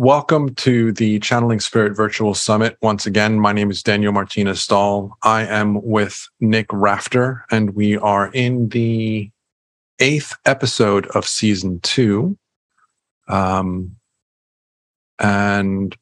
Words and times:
welcome 0.00 0.54
to 0.54 0.92
the 0.92 1.18
Channeling 1.18 1.60
Spirit 1.60 1.94
Virtual 1.94 2.32
Summit. 2.32 2.78
Once 2.80 3.04
again, 3.04 3.38
my 3.38 3.52
name 3.52 3.70
is 3.70 3.82
Daniel 3.82 4.12
Martinez 4.12 4.62
Stahl. 4.62 5.14
I 5.20 5.42
am 5.44 5.82
with 5.82 6.26
Nick 6.40 6.64
Rafter, 6.72 7.44
and 7.50 7.74
we 7.74 7.98
are 7.98 8.32
in 8.32 8.70
the 8.70 9.30
eighth 9.98 10.34
episode 10.46 11.06
of 11.08 11.26
season 11.26 11.80
two. 11.80 12.38
Um, 13.28 13.94
and 15.18 15.94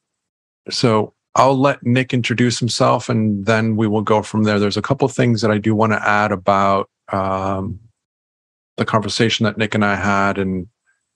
so 0.69 1.13
I'll 1.35 1.59
let 1.59 1.83
Nick 1.85 2.13
introduce 2.13 2.57
himself 2.57 3.09
and 3.09 3.45
then 3.45 3.75
we 3.75 3.85
will 3.85 4.01
go 4.01 4.21
from 4.21 4.45
there. 4.45 4.59
There's 4.59 4.77
a 4.77 4.81
couple 4.81 5.09
things 5.09 5.41
that 5.41 5.51
I 5.51 5.57
do 5.57 5.75
want 5.75 5.91
to 5.91 6.07
add 6.07 6.31
about 6.31 6.89
um, 7.11 7.81
the 8.77 8.85
conversation 8.85 9.43
that 9.43 9.57
Nick 9.57 9.75
and 9.75 9.83
I 9.83 9.95
had 9.95 10.37
and 10.37 10.69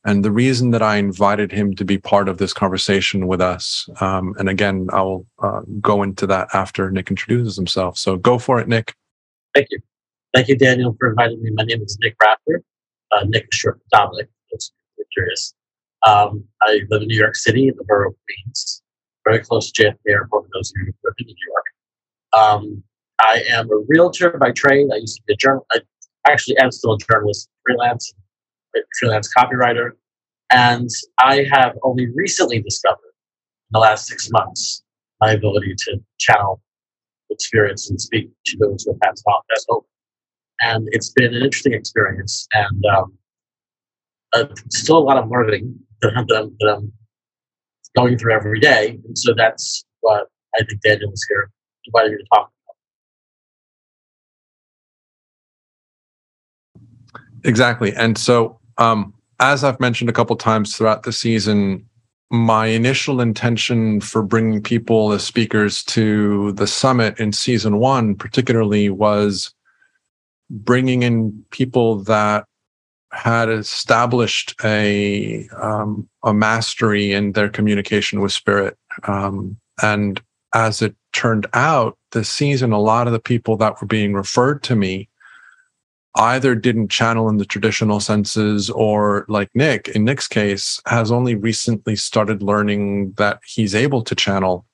and 0.06 0.24
the 0.24 0.32
reason 0.32 0.72
that 0.72 0.82
I 0.82 0.98
invited 0.98 1.52
him 1.52 1.76
to 1.76 1.86
be 1.86 1.98
part 1.98 2.28
of 2.28 2.38
this 2.38 2.54
conversation 2.54 3.28
with 3.28 3.42
us. 3.42 3.88
Um, 4.02 4.36
and 4.38 4.50
again, 4.50 4.88
I'll 4.92 5.26
uh, 5.42 5.62
go 5.82 6.04
into 6.04 6.28
that 6.28 6.50
after 6.54 6.92
Nick 6.92 7.10
introduces 7.10 7.56
himself. 7.56 7.98
So 7.98 8.18
go 8.18 8.38
for 8.38 8.60
it, 8.60 8.68
Nick. 8.68 8.96
Thank 9.56 9.68
you. 9.72 9.80
Thank 10.34 10.48
you, 10.48 10.58
Daniel, 10.58 10.96
for 11.00 11.10
inviting 11.10 11.42
me. 11.42 11.52
My 11.54 11.64
name 11.64 11.82
is 11.82 11.98
Nick 12.02 12.16
Rafter. 12.22 12.64
Uh, 13.12 13.26
Nick 13.28 13.44
is 13.44 13.58
short 13.58 13.78
for 13.78 13.86
Dominic, 13.92 14.30
if 14.52 14.62
you're 14.98 15.06
curious. 15.14 15.54
Um, 16.06 16.44
I 16.64 16.82
live 16.90 17.02
in 17.04 17.08
New 17.08 17.18
York 17.18 17.36
City 17.36 17.68
in 17.68 17.76
the 17.78 17.84
borough 17.84 18.10
of 18.10 18.16
Queens 18.26 18.84
very 19.24 19.40
close 19.40 19.72
to 19.72 19.84
JFK 19.84 19.98
Airport 20.08 20.48
those 20.54 20.72
of 20.72 20.74
you 20.78 20.86
who 20.86 20.94
live 21.04 21.16
in 21.18 21.28
New 21.28 21.36
York. 21.48 21.66
Um, 22.34 22.84
I 23.22 23.44
am 23.50 23.70
a 23.72 23.84
realtor 23.88 24.32
by 24.32 24.52
trade. 24.52 24.90
I 24.94 24.98
used 24.98 25.18
to 25.18 25.24
be 25.28 25.34
a 25.34 25.38
journalist. 25.38 25.68
I 26.26 26.32
actually 26.32 26.58
am 26.58 26.72
still 26.72 26.94
a 26.94 26.98
journalist, 26.98 27.50
freelance, 27.66 28.14
freelance 29.00 29.30
copywriter, 29.34 29.92
and 30.52 30.90
I 31.20 31.46
have 31.52 31.74
only 31.84 32.08
recently 32.16 32.62
discovered 32.62 32.98
in 33.04 33.72
the 33.72 33.80
last 33.80 34.08
six 34.08 34.30
months 34.32 34.84
my 35.22 35.32
ability 35.32 35.76
to 35.86 35.98
channel 36.20 36.62
experience 37.30 37.90
and 37.90 38.00
speak 38.00 38.30
to 38.46 38.58
those 38.60 38.84
who 38.84 38.92
have 38.92 39.00
passed 39.02 39.24
on, 39.28 39.42
passed 39.50 39.68
over. 39.70 39.86
And 40.62 40.88
it's 40.92 41.12
been 41.12 41.34
an 41.34 41.42
interesting 41.42 41.74
experience, 41.74 42.48
and 42.54 42.84
um, 42.86 43.14
uh, 44.34 44.46
still 44.70 44.98
a 44.98 45.00
lot 45.00 45.18
of 45.18 45.30
learning 45.30 45.76
that 46.02 46.14
I'm, 46.16 46.26
that 46.28 46.76
I'm 46.76 46.92
going 47.96 48.18
through 48.18 48.34
every 48.34 48.60
day. 48.60 49.00
And 49.06 49.18
so 49.18 49.34
that's 49.36 49.84
what 50.02 50.28
I 50.56 50.64
think 50.64 50.82
Daniel 50.82 51.10
was 51.10 51.26
here 51.28 51.50
invited 51.86 52.12
me 52.12 52.18
to 52.18 52.24
talk 52.34 52.50
about. 56.76 57.46
Exactly. 57.46 57.94
And 57.96 58.18
so, 58.18 58.60
um, 58.78 59.14
as 59.40 59.64
I've 59.64 59.80
mentioned 59.80 60.10
a 60.10 60.14
couple 60.14 60.36
times 60.36 60.76
throughout 60.76 61.04
the 61.04 61.12
season, 61.12 61.88
my 62.30 62.68
initial 62.68 63.22
intention 63.22 64.02
for 64.02 64.24
bringing 64.24 64.62
people 64.62 65.12
as 65.12 65.24
speakers 65.24 65.84
to 65.84 66.54
the 66.54 66.68
summit 66.68 67.20
in 67.20 67.32
season 67.32 67.78
one, 67.78 68.16
particularly, 68.16 68.90
was 68.90 69.54
bringing 70.50 71.04
in 71.04 71.46
people 71.52 72.04
that 72.04 72.46
had 73.12 73.50
established 73.50 74.56
a 74.64 75.48
um, 75.62 76.10
a 76.24 76.34
mastery 76.34 77.12
in 77.12 77.34
their 77.34 77.50
communication 77.50 78.22
with 78.22 78.32
spirit, 78.32 78.78
um, 79.04 79.58
and 79.82 80.22
as 80.54 80.82
it 80.82 80.96
turned 81.14 81.48
out, 81.54 81.98
this 82.12 82.30
season, 82.30 82.72
a 82.72 82.80
lot 82.80 83.08
of 83.08 83.14
the 83.14 83.20
people 83.20 83.58
that 83.58 83.80
were 83.80 83.88
being 83.88 84.14
referred 84.14 84.64
to 84.64 84.76
me 84.76 85.10
either 86.16 86.56
didn't 86.56 86.90
channel 86.90 87.28
in 87.30 87.38
the 87.38 87.46
traditional 87.46 88.00
senses, 88.00 88.70
or 88.70 89.26
like 89.28 89.50
Nick, 89.56 89.88
in 89.90 90.04
Nick's 90.04 90.28
case, 90.28 90.80
has 90.86 91.12
only 91.12 91.36
recently 91.36 91.96
started 91.96 92.44
learning 92.44 93.14
that 93.14 93.40
he's 93.46 93.74
able 93.74 94.04
to 94.04 94.16
channel. 94.16 94.66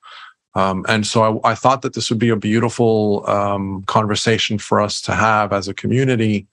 Um, 0.54 0.84
and 0.88 1.06
so 1.06 1.40
I, 1.44 1.52
I, 1.52 1.54
thought 1.54 1.82
that 1.82 1.94
this 1.94 2.10
would 2.10 2.18
be 2.18 2.28
a 2.28 2.36
beautiful 2.36 3.24
um, 3.28 3.84
conversation 3.84 4.58
for 4.58 4.80
us 4.80 5.00
to 5.02 5.14
have 5.14 5.52
as 5.52 5.68
a 5.68 5.74
community 5.74 6.48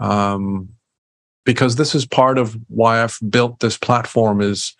um, 0.00 0.68
because 1.44 1.76
this 1.76 1.94
is 1.94 2.04
part 2.04 2.36
of 2.36 2.58
why 2.68 3.02
I've 3.02 3.18
built 3.30 3.60
this 3.60 3.78
platform 3.78 4.42
is 4.42 4.74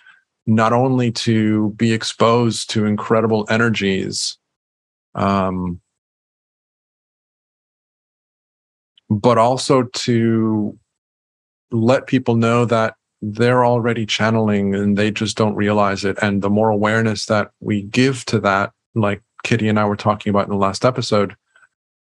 not 0.46 0.74
only 0.74 1.10
to 1.12 1.70
be 1.70 1.92
exposed 1.92 2.68
to 2.70 2.84
incredible 2.84 3.46
energies, 3.48 4.36
um, 5.14 5.80
but 9.10 9.38
also 9.38 9.84
to 9.84 10.78
let 11.70 12.06
people 12.06 12.36
know 12.36 12.64
that 12.64 12.94
they're 13.20 13.64
already 13.64 14.06
channeling 14.06 14.74
and 14.74 14.96
they 14.96 15.10
just 15.10 15.36
don't 15.36 15.56
realize 15.56 16.04
it. 16.04 16.16
And 16.22 16.42
the 16.42 16.50
more 16.50 16.70
awareness 16.70 17.26
that 17.26 17.50
we 17.60 17.82
give 17.82 18.24
to 18.26 18.38
that, 18.40 18.72
like 18.94 19.22
Kitty 19.42 19.68
and 19.68 19.78
I 19.78 19.84
were 19.84 19.96
talking 19.96 20.30
about 20.30 20.44
in 20.44 20.50
the 20.50 20.56
last 20.56 20.84
episode, 20.84 21.34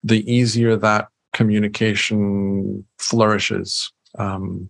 the 0.03 0.31
easier 0.33 0.77
that 0.77 1.09
communication 1.33 2.85
flourishes. 2.99 3.93
Um, 4.19 4.69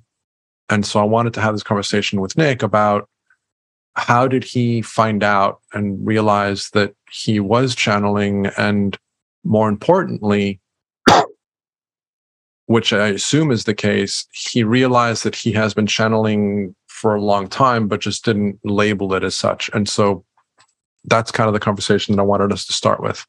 and 0.69 0.86
so 0.86 1.00
I 1.00 1.04
wanted 1.04 1.34
to 1.34 1.40
have 1.40 1.54
this 1.54 1.62
conversation 1.62 2.20
with 2.20 2.36
Nick 2.36 2.62
about 2.62 3.08
how 3.94 4.28
did 4.28 4.44
he 4.44 4.82
find 4.82 5.22
out 5.22 5.60
and 5.74 6.06
realize 6.06 6.70
that 6.70 6.94
he 7.10 7.40
was 7.40 7.74
channeling 7.74 8.46
and 8.56 8.96
more 9.44 9.69
importantly 9.69 10.60
which 12.70 12.92
i 12.92 13.08
assume 13.08 13.50
is 13.50 13.64
the 13.64 13.75
case 13.75 14.26
he 14.32 14.62
realized 14.62 15.25
that 15.25 15.34
he 15.34 15.50
has 15.50 15.75
been 15.75 15.86
channeling 15.86 16.75
for 16.86 17.14
a 17.14 17.20
long 17.20 17.48
time 17.48 17.88
but 17.88 18.00
just 18.00 18.25
didn't 18.25 18.58
label 18.64 19.12
it 19.14 19.25
as 19.25 19.36
such 19.36 19.69
and 19.75 19.88
so 19.88 20.25
that's 21.04 21.32
kind 21.32 21.48
of 21.48 21.54
the 21.54 21.60
conversation 21.60 22.14
that 22.14 22.22
i 22.22 22.25
wanted 22.25 22.53
us 22.53 22.64
to 22.64 22.72
start 22.72 23.03
with 23.03 23.26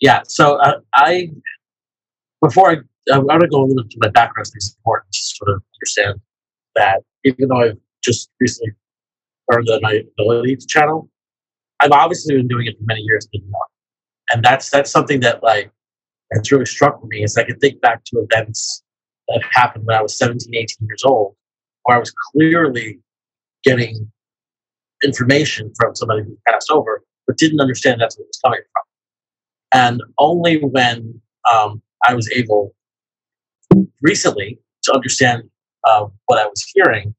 yeah 0.00 0.20
so 0.26 0.56
uh, 0.56 0.78
i 0.94 1.30
before 2.40 2.70
i 2.72 2.76
I 3.10 3.18
want 3.18 3.40
to 3.40 3.48
go 3.48 3.62
a 3.62 3.64
little 3.64 3.82
into 3.82 3.96
my 3.98 4.08
background. 4.08 4.46
It's 4.54 4.76
important 4.76 5.12
to 5.12 5.18
sort 5.18 5.56
of 5.56 5.62
understand 5.76 6.20
that 6.76 7.00
even 7.24 7.48
though 7.48 7.60
I've 7.60 7.78
just 8.02 8.30
recently 8.38 8.72
learned 9.50 9.66
that 9.68 9.80
my 9.82 10.02
ability 10.18 10.56
to 10.56 10.66
channel, 10.66 11.08
I've 11.80 11.90
obviously 11.90 12.36
been 12.36 12.48
doing 12.48 12.66
it 12.66 12.78
for 12.78 12.84
many 12.84 13.00
years, 13.00 13.26
and 14.32 14.44
that's 14.44 14.70
that's 14.70 14.90
something 14.90 15.20
that 15.20 15.42
like 15.42 15.72
that's 16.34 16.52
really 16.52 16.66
struck 16.66 17.02
me. 17.04 17.22
Is 17.22 17.36
I 17.36 17.44
can 17.44 17.58
think 17.58 17.80
back 17.80 18.04
to 18.04 18.26
events 18.30 18.82
that 19.28 19.42
happened 19.52 19.86
when 19.86 19.96
I 19.96 20.02
was 20.02 20.16
17, 20.18 20.54
18 20.54 20.66
years 20.86 21.02
old, 21.04 21.34
where 21.82 21.96
I 21.96 22.00
was 22.00 22.12
clearly 22.32 22.98
getting 23.64 24.10
information 25.04 25.72
from 25.78 25.94
somebody 25.94 26.22
who 26.22 26.36
passed 26.48 26.70
over, 26.70 27.02
but 27.26 27.36
didn't 27.36 27.60
understand 27.60 28.00
that's 28.00 28.18
where 28.18 28.24
it 28.24 28.28
was 28.28 28.40
coming 28.44 28.60
from. 28.72 28.82
And 29.74 30.02
only 30.18 30.60
when 30.60 31.20
um, 31.52 31.82
I 32.06 32.14
was 32.14 32.30
able 32.30 32.74
recently 34.00 34.58
to 34.84 34.92
understand 34.92 35.44
uh, 35.84 36.06
what 36.26 36.38
I 36.38 36.46
was 36.46 36.64
hearing, 36.74 37.14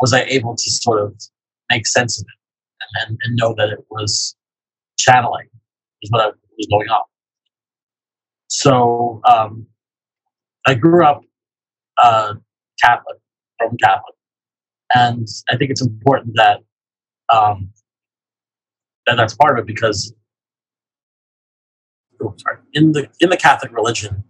was 0.00 0.12
I 0.12 0.22
able 0.24 0.54
to 0.54 0.70
sort 0.70 1.02
of 1.02 1.14
make 1.70 1.86
sense 1.86 2.20
of 2.20 2.26
it 2.26 3.08
and, 3.08 3.18
and 3.22 3.36
know 3.36 3.54
that 3.56 3.70
it 3.70 3.84
was 3.90 4.36
channeling 4.98 5.48
is 6.02 6.10
what 6.10 6.22
I, 6.22 6.26
was 6.28 6.66
going 6.70 6.88
on. 6.88 7.04
So 8.48 9.20
um, 9.28 9.66
I 10.66 10.74
grew 10.74 11.04
up 11.04 11.22
uh, 12.02 12.34
Catholic, 12.82 13.18
Roman 13.60 13.76
Catholic, 13.82 14.14
and 14.94 15.26
I 15.50 15.56
think 15.56 15.70
it's 15.70 15.82
important 15.82 16.34
that 16.36 16.60
um, 17.32 17.70
that 19.06 19.16
that's 19.16 19.34
part 19.34 19.58
of 19.58 19.64
it 19.64 19.66
because 19.66 20.12
oh, 22.22 22.34
sorry, 22.38 22.58
in 22.72 22.92
the 22.92 23.08
in 23.20 23.28
the 23.28 23.36
Catholic 23.36 23.72
religion, 23.72 24.24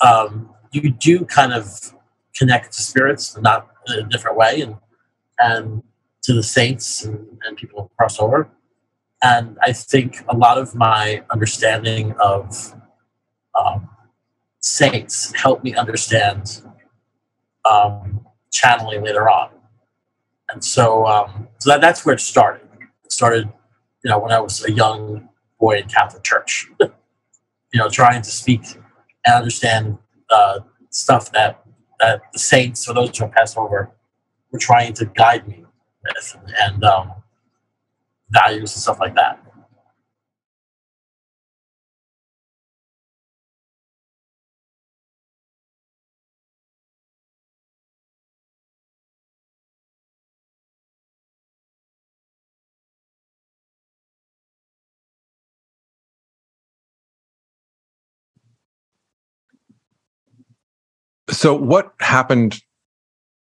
um, 0.00 0.50
you 0.72 0.90
do 0.90 1.24
kind 1.24 1.52
of 1.52 1.94
connect 2.34 2.72
to 2.72 2.82
spirits, 2.82 3.36
not 3.38 3.68
in 3.88 3.94
a 3.98 4.08
different 4.08 4.36
way, 4.36 4.62
and 4.62 4.76
and 5.38 5.82
to 6.22 6.34
the 6.34 6.42
saints 6.42 7.04
and, 7.04 7.38
and 7.46 7.56
people 7.56 7.90
cross 7.98 8.20
over. 8.20 8.48
And 9.22 9.58
I 9.62 9.72
think 9.72 10.24
a 10.28 10.36
lot 10.36 10.58
of 10.58 10.74
my 10.74 11.22
understanding 11.30 12.14
of 12.22 12.74
um, 13.54 13.88
saints 14.60 15.32
helped 15.34 15.64
me 15.64 15.74
understand 15.74 16.62
um, 17.70 18.26
channeling 18.50 19.02
later 19.02 19.28
on. 19.28 19.50
And 20.52 20.64
so, 20.64 21.06
um, 21.06 21.48
so 21.58 21.70
that, 21.70 21.80
that's 21.80 22.04
where 22.04 22.14
it 22.14 22.20
started. 22.20 22.66
It 23.04 23.12
started, 23.12 23.48
you 24.04 24.10
know, 24.10 24.18
when 24.18 24.32
I 24.32 24.40
was 24.40 24.64
a 24.64 24.72
young 24.72 25.28
boy 25.58 25.78
in 25.78 25.88
Catholic 25.88 26.22
church, 26.22 26.68
you 26.80 27.78
know, 27.78 27.88
trying 27.88 28.22
to 28.22 28.30
speak 28.30 28.62
and 29.26 29.34
understand 29.34 29.98
uh, 30.30 30.60
stuff 30.90 31.30
that 31.32 31.64
that 32.00 32.22
the 32.32 32.38
saints 32.38 32.88
or 32.88 32.94
those 32.94 33.16
who 33.16 33.28
passed 33.28 33.58
over 33.58 33.90
were 34.50 34.58
trying 34.58 34.94
to 34.94 35.04
guide 35.04 35.46
me 35.46 35.64
with, 36.02 36.36
and 36.62 36.82
um, 36.82 37.12
values 38.30 38.74
and 38.74 38.82
stuff 38.82 38.98
like 38.98 39.14
that. 39.14 39.38
So 61.30 61.54
what 61.54 61.92
happened 62.00 62.62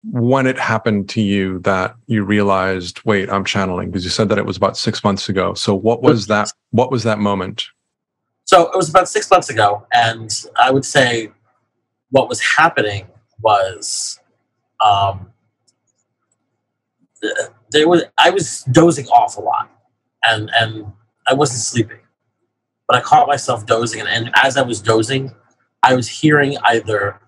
when 0.04 0.48
it 0.48 0.60
happened 0.60 1.08
to 1.10 1.22
you 1.22 1.60
that 1.60 1.96
you 2.08 2.24
realized 2.24 3.02
wait 3.06 3.30
i'm 3.30 3.46
channeling? 3.46 3.90
Because 3.90 4.04
you 4.04 4.10
said 4.10 4.30
that 4.30 4.38
it 4.38 4.46
was 4.46 4.58
about 4.58 4.78
six 4.78 5.04
months 5.04 5.30
ago. 5.30 5.54
So 5.54 5.74
what 5.74 6.02
was 6.02 6.28
that 6.28 6.52
what 6.72 6.92
was 6.92 7.04
that 7.04 7.20
moment? 7.20 7.66
So 8.46 8.70
it 8.70 8.76
was 8.76 8.90
about 8.90 9.08
six 9.08 9.30
months 9.30 9.50
ago 9.50 9.86
and 9.94 10.32
i 10.62 10.72
would 10.72 10.86
say 10.86 11.32
what 12.10 12.30
was 12.30 12.40
happening 12.42 13.08
was 13.42 14.20
um, 14.86 15.32
there 17.72 17.88
was 17.88 18.04
i 18.18 18.30
was 18.30 18.64
dozing 18.72 19.08
off 19.08 19.38
a 19.38 19.42
lot 19.42 19.70
and 20.26 20.52
and 20.60 20.86
i 21.28 21.34
wasn't 21.34 21.60
sleeping. 21.60 22.00
But 22.88 22.98
i 22.98 23.02
caught 23.02 23.28
myself 23.28 23.66
dozing 23.66 24.02
and, 24.02 24.10
and 24.10 24.32
as 24.36 24.58
i 24.58 24.62
was 24.62 24.82
dozing 24.82 25.34
i 25.82 25.96
was 25.96 26.08
hearing 26.08 26.58
either 26.64 27.20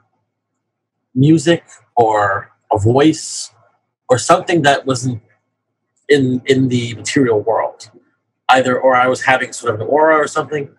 music 1.15 1.63
or 1.95 2.51
a 2.71 2.77
voice 2.77 3.51
or 4.09 4.17
something 4.17 4.61
that 4.63 4.85
wasn't 4.85 5.21
in 6.09 6.41
in 6.45 6.67
the 6.67 6.93
material 6.95 7.39
world. 7.41 7.89
Either 8.49 8.79
or 8.79 8.95
i 8.95 9.07
was 9.07 9.23
having 9.23 9.51
sort 9.51 9.73
of 9.73 9.81
an 9.81 9.87
aura 9.87 10.15
or 10.17 10.27
something. 10.27 10.69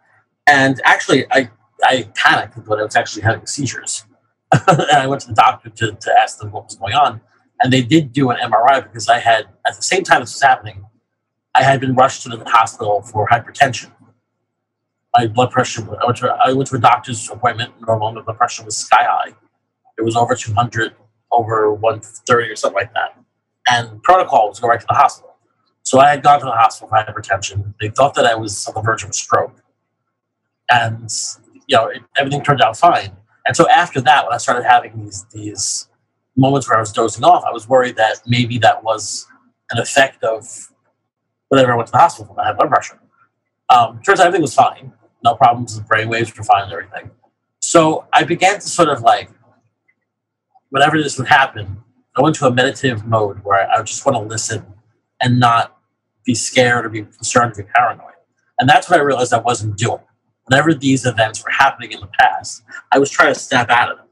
And 0.47 0.81
actually 0.85 1.27
i 1.33 1.51
i 1.83 2.09
panicked 2.15 2.57
when 2.69 2.79
i 2.79 2.83
was 2.83 2.97
actually 2.97 3.23
having 3.23 3.47
seizures. 3.47 4.05
And 4.69 4.99
i 5.05 5.07
went 5.07 5.23
to 5.23 5.29
the 5.29 5.35
doctor 5.35 5.71
to, 5.71 5.93
to 5.93 6.19
ask 6.21 6.39
them 6.39 6.53
what 6.53 6.65
was 6.67 6.77
going 6.77 6.95
on. 6.95 7.21
And 7.63 7.73
they 7.73 7.83
did 7.83 8.13
do 8.13 8.31
an 8.31 8.37
mri 8.51 8.83
because 8.85 9.09
i 9.09 9.19
had 9.19 9.47
at 9.67 9.75
the 9.75 9.83
same 9.83 10.05
time 10.05 10.21
this 10.21 10.35
was 10.35 10.43
happening 10.43 10.85
i 11.55 11.63
had 11.63 11.81
been 11.81 11.95
rushed 11.95 12.23
to 12.23 12.29
the 12.29 12.45
hospital 12.45 13.03
for 13.03 13.27
hypertension. 13.29 13.91
My 15.17 15.27
blood 15.27 15.51
pressure 15.51 15.83
i 16.01 16.05
went 16.05 16.19
to, 16.19 16.29
I 16.29 16.53
went 16.53 16.69
to 16.69 16.77
a 16.77 16.79
doctor's 16.79 17.29
appointment 17.31 17.73
normal 17.85 18.13
my 18.13 18.21
blood 18.21 18.39
pressure 18.39 18.65
was 18.65 18.77
sky 18.77 19.05
high 19.05 19.33
it 19.99 20.03
was 20.03 20.17
over 20.17 20.35
200 20.35 20.95
over 21.33 21.73
130 21.73 22.51
or 22.51 22.57
something 22.57 22.77
like 22.77 22.93
that. 22.95 23.19
And 23.69 24.03
protocol 24.03 24.49
was 24.49 24.59
to 24.59 24.63
go 24.63 24.69
right 24.69 24.81
to 24.81 24.87
the 24.89 24.95
hospital. 24.95 25.35
So 25.83 25.99
I 25.99 26.11
had 26.11 26.23
gone 26.23 26.41
to 26.41 26.45
the 26.45 26.53
hospital 26.53 26.89
for 26.89 26.97
hypertension. 26.97 27.75
They 27.81 27.91
thought 27.91 28.15
that 28.15 28.27
I 28.27 28.35
was 28.35 28.67
on 28.67 28.75
the 28.75 28.81
verge 28.81 29.05
of 29.05 29.11
a 29.11 29.13
stroke. 29.13 29.63
And, 30.71 31.11
you 31.69 31.77
know, 31.77 31.87
it, 31.87 32.03
everything 32.17 32.43
turned 32.43 32.61
out 32.61 32.77
fine. 32.77 33.13
And 33.47 33.57
so 33.57 33.69
after 33.69 34.01
that, 34.01 34.25
when 34.25 34.33
I 34.33 34.39
started 34.39 34.65
having 34.65 35.05
these, 35.05 35.25
these 35.33 35.89
moments 36.37 36.69
where 36.69 36.77
I 36.77 36.81
was 36.81 36.93
dozing 36.93 37.25
off, 37.25 37.45
I 37.45 37.53
was 37.53 37.69
worried 37.69 37.97
that 37.97 38.21
maybe 38.27 38.59
that 38.59 38.83
was 38.83 39.27
an 39.71 39.79
effect 39.79 40.25
of 40.25 40.73
whatever 41.49 41.73
I 41.73 41.77
went 41.77 41.87
to 41.89 41.93
the 41.93 41.99
hospital 41.99 42.35
for. 42.35 42.41
I 42.41 42.49
had 42.49 42.57
blood 42.57 42.69
pressure. 42.69 42.99
Um, 43.69 44.01
turns 44.03 44.21
out 44.21 44.27
everything 44.27 44.43
was 44.43 44.55
fine. 44.55 44.93
No 45.25 45.35
problems 45.35 45.77
with 45.77 45.87
brain 45.89 46.09
waves 46.09 46.37
were 46.37 46.45
fine 46.45 46.65
and 46.65 46.73
everything. 46.73 47.11
So 47.61 48.07
I 48.13 48.25
began 48.25 48.57
to 48.57 48.61
sort 48.61 48.89
of 48.89 49.03
like 49.03 49.31
whenever 50.77 51.03
this 51.03 51.17
would 51.17 51.27
happen, 51.27 51.79
I 52.17 52.21
went 52.21 52.37
to 52.37 52.47
a 52.47 52.53
meditative 52.53 53.07
mode 53.07 53.43
where 53.45 53.67
I 53.71 53.81
just 53.83 54.05
want 54.05 54.17
to 54.17 54.23
listen 54.23 54.63
and 55.23 55.41
not 55.41 55.79
be 56.27 56.35
scared 56.35 56.85
or 56.85 56.91
be 56.91 57.01
concerned 57.01 57.53
or 57.53 57.63
be 57.63 57.71
paranoid. 57.75 58.13
And 58.59 58.69
that's 58.69 58.91
what 58.91 59.01
I 59.01 59.03
realized 59.03 59.33
I 59.33 59.39
wasn't 59.39 59.79
doing. 59.79 60.03
Whenever 60.45 60.75
these 60.75 61.07
events 61.07 61.43
were 61.43 61.51
happening 61.51 61.93
in 61.93 62.01
the 62.01 62.11
past, 62.19 62.63
I 62.93 62.99
was 62.99 63.11
trying 63.11 63.33
to 63.33 63.41
snap 63.41 63.71
out 63.71 63.91
of 63.91 63.97
them 63.97 64.07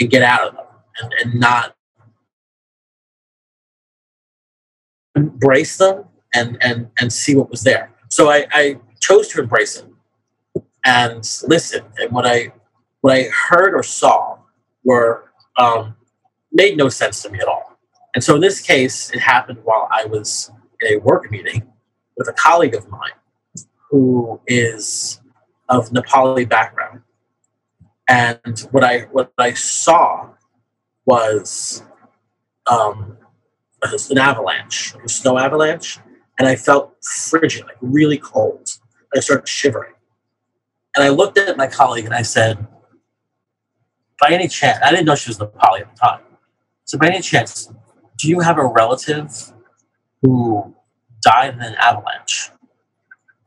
and 0.00 0.08
get 0.08 0.22
out 0.22 0.48
of 0.48 0.56
them 0.56 0.64
and, 1.02 1.12
and 1.22 1.38
not 1.38 1.76
embrace 5.14 5.76
them 5.76 6.06
and, 6.34 6.56
and, 6.62 6.88
and 6.98 7.12
see 7.12 7.34
what 7.34 7.50
was 7.50 7.64
there. 7.64 7.92
So 8.08 8.30
I, 8.30 8.46
I 8.50 8.78
chose 9.00 9.28
to 9.28 9.42
embrace 9.42 9.76
it 9.76 9.84
and 10.86 11.18
listen. 11.46 11.84
And 11.98 12.10
what 12.12 12.26
I 12.26 12.52
what 13.02 13.14
I 13.14 13.24
heard 13.24 13.74
or 13.74 13.82
saw 13.82 14.38
were 14.84 15.31
um, 15.56 15.96
made 16.52 16.76
no 16.76 16.88
sense 16.88 17.22
to 17.22 17.30
me 17.30 17.38
at 17.40 17.48
all. 17.48 17.78
And 18.14 18.22
so 18.22 18.34
in 18.34 18.40
this 18.40 18.60
case, 18.60 19.10
it 19.10 19.20
happened 19.20 19.58
while 19.64 19.88
I 19.90 20.04
was 20.04 20.50
in 20.80 20.94
a 20.94 21.00
work 21.00 21.30
meeting 21.30 21.72
with 22.16 22.28
a 22.28 22.32
colleague 22.32 22.74
of 22.74 22.88
mine 22.88 23.10
who 23.90 24.40
is 24.46 25.20
of 25.68 25.90
Nepali 25.90 26.48
background. 26.48 27.02
And 28.08 28.58
what 28.70 28.84
I 28.84 29.02
what 29.12 29.32
I 29.38 29.54
saw 29.54 30.30
was 31.06 31.82
um, 32.70 33.16
an 33.82 34.18
avalanche, 34.18 34.94
a 35.02 35.08
snow 35.08 35.38
avalanche, 35.38 35.98
and 36.38 36.46
I 36.46 36.56
felt 36.56 36.94
frigid, 37.04 37.64
like 37.64 37.76
really 37.80 38.18
cold. 38.18 38.68
I 39.14 39.20
started 39.20 39.48
shivering. 39.48 39.92
And 40.94 41.04
I 41.04 41.08
looked 41.08 41.38
at 41.38 41.56
my 41.56 41.66
colleague 41.66 42.04
and 42.04 42.14
I 42.14 42.22
said, 42.22 42.66
by 44.22 44.30
any 44.30 44.46
chance, 44.46 44.78
I 44.84 44.90
didn't 44.90 45.06
know 45.06 45.16
she 45.16 45.30
was 45.30 45.38
the 45.38 45.48
Nepali 45.48 45.80
at 45.80 45.92
the 45.92 45.98
time. 45.98 46.20
So 46.84 46.96
by 46.96 47.08
any 47.08 47.20
chance, 47.20 47.68
do 48.16 48.28
you 48.28 48.38
have 48.38 48.56
a 48.56 48.64
relative 48.64 49.52
who 50.22 50.72
died 51.22 51.54
in 51.54 51.60
an 51.60 51.74
avalanche, 51.74 52.50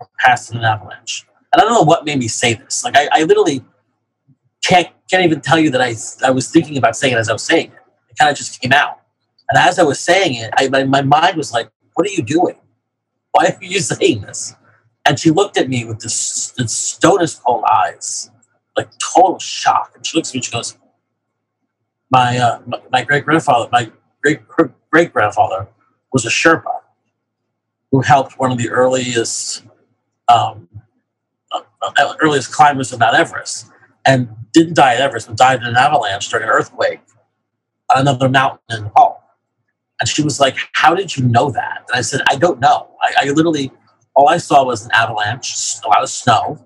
or 0.01 0.09
passed 0.19 0.51
in 0.51 0.57
an 0.57 0.65
avalanche? 0.65 1.25
And 1.53 1.61
I 1.61 1.65
don't 1.65 1.73
know 1.73 1.83
what 1.83 2.03
made 2.03 2.19
me 2.19 2.27
say 2.27 2.55
this. 2.55 2.83
Like 2.83 2.97
I, 2.97 3.07
I 3.09 3.23
literally 3.23 3.63
can't 4.61 4.89
can't 5.09 5.23
even 5.23 5.39
tell 5.39 5.57
you 5.57 5.69
that 5.71 5.81
I 5.81 5.95
I 6.27 6.31
was 6.31 6.51
thinking 6.51 6.75
about 6.75 6.97
saying 6.97 7.13
it 7.13 7.17
as 7.19 7.29
I 7.29 7.33
was 7.33 7.43
saying 7.43 7.67
it. 7.67 7.79
It 8.09 8.17
kind 8.19 8.29
of 8.29 8.37
just 8.37 8.59
came 8.59 8.73
out. 8.73 8.99
And 9.49 9.57
as 9.57 9.79
I 9.79 9.83
was 9.83 9.99
saying 10.01 10.35
it, 10.35 10.49
I, 10.57 10.67
my, 10.67 10.83
my 10.83 11.01
mind 11.01 11.37
was 11.37 11.53
like, 11.53 11.69
"What 11.93 12.05
are 12.05 12.11
you 12.11 12.21
doing? 12.21 12.57
Why 13.31 13.45
are 13.45 13.63
you 13.63 13.79
saying 13.93 14.21
this?" 14.21 14.55
And 15.05 15.17
she 15.17 15.31
looked 15.31 15.55
at 15.57 15.69
me 15.69 15.85
with 15.85 15.99
this, 16.01 16.51
this 16.57 16.73
stone 16.73 17.19
cold 17.45 17.63
eyes 17.71 18.31
like 18.77 18.89
total 19.15 19.39
shock. 19.39 19.93
And 19.95 20.05
she 20.05 20.17
looks 20.17 20.29
at 20.29 20.33
me 20.33 20.37
and 20.39 20.45
she 20.45 20.51
goes, 20.51 20.77
my, 22.11 22.37
uh, 22.37 22.61
my, 22.65 22.81
my 22.91 23.03
great 23.03 23.25
grandfather, 23.25 23.69
my 23.71 23.91
great 24.21 24.41
great 24.89 25.11
grandfather 25.11 25.67
was 26.13 26.25
a 26.25 26.29
Sherpa 26.29 26.79
who 27.91 28.01
helped 28.01 28.39
one 28.39 28.51
of 28.51 28.57
the 28.57 28.69
earliest 28.69 29.63
um, 30.27 30.69
uh, 31.51 31.61
uh, 31.81 32.13
earliest 32.21 32.51
climbers 32.51 32.91
of 32.91 32.99
Mount 32.99 33.15
Everest, 33.15 33.69
and 34.05 34.29
didn't 34.53 34.75
die 34.75 34.95
at 34.95 35.01
Everest, 35.01 35.27
but 35.27 35.37
died 35.37 35.61
in 35.61 35.67
an 35.67 35.75
avalanche 35.75 36.29
during 36.29 36.45
an 36.45 36.49
earthquake 36.49 37.01
on 37.93 38.01
another 38.01 38.29
mountain 38.29 38.59
in 38.69 38.83
Nepal. 38.85 39.21
And 39.99 40.09
she 40.09 40.23
was 40.23 40.39
like, 40.39 40.55
"How 40.73 40.95
did 40.95 41.15
you 41.15 41.25
know 41.25 41.51
that?" 41.51 41.83
And 41.89 41.97
I 41.97 42.01
said, 42.01 42.21
"I 42.27 42.37
don't 42.37 42.59
know. 42.59 42.89
I, 43.01 43.27
I 43.27 43.29
literally 43.31 43.71
all 44.15 44.29
I 44.29 44.37
saw 44.37 44.63
was 44.63 44.85
an 44.85 44.91
avalanche, 44.93 45.53
a 45.85 45.87
lot 45.89 46.01
of 46.01 46.09
snow, 46.09 46.57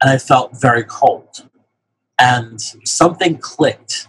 and 0.00 0.10
I 0.10 0.18
felt 0.18 0.60
very 0.60 0.84
cold 0.84 1.47
and 2.18 2.60
something 2.84 3.38
clicked 3.38 4.08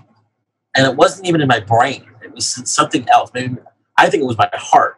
and 0.75 0.85
it 0.87 0.95
wasn't 0.95 1.27
even 1.27 1.41
in 1.41 1.47
my 1.47 1.59
brain. 1.59 2.05
It 2.23 2.33
was 2.33 2.47
something 2.71 3.07
else. 3.09 3.31
Maybe 3.33 3.55
i 3.97 4.09
think 4.09 4.23
it 4.23 4.25
was 4.25 4.37
my 4.37 4.49
heart 4.53 4.95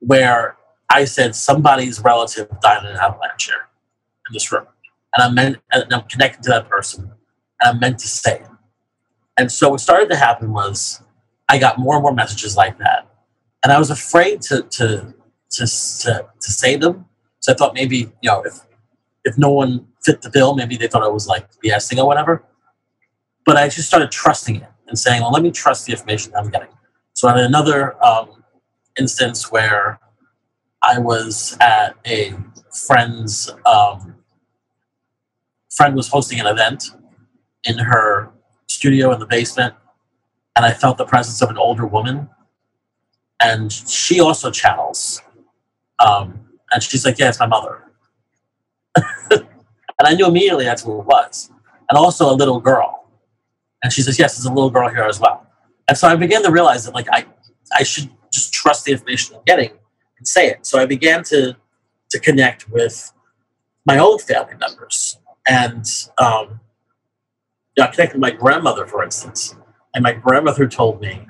where 0.00 0.56
i 0.90 1.04
said 1.04 1.34
somebody's 1.34 2.00
relative 2.00 2.48
died 2.60 2.84
in 2.84 2.90
an 2.90 2.96
avalanche 2.96 3.46
here 3.46 3.68
in 4.28 4.32
this 4.32 4.50
room. 4.50 4.66
And 5.14 5.22
i 5.22 5.30
meant 5.30 5.58
and 5.72 5.92
i'm 5.92 6.02
connected 6.02 6.42
to 6.44 6.50
that 6.50 6.68
person 6.68 7.12
and 7.60 7.74
I'm 7.74 7.80
meant 7.80 8.00
to 8.00 8.08
say 8.08 8.40
it. 8.40 8.48
And 9.38 9.50
so 9.50 9.70
what 9.70 9.80
started 9.80 10.08
to 10.10 10.16
happen 10.16 10.52
was 10.52 11.02
i 11.48 11.58
got 11.58 11.78
more 11.78 11.94
and 11.94 12.02
more 12.02 12.14
messages 12.14 12.56
like 12.56 12.78
that. 12.78 13.08
And 13.62 13.72
i 13.72 13.78
was 13.78 13.90
afraid 13.90 14.42
to 14.42 14.62
to 14.62 15.14
to, 15.50 15.66
to, 15.66 16.26
to 16.40 16.52
say 16.52 16.76
them. 16.76 17.06
So 17.40 17.52
i 17.52 17.54
thought 17.54 17.74
maybe 17.74 17.98
you 18.22 18.30
know 18.30 18.42
if 18.42 18.54
if 19.24 19.38
no 19.38 19.50
one 19.52 19.86
fit 20.04 20.22
the 20.22 20.30
bill. 20.30 20.54
Maybe 20.54 20.76
they 20.76 20.86
thought 20.86 21.02
I 21.02 21.08
was 21.08 21.26
like 21.26 21.48
BSing 21.64 21.98
or 21.98 22.06
whatever. 22.06 22.44
But 23.46 23.56
I 23.56 23.68
just 23.68 23.88
started 23.88 24.10
trusting 24.10 24.56
it 24.56 24.68
and 24.88 24.98
saying, 24.98 25.22
well, 25.22 25.32
let 25.32 25.42
me 25.42 25.50
trust 25.50 25.86
the 25.86 25.92
information 25.92 26.32
I'm 26.36 26.50
getting. 26.50 26.68
So 27.14 27.28
I 27.28 27.36
had 27.36 27.44
another 27.44 28.02
um, 28.04 28.44
instance 28.98 29.50
where 29.50 29.98
I 30.82 30.98
was 30.98 31.56
at 31.60 31.96
a 32.06 32.34
friend's 32.86 33.50
um, 33.64 34.16
friend 35.70 35.94
was 35.94 36.08
hosting 36.08 36.40
an 36.40 36.46
event 36.46 36.90
in 37.64 37.78
her 37.78 38.30
studio 38.68 39.12
in 39.12 39.20
the 39.20 39.26
basement, 39.26 39.74
and 40.56 40.64
I 40.64 40.72
felt 40.72 40.98
the 40.98 41.06
presence 41.06 41.40
of 41.42 41.50
an 41.50 41.56
older 41.56 41.86
woman, 41.86 42.28
and 43.42 43.72
she 43.72 44.20
also 44.20 44.50
channels, 44.50 45.22
um, 46.04 46.40
and 46.72 46.82
she's 46.82 47.04
like, 47.04 47.18
"Yeah, 47.18 47.28
it's 47.28 47.40
my 47.40 47.46
mother." 47.46 47.82
And 49.98 50.08
I 50.08 50.14
knew 50.14 50.26
immediately 50.26 50.64
that's 50.64 50.82
who 50.82 51.00
it 51.00 51.06
was. 51.06 51.50
And 51.88 51.98
also 51.98 52.30
a 52.30 52.34
little 52.34 52.60
girl. 52.60 53.08
And 53.82 53.92
she 53.92 54.02
says, 54.02 54.18
Yes, 54.18 54.36
there's 54.36 54.46
a 54.46 54.52
little 54.52 54.70
girl 54.70 54.88
here 54.88 55.04
as 55.04 55.20
well. 55.20 55.46
And 55.88 55.96
so 55.96 56.08
I 56.08 56.16
began 56.16 56.42
to 56.42 56.50
realize 56.50 56.84
that 56.84 56.94
like 56.94 57.08
I 57.10 57.26
I 57.72 57.82
should 57.82 58.10
just 58.32 58.52
trust 58.52 58.84
the 58.84 58.92
information 58.92 59.36
I'm 59.36 59.42
getting 59.44 59.70
and 60.18 60.26
say 60.26 60.48
it. 60.48 60.66
So 60.66 60.78
I 60.78 60.86
began 60.86 61.22
to 61.24 61.56
to 62.10 62.20
connect 62.20 62.68
with 62.70 63.12
my 63.86 63.98
own 63.98 64.18
family 64.18 64.54
members. 64.56 65.18
And 65.48 65.84
um, 66.18 66.60
I 67.78 67.86
connected 67.88 68.14
with 68.14 68.20
my 68.20 68.30
grandmother, 68.30 68.86
for 68.86 69.02
instance. 69.02 69.54
And 69.94 70.02
my 70.02 70.12
grandmother 70.12 70.66
told 70.66 71.00
me 71.00 71.26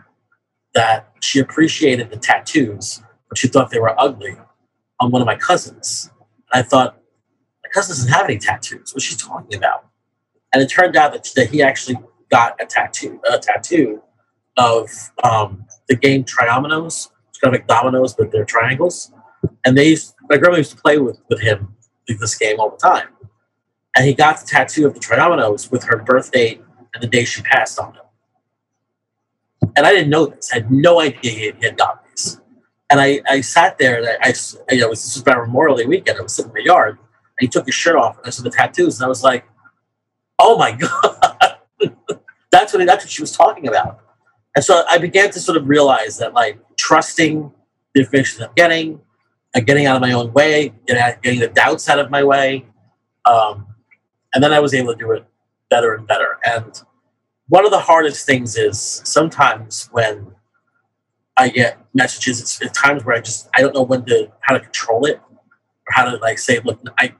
that 0.75 1.09
she 1.21 1.41
appreciated 1.41 2.11
the 2.11 2.17
tattoos, 2.17 3.03
but 3.29 3.39
she 3.39 3.49
thought 3.49 3.71
they 3.71 3.79
were 3.79 3.99
ugly 4.01 4.37
on 5.01 5.11
one 5.11 5.23
of 5.23 5.27
my 5.27 5.37
cousins. 5.37 6.11
And 6.53 6.65
I 6.65 6.69
thought, 6.69 7.01
cousin 7.75 7.95
doesn't 7.95 8.13
have 8.13 8.27
any 8.27 8.39
tattoos. 8.39 8.95
What's 8.95 9.05
she 9.05 9.17
talking 9.17 9.59
about? 9.59 9.87
And 10.53 10.63
it 10.63 10.67
turned 10.67 10.97
out 10.97 11.13
that, 11.13 11.29
that 11.35 11.51
he 11.51 11.63
actually 11.63 11.97
got 12.31 12.55
a 12.63 12.67
tattoo, 12.67 13.21
a 13.31 13.39
tattoo 13.39 14.01
of 14.57 14.89
um, 15.25 15.67
the 15.89 15.97
game 15.97 16.25
Triominoes. 16.25 17.11
It's 17.29 17.39
kind 17.41 17.55
of 17.55 17.61
like 17.61 17.67
dominoes, 17.67 18.15
but 18.15 18.31
they're 18.31 18.45
triangles. 18.45 19.13
And 19.67 19.77
they, 19.77 19.91
used, 19.91 20.15
my 20.31 20.37
grandma 20.37 20.59
used 20.59 20.71
to 20.71 20.77
play 20.77 20.99
with 20.99 21.21
with 21.29 21.41
him 21.41 21.75
this 22.07 22.37
game 22.37 22.61
all 22.61 22.71
the 22.71 22.77
time. 22.77 23.09
And 23.97 24.07
he 24.07 24.15
got 24.15 24.41
the 24.41 24.47
tattoo 24.47 24.87
of 24.87 24.95
the 24.95 25.01
Triominoes 25.01 25.71
with 25.71 25.85
her 25.85 25.99
birth 25.99 26.31
date 26.31 26.63
and 26.93 27.03
the 27.03 27.07
day 27.07 27.25
she 27.25 27.43
passed 27.43 27.79
on 27.79 27.95
it. 27.97 29.69
And 29.77 29.87
I 29.87 29.91
didn't 29.93 30.11
know 30.11 30.27
this. 30.27 30.53
I 30.53 30.57
had 30.57 30.71
no 30.71 31.01
idea 31.01 31.31
he 31.33 31.47
had, 31.47 31.57
he 31.57 31.65
had 31.67 31.77
got 31.77 32.05
these. 32.07 32.41
And 32.91 33.01
I, 33.01 33.21
I 33.29 33.41
sat 33.41 33.79
there 33.79 33.99
and 33.99 34.07
I, 34.07 34.29
I 34.29 34.35
you 34.75 34.81
know, 34.81 34.91
this 34.91 35.05
was 35.05 35.21
about 35.21 35.39
Memorial 35.47 35.77
Day 35.77 35.87
weekend. 35.87 36.19
I 36.19 36.23
was 36.23 36.35
sitting 36.35 36.51
in 36.51 36.55
my 36.55 36.65
yard 36.65 36.99
he 37.41 37.49
took 37.49 37.67
his 37.67 37.75
shirt 37.75 37.97
off 37.97 38.19
and 38.25 38.33
saw 38.33 38.43
the 38.43 38.51
tattoos. 38.51 38.99
And 38.99 39.07
I 39.07 39.09
was 39.09 39.23
like, 39.23 39.45
oh 40.39 40.57
my 40.59 40.73
God. 40.73 41.57
that's 42.51 42.73
what 42.73 42.87
that's 42.87 43.05
what 43.05 43.11
she 43.11 43.23
was 43.23 43.33
talking 43.33 43.69
about. 43.69 44.01
And 44.57 44.65
so 44.65 44.85
I 44.89 44.99
began 44.99 45.31
to 45.33 45.41
sort 45.41 45.57
of 45.59 45.69
realize 45.69 46.19
that 46.19 46.33
like 46.33 46.59
trusting 46.77 47.53
the 47.95 48.01
information 48.01 48.45
I'm 48.45 48.51
getting, 48.55 49.01
uh, 49.55 49.61
getting 49.61 49.87
out 49.87 49.97
of 49.97 50.03
my 50.03 50.13
own 50.13 50.33
way, 50.33 50.73
getting, 50.87 51.41
the 51.41 51.49
doubts 51.49 51.89
out 51.89 51.99
of 51.99 52.11
my 52.11 52.23
way. 52.23 52.67
Um, 53.25 53.67
and 54.35 54.43
then 54.43 54.53
I 54.53 54.61
was 54.61 54.75
able 54.75 54.93
to 54.93 54.99
do 54.99 55.13
it 55.13 55.25
better 55.71 55.95
and 55.95 56.07
better. 56.07 56.39
And 56.45 56.81
one 57.49 57.65
of 57.65 57.71
the 57.73 57.81
hardest 57.81 58.27
things 58.27 58.57
is 58.57 58.79
sometimes 59.05 59.89
when 59.93 60.35
I 61.37 61.49
get 61.49 61.79
messages, 61.95 62.41
it's, 62.41 62.63
it's 62.63 62.79
times 62.79 63.05
where 63.05 63.17
I 63.17 63.21
just 63.21 63.49
I 63.55 63.61
don't 63.61 63.75
know 63.75 63.83
when 63.83 64.05
to 64.07 64.31
how 64.41 64.55
to 64.55 64.61
control 64.61 65.05
it 65.07 65.17
or 65.17 65.91
how 65.91 66.05
to 66.05 66.17
like 66.19 66.39
say, 66.39 66.61
look, 66.65 66.81
I 66.99 67.15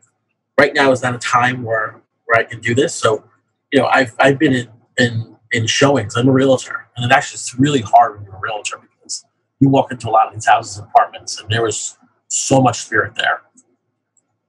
right 0.59 0.75
now 0.75 0.93
is 0.93 1.03
not 1.03 1.15
a 1.15 1.19
time 1.19 1.63
where 1.63 2.01
where 2.27 2.41
I 2.41 2.45
can 2.45 2.61
do 2.61 2.75
this. 2.75 2.95
So, 2.95 3.25
you 3.73 3.81
know, 3.81 3.87
I've 3.87 4.15
I've 4.19 4.39
been 4.39 4.53
in 4.53 4.69
in, 4.99 5.37
in 5.53 5.67
showings. 5.67 6.17
I'm 6.17 6.29
a 6.29 6.33
realtor, 6.33 6.87
and 6.97 7.11
that's 7.11 7.31
just 7.31 7.55
really 7.55 7.81
hard 7.81 8.17
when 8.17 8.25
you're 8.25 8.37
a 8.37 8.41
realtor 8.41 8.79
because 8.79 9.25
you 9.61 9.69
walk 9.69 9.91
into 9.93 10.09
a 10.09 10.11
lot 10.11 10.29
of 10.29 10.35
these 10.35 10.47
houses 10.47 10.79
and 10.79 10.87
apartments, 10.89 11.41
and 11.41 11.51
there 11.51 11.63
was 11.63 11.99
so 12.29 12.61
much 12.61 12.83
spirit 12.83 13.15
there, 13.17 13.43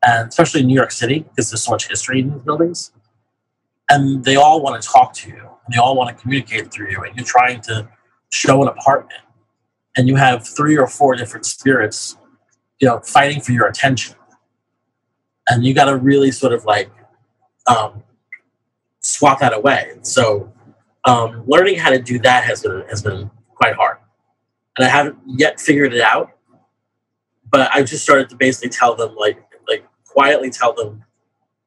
and 0.03 0.29
especially 0.29 0.61
in 0.61 0.67
New 0.67 0.75
York 0.75 0.91
City 0.91 1.19
because 1.19 1.49
there's 1.49 1.63
so 1.63 1.71
much 1.71 1.87
history 1.87 2.19
in 2.19 2.31
these 2.31 2.41
buildings, 2.41 2.91
and 3.89 4.23
they 4.23 4.35
all 4.35 4.61
want 4.61 4.81
to 4.81 4.87
talk 4.87 5.13
to 5.13 5.29
you, 5.29 5.37
and 5.39 5.73
they 5.73 5.77
all 5.77 5.95
want 5.95 6.15
to 6.15 6.21
communicate 6.21 6.71
through 6.71 6.91
you, 6.91 7.03
and 7.03 7.15
you're 7.15 7.25
trying 7.25 7.61
to 7.61 7.87
show 8.29 8.61
an 8.61 8.67
apartment, 8.67 9.21
and 9.97 10.07
you 10.07 10.15
have 10.15 10.47
three 10.47 10.77
or 10.77 10.87
four 10.87 11.15
different 11.15 11.45
spirits, 11.45 12.17
you 12.79 12.87
know, 12.87 12.99
fighting 12.99 13.41
for 13.41 13.51
your 13.51 13.67
attention, 13.67 14.15
and 15.49 15.65
you 15.65 15.73
got 15.73 15.85
to 15.85 15.97
really 15.97 16.31
sort 16.31 16.53
of 16.53 16.65
like 16.65 16.89
um, 17.67 18.03
swap 18.99 19.39
that 19.39 19.53
away. 19.53 19.91
So 20.01 20.51
um, 21.05 21.43
learning 21.47 21.77
how 21.77 21.91
to 21.91 21.99
do 21.99 22.19
that 22.19 22.43
has 22.43 22.61
been 22.61 22.83
has 22.89 23.01
been 23.01 23.29
quite 23.53 23.75
hard, 23.75 23.97
and 24.77 24.85
I 24.85 24.89
haven't 24.89 25.17
yet 25.27 25.59
figured 25.59 25.93
it 25.93 26.01
out. 26.01 26.31
But 27.49 27.69
I've 27.73 27.85
just 27.85 28.03
started 28.03 28.29
to 28.29 28.35
basically 28.35 28.69
tell 28.69 28.95
them 28.95 29.15
like 29.15 29.39
like 29.67 29.85
quietly 30.05 30.49
tell 30.49 30.73
them, 30.73 31.03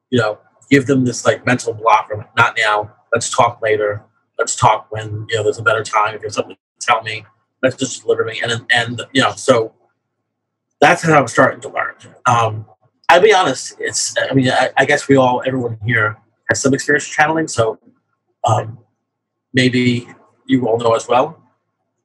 you 0.09 0.19
know, 0.19 0.39
give 0.69 0.85
them 0.85 1.05
this 1.05 1.25
like 1.25 1.45
mental 1.45 1.73
block 1.73 2.09
of 2.11 2.23
not 2.37 2.57
now. 2.57 2.93
Let's 3.13 3.29
talk 3.29 3.61
later. 3.61 4.03
Let's 4.37 4.55
talk 4.55 4.87
when 4.91 5.25
you 5.29 5.37
know 5.37 5.43
there's 5.43 5.57
a 5.57 5.63
better 5.63 5.83
time. 5.83 6.15
If 6.15 6.21
there's 6.21 6.35
something 6.35 6.55
to 6.55 6.85
tell 6.85 7.01
me, 7.01 7.25
let's 7.63 7.75
just 7.75 8.01
deliver 8.01 8.25
me. 8.25 8.41
And 8.43 8.65
and 8.71 9.01
you 9.13 9.21
know 9.21 9.31
so 9.31 9.73
that's 10.81 11.01
how 11.03 11.19
I'm 11.19 11.27
starting 11.27 11.61
to 11.61 11.69
learn. 11.69 11.95
Um, 12.25 12.65
I'll 13.09 13.21
be 13.21 13.33
honest. 13.33 13.75
It's 13.79 14.15
I 14.17 14.33
mean 14.33 14.49
I, 14.49 14.69
I 14.77 14.85
guess 14.85 15.07
we 15.07 15.15
all 15.15 15.41
everyone 15.45 15.77
here 15.85 16.17
has 16.49 16.61
some 16.61 16.73
experience 16.73 17.07
channeling, 17.07 17.47
so 17.47 17.79
um, 18.43 18.79
maybe 19.53 20.07
you 20.45 20.67
all 20.67 20.77
know 20.77 20.93
as 20.95 21.07
well. 21.07 21.41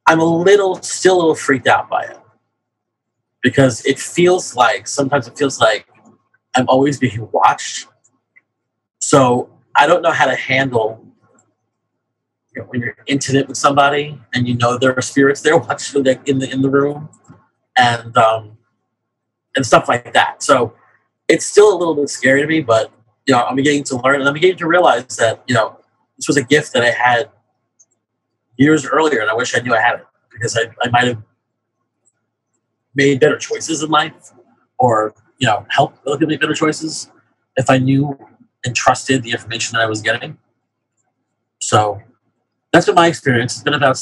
I'm 0.07 0.21
a 0.21 0.25
little, 0.25 0.77
still 0.83 1.17
a 1.17 1.19
little 1.19 1.35
freaked 1.35 1.67
out 1.67 1.89
by 1.89 2.03
it 2.03 2.19
because 3.43 3.85
it 3.87 3.99
feels 3.99 4.55
like 4.55 4.87
sometimes 4.87 5.27
it 5.27 5.37
feels 5.37 5.61
like 5.61 5.87
I'm 6.55 6.67
always 6.69 6.99
being 6.99 7.29
watched. 7.33 7.89
So 8.99 9.51
I 9.77 9.87
don't 9.87 10.03
know 10.03 10.11
how 10.11 10.27
to 10.27 10.35
handle 10.35 11.05
you 12.55 12.63
know, 12.63 12.69
when 12.69 12.81
you're 12.81 12.97
intimate 13.07 13.49
with 13.49 13.57
somebody 13.57 14.19
and 14.35 14.47
you 14.47 14.57
know 14.57 14.79
there 14.79 14.97
are 14.97 15.03
spirits 15.03 15.41
there 15.41 15.57
watching 15.59 16.07
in 16.27 16.39
the 16.39 16.51
in 16.51 16.63
the 16.63 16.71
room, 16.71 17.09
and 17.77 18.17
um, 18.17 18.57
and 19.57 19.65
stuff 19.67 19.89
like 19.89 20.13
that. 20.13 20.43
So 20.43 20.75
it's 21.29 21.47
still 21.47 21.75
a 21.75 21.77
little 21.77 21.95
bit 21.95 22.09
scary 22.09 22.43
to 22.43 22.47
me, 22.47 22.61
but 22.61 22.93
you 23.27 23.35
know, 23.35 23.43
I'm 23.43 23.57
beginning 23.57 23.85
to 23.85 23.97
learn 23.97 24.21
and 24.21 24.29
I'm 24.29 24.35
beginning 24.35 24.59
to 24.59 24.67
realize 24.67 25.17
that, 25.17 25.43
you 25.47 25.55
know, 25.55 25.79
this 26.17 26.29
was 26.29 26.37
a 26.37 26.43
gift 26.43 26.73
that 26.75 26.83
I 26.83 26.91
had 26.91 27.31
years 28.57 28.87
earlier 28.87 29.21
and 29.21 29.31
I 29.31 29.35
wish 29.35 29.57
I 29.57 29.61
knew 29.61 29.75
I 29.75 29.81
had 29.81 30.01
it 30.01 30.07
because 30.31 30.57
I, 30.57 30.67
I 30.83 30.91
might 30.91 31.09
have 31.09 31.23
made 32.95 33.21
better 33.21 33.39
choices 33.39 33.83
in 33.83 33.91
life 33.91 34.33
or, 34.79 35.15
you 35.39 35.47
know, 35.47 35.67
helped 35.71 36.07
other 36.07 36.17
people 36.19 36.29
make 36.29 36.41
better 36.41 36.55
choices 36.55 37.11
if 37.57 37.71
I 37.71 37.79
knew 37.79 38.17
and 38.65 38.77
trusted 38.77 39.23
the 39.23 39.33
information 39.33 39.75
that 39.75 39.83
I 39.83 39.87
was 39.87 40.03
getting. 40.03 40.39
So 41.61 42.01
that's 42.73 42.87
been 42.87 42.95
my 42.95 43.07
experience. 43.07 43.55
It's 43.55 43.63
been 43.63 43.75
about 43.75 43.99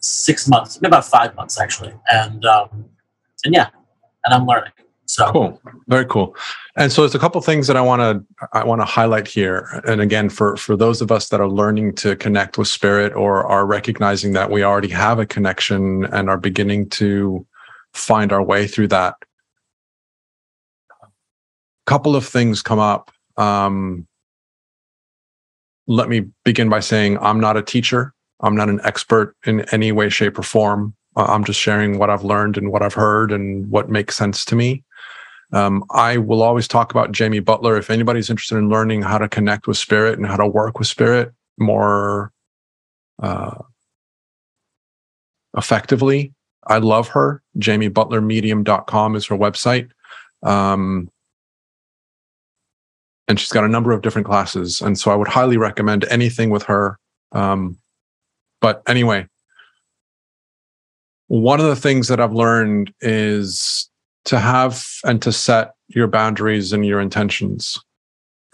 six 0.00 0.46
months, 0.46 0.76
been 0.76 0.88
about 0.88 1.06
five 1.06 1.34
months 1.34 1.58
actually. 1.58 1.94
And, 2.10 2.44
um, 2.44 2.84
and 3.44 3.54
yeah, 3.54 3.68
and 4.24 4.34
I'm 4.34 4.46
learning. 4.46 4.72
So 5.08 5.32
cool, 5.32 5.62
very 5.86 6.04
cool. 6.04 6.36
And 6.76 6.92
so 6.92 7.00
there's 7.00 7.14
a 7.14 7.18
couple 7.18 7.40
things 7.40 7.66
that 7.66 7.78
I 7.78 7.80
want 7.80 8.00
to 8.00 8.46
I 8.52 8.62
want 8.62 8.82
to 8.82 8.84
highlight 8.84 9.26
here. 9.26 9.80
And 9.86 10.02
again, 10.02 10.28
for 10.28 10.54
for 10.58 10.76
those 10.76 11.00
of 11.00 11.10
us 11.10 11.30
that 11.30 11.40
are 11.40 11.48
learning 11.48 11.94
to 11.96 12.14
connect 12.14 12.58
with 12.58 12.68
spirit 12.68 13.14
or 13.14 13.46
are 13.46 13.64
recognizing 13.64 14.34
that 14.34 14.50
we 14.50 14.62
already 14.62 14.90
have 14.90 15.18
a 15.18 15.24
connection 15.24 16.04
and 16.04 16.28
are 16.28 16.36
beginning 16.36 16.90
to 16.90 17.46
find 17.94 18.34
our 18.34 18.42
way 18.42 18.66
through 18.66 18.88
that. 18.88 19.14
A 21.02 21.06
couple 21.86 22.14
of 22.14 22.26
things 22.26 22.60
come 22.60 22.78
up. 22.78 23.10
Um, 23.38 24.06
let 25.86 26.10
me 26.10 26.26
begin 26.44 26.68
by 26.68 26.80
saying 26.80 27.16
I'm 27.18 27.40
not 27.40 27.56
a 27.56 27.62
teacher. 27.62 28.12
I'm 28.40 28.54
not 28.54 28.68
an 28.68 28.80
expert 28.84 29.34
in 29.46 29.62
any 29.72 29.90
way, 29.90 30.10
shape, 30.10 30.38
or 30.38 30.42
form. 30.42 30.94
I'm 31.16 31.44
just 31.44 31.58
sharing 31.58 31.98
what 31.98 32.10
I've 32.10 32.24
learned 32.24 32.58
and 32.58 32.70
what 32.70 32.82
I've 32.82 32.94
heard 32.94 33.32
and 33.32 33.70
what 33.70 33.88
makes 33.88 34.14
sense 34.14 34.44
to 34.44 34.54
me. 34.54 34.84
Um, 35.52 35.84
I 35.90 36.18
will 36.18 36.42
always 36.42 36.68
talk 36.68 36.90
about 36.90 37.12
Jamie 37.12 37.40
Butler. 37.40 37.76
If 37.76 37.90
anybody's 37.90 38.28
interested 38.28 38.56
in 38.56 38.68
learning 38.68 39.02
how 39.02 39.18
to 39.18 39.28
connect 39.28 39.66
with 39.66 39.78
spirit 39.78 40.18
and 40.18 40.26
how 40.26 40.36
to 40.36 40.46
work 40.46 40.78
with 40.78 40.88
spirit 40.88 41.32
more 41.58 42.32
uh, 43.22 43.54
effectively, 45.56 46.34
I 46.66 46.78
love 46.78 47.08
her. 47.08 47.42
JamieButlerMedium.com 47.58 49.16
is 49.16 49.26
her 49.26 49.36
website. 49.36 49.90
Um, 50.42 51.10
and 53.26 53.40
she's 53.40 53.52
got 53.52 53.64
a 53.64 53.68
number 53.68 53.92
of 53.92 54.02
different 54.02 54.26
classes. 54.26 54.80
And 54.80 54.98
so 54.98 55.10
I 55.10 55.14
would 55.14 55.28
highly 55.28 55.56
recommend 55.56 56.04
anything 56.10 56.50
with 56.50 56.62
her. 56.64 56.98
Um, 57.32 57.78
but 58.60 58.82
anyway, 58.86 59.26
one 61.28 61.60
of 61.60 61.66
the 61.66 61.76
things 61.76 62.08
that 62.08 62.20
I've 62.20 62.32
learned 62.32 62.92
is 63.00 63.87
to 64.28 64.38
have 64.38 64.84
and 65.04 65.22
to 65.22 65.32
set 65.32 65.72
your 65.88 66.06
boundaries 66.06 66.74
and 66.74 66.84
your 66.84 67.00
intentions. 67.00 67.82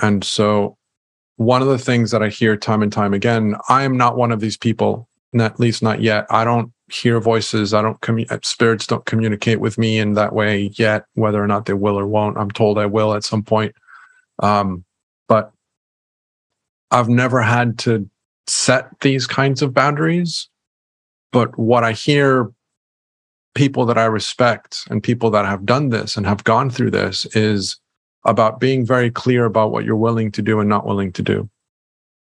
And 0.01 0.23
so, 0.23 0.77
one 1.37 1.63
of 1.63 1.69
the 1.69 1.79
things 1.79 2.13
that 2.13 2.23
I 2.23 2.29
hear 2.29 2.57
time 2.57 2.81
and 2.81 2.93
time 2.93 3.13
again, 3.13 3.57
I 3.69 3.83
am 3.83 3.97
not 3.97 4.17
one 4.17 4.31
of 4.31 4.39
these 4.39 4.57
people, 4.57 5.09
at 5.37 5.59
least 5.59 5.83
not 5.83 6.01
yet. 6.01 6.27
I 6.31 6.45
don't 6.45 6.73
hear 6.93 7.19
voices. 7.19 7.75
I 7.75 7.83
don't 7.83 8.01
commu- 8.01 8.31
uh, 8.31 8.39
spirits 8.45 8.87
don't 8.87 9.05
communicate 9.05 9.59
with 9.59 9.77
me 9.77 9.99
in 9.99 10.13
that 10.15 10.33
way 10.33 10.71
yet. 10.75 11.07
Whether 11.15 11.43
or 11.43 11.49
not 11.49 11.67
they 11.67 11.73
will 11.73 11.99
or 11.99 12.07
won't, 12.07 12.39
I'm 12.39 12.53
told 12.53 12.79
I 12.79 12.87
will 12.87 13.15
at 13.15 13.25
some 13.25 13.43
point. 13.43 13.75
Um, 14.39 14.85
but 15.27 15.51
I've 16.93 17.09
never 17.09 17.43
had 17.43 17.79
to 17.81 18.09
set 18.47 18.89
these 19.01 19.27
kinds 19.27 19.61
of 19.61 19.75
boundaries. 19.75 20.49
But 21.33 21.59
what 21.59 21.83
I 21.83 21.93
hear 21.93 22.53
people 23.55 23.87
that 23.87 23.99
I 23.99 24.05
respect 24.05 24.81
and 24.91 25.03
people 25.03 25.31
that 25.31 25.47
have 25.47 25.65
done 25.65 25.91
this 25.91 26.17
and 26.17 26.27
have 26.27 26.45
gone 26.45 26.71
through 26.71 26.91
this 26.91 27.25
is 27.35 27.79
about 28.25 28.61
being 28.61 28.85
very 28.85 29.11
clear 29.11 29.45
about 29.45 29.71
what 29.71 29.85
you're 29.85 29.97
willing 29.97 30.31
to 30.33 30.43
do 30.43 30.61
and 30.61 30.69
not 30.69 30.87
willing 30.87 31.13
to 31.13 31.23
do, 31.23 31.49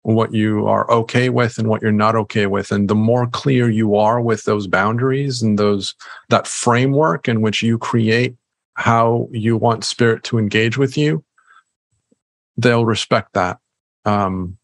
what 0.03 0.33
you 0.33 0.67
are 0.67 0.89
okay 0.89 1.29
with 1.29 1.57
and 1.57 1.67
what 1.67 1.81
you're 1.81 1.91
not 1.91 2.15
okay 2.15 2.47
with. 2.47 2.71
And 2.71 2.89
the 2.89 2.95
more 2.95 3.27
clear 3.27 3.69
you 3.69 3.95
are 3.95 4.19
with 4.21 4.45
those 4.45 4.67
boundaries 4.67 5.41
and 5.41 5.59
those, 5.59 5.93
that 6.29 6.47
framework 6.47 7.27
in 7.27 7.41
which 7.41 7.61
you 7.61 7.77
create 7.77 8.35
how 8.75 9.27
you 9.31 9.57
want 9.57 9.83
spirit 9.83 10.23
to 10.23 10.39
engage 10.39 10.77
with 10.77 10.97
you, 10.97 11.23
they'll 12.57 12.85
respect 12.85 13.33
that. 13.33 13.59
Um. 14.05 14.57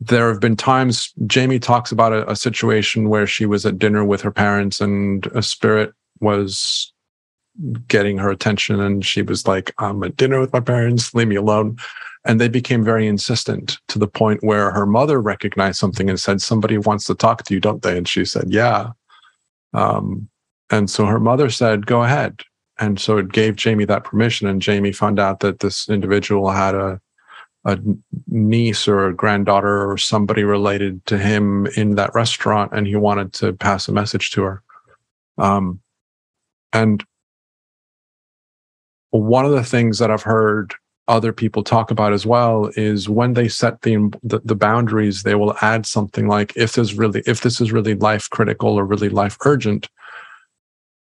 There 0.00 0.28
have 0.28 0.40
been 0.40 0.56
times 0.56 1.12
Jamie 1.26 1.58
talks 1.58 1.90
about 1.90 2.12
a, 2.12 2.30
a, 2.30 2.36
situation 2.36 3.08
where 3.08 3.26
she 3.26 3.44
was 3.44 3.66
at 3.66 3.78
dinner 3.78 4.04
with 4.04 4.20
her 4.22 4.30
parents 4.30 4.80
and 4.80 5.26
a 5.34 5.42
spirit 5.42 5.92
was 6.20 6.92
getting 7.88 8.18
her 8.18 8.30
attention 8.30 8.80
and 8.80 9.04
she 9.04 9.20
was 9.20 9.46
like 9.46 9.74
i'm 9.76 10.02
at 10.02 10.16
dinner 10.16 10.40
with 10.40 10.52
my 10.54 10.60
parents 10.60 11.14
leave 11.14 11.28
me 11.28 11.36
alone. 11.36 11.76
And 12.24 12.40
they 12.40 12.48
became 12.48 12.84
very 12.84 13.06
insistent 13.08 13.78
to 13.88 13.98
the 13.98 14.06
point 14.06 14.44
where 14.44 14.70
her 14.70 14.86
mother 14.86 15.20
recognized 15.20 15.78
something 15.78 16.08
and 16.08 16.20
said 16.20 16.40
somebody 16.40 16.78
wants 16.78 17.04
to 17.06 17.14
talk 17.16 17.42
to 17.44 17.54
you 17.54 17.60
don't 17.60 17.82
they? 17.82 17.98
And 17.98 18.06
she 18.06 18.24
said 18.24 18.46
yeah. 18.48 18.90
Um, 19.74 20.28
and 20.70 20.88
so 20.88 21.04
her 21.06 21.20
mother 21.20 21.50
said 21.50 21.86
go 21.86 22.04
ahead. 22.04 22.42
And 22.78 23.00
so 23.00 23.18
it 23.18 23.32
gave 23.32 23.56
jamie 23.56 23.86
that 23.86 24.04
permission 24.04 24.46
and 24.46 24.62
jamie 24.62 24.92
found 24.92 25.18
out 25.18 25.40
that 25.40 25.58
this 25.58 25.88
individual 25.88 26.50
had 26.50 26.76
a 26.76 27.00
a 27.64 27.78
niece 28.26 28.88
or 28.88 29.06
a 29.06 29.14
granddaughter 29.14 29.90
or 29.90 29.96
somebody 29.96 30.42
related 30.42 31.04
to 31.06 31.18
him 31.18 31.66
in 31.76 31.94
that 31.94 32.14
restaurant 32.14 32.72
and 32.72 32.86
he 32.86 32.96
wanted 32.96 33.32
to 33.34 33.52
pass 33.52 33.88
a 33.88 33.92
message 33.92 34.30
to 34.32 34.42
her. 34.42 34.62
Um, 35.38 35.80
and 36.72 37.04
one 39.12 39.44
of 39.44 39.52
the 39.52 39.64
things 39.64 39.98
that 39.98 40.10
i've 40.10 40.22
heard 40.22 40.74
other 41.08 41.32
people 41.32 41.62
talk 41.62 41.90
about 41.90 42.12
as 42.12 42.24
well 42.24 42.70
is 42.76 43.08
when 43.08 43.34
they 43.34 43.48
set 43.48 43.82
the, 43.82 43.96
the, 44.22 44.40
the 44.44 44.54
boundaries 44.54 45.22
they 45.22 45.34
will 45.34 45.54
add 45.60 45.84
something 45.84 46.28
like 46.28 46.52
if 46.56 46.72
there's 46.72 46.94
really 46.94 47.22
if 47.26 47.42
this 47.42 47.60
is 47.60 47.72
really 47.72 47.94
life 47.94 48.30
critical 48.30 48.78
or 48.78 48.84
really 48.84 49.08
life 49.08 49.36
urgent 49.44 49.88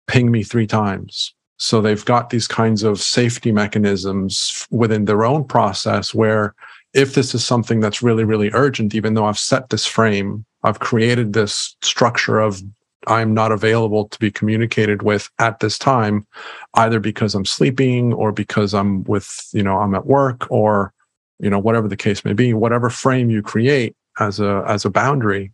ping 0.08 0.30
me 0.30 0.42
three 0.42 0.66
times 0.66 1.34
so 1.62 1.82
they've 1.82 2.06
got 2.06 2.30
these 2.30 2.48
kinds 2.48 2.82
of 2.82 2.98
safety 2.98 3.52
mechanisms 3.52 4.66
within 4.70 5.04
their 5.04 5.26
own 5.26 5.44
process 5.44 6.14
where 6.14 6.54
if 6.94 7.12
this 7.12 7.34
is 7.34 7.44
something 7.44 7.80
that's 7.80 8.02
really, 8.02 8.24
really 8.24 8.48
urgent, 8.54 8.94
even 8.94 9.12
though 9.12 9.26
I've 9.26 9.38
set 9.38 9.68
this 9.68 9.84
frame, 9.84 10.46
I've 10.64 10.80
created 10.80 11.34
this 11.34 11.76
structure 11.82 12.40
of 12.40 12.62
I'm 13.08 13.34
not 13.34 13.52
available 13.52 14.08
to 14.08 14.18
be 14.18 14.30
communicated 14.30 15.02
with 15.02 15.28
at 15.38 15.60
this 15.60 15.78
time, 15.78 16.26
either 16.74 16.98
because 16.98 17.34
I'm 17.34 17.44
sleeping 17.44 18.14
or 18.14 18.32
because 18.32 18.72
I'm 18.72 19.04
with, 19.04 19.46
you 19.52 19.62
know, 19.62 19.80
I'm 19.80 19.94
at 19.94 20.06
work 20.06 20.50
or, 20.50 20.94
you 21.40 21.50
know, 21.50 21.58
whatever 21.58 21.88
the 21.88 21.96
case 21.96 22.24
may 22.24 22.32
be, 22.32 22.54
whatever 22.54 22.88
frame 22.88 23.28
you 23.28 23.42
create 23.42 23.94
as 24.18 24.40
a 24.40 24.64
as 24.66 24.86
a 24.86 24.90
boundary, 24.90 25.52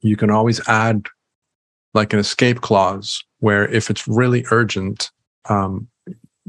you 0.00 0.16
can 0.16 0.32
always 0.32 0.60
add 0.68 1.06
like 1.94 2.12
an 2.12 2.18
escape 2.18 2.60
clause 2.60 3.22
where 3.46 3.68
if 3.68 3.90
it's 3.90 4.08
really 4.08 4.44
urgent, 4.50 5.12
um, 5.48 5.86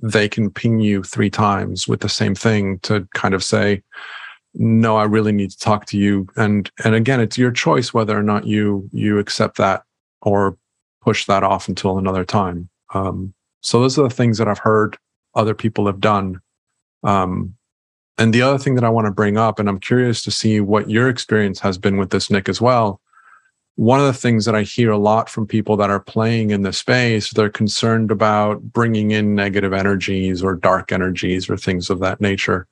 they 0.02 0.28
can 0.28 0.50
ping 0.50 0.80
you 0.80 1.04
three 1.04 1.30
times 1.30 1.88
with 1.88 2.00
the 2.00 2.10
same 2.10 2.34
thing 2.34 2.80
to 2.80 3.08
kind 3.14 3.36
of 3.36 3.44
say, 3.44 3.84
no, 4.56 4.98
I 4.98 5.04
really 5.04 5.32
need 5.32 5.52
to 5.52 5.60
talk 5.60 5.86
to 5.88 5.98
you. 5.98 6.28
And 6.36 6.72
and 6.84 6.96
again, 6.96 7.20
it's 7.20 7.38
your 7.38 7.52
choice 7.52 7.94
whether 7.94 8.18
or 8.18 8.24
not 8.24 8.48
you 8.48 8.90
you 8.92 9.20
accept 9.20 9.58
that 9.58 9.84
or 10.24 10.58
push 11.04 11.28
that 11.28 11.44
off 11.44 11.68
until 11.68 12.00
another 12.00 12.26
time. 12.26 12.68
Um, 12.96 13.36
so 13.62 13.80
those 13.80 14.00
are 14.00 14.10
the 14.10 14.16
things 14.20 14.40
that 14.40 14.48
I've 14.48 14.66
heard 14.72 14.98
other 15.36 15.54
people 15.54 15.86
have 15.86 16.00
done. 16.00 16.42
Um, 17.04 17.54
and 18.18 18.34
the 18.34 18.42
other 18.42 18.58
thing 18.58 18.74
that 18.74 18.84
I 18.84 18.90
want 18.90 19.06
to 19.06 19.12
bring 19.22 19.38
up, 19.38 19.60
and 19.60 19.70
I'm 19.70 19.80
curious 19.80 20.24
to 20.24 20.32
see 20.32 20.62
what 20.62 20.90
your 20.90 21.10
experience 21.10 21.60
has 21.60 21.78
been 21.78 21.98
with 21.98 22.10
this, 22.10 22.32
Nick, 22.32 22.50
as 22.50 22.60
well, 22.60 23.00
one 23.78 24.00
of 24.00 24.08
the 24.08 24.14
things 24.14 24.46
that 24.46 24.56
I 24.56 24.64
hear 24.64 24.90
a 24.90 24.98
lot 24.98 25.30
from 25.30 25.46
people 25.46 25.78
that 25.78 25.92
are 25.92 26.00
playing 26.00 26.50
in 26.50 26.64
the 26.64 26.74
space, 26.74 27.32
they're 27.32 27.48
concerned 27.48 28.10
about 28.10 28.60
bringing 28.74 29.12
in 29.12 29.36
negative 29.36 29.72
energies 29.72 30.44
or 30.44 30.56
dark 30.56 30.92
energies 30.92 31.48
or 31.48 31.58
things 31.58 31.92
of 31.92 32.00
that 32.00 32.20
nature. 32.20 32.68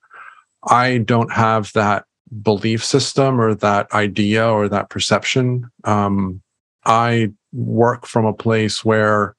I 0.68 0.98
don't 0.98 1.32
have 1.32 1.72
that 1.74 2.06
belief 2.42 2.84
system 2.84 3.40
or 3.40 3.54
that 3.54 3.92
idea 3.94 4.50
or 4.50 4.68
that 4.68 4.90
perception. 4.90 5.70
Um, 5.84 6.42
I 6.86 7.32
work 7.54 8.08
from 8.08 8.26
a 8.26 8.34
place 8.34 8.84
where 8.84 9.36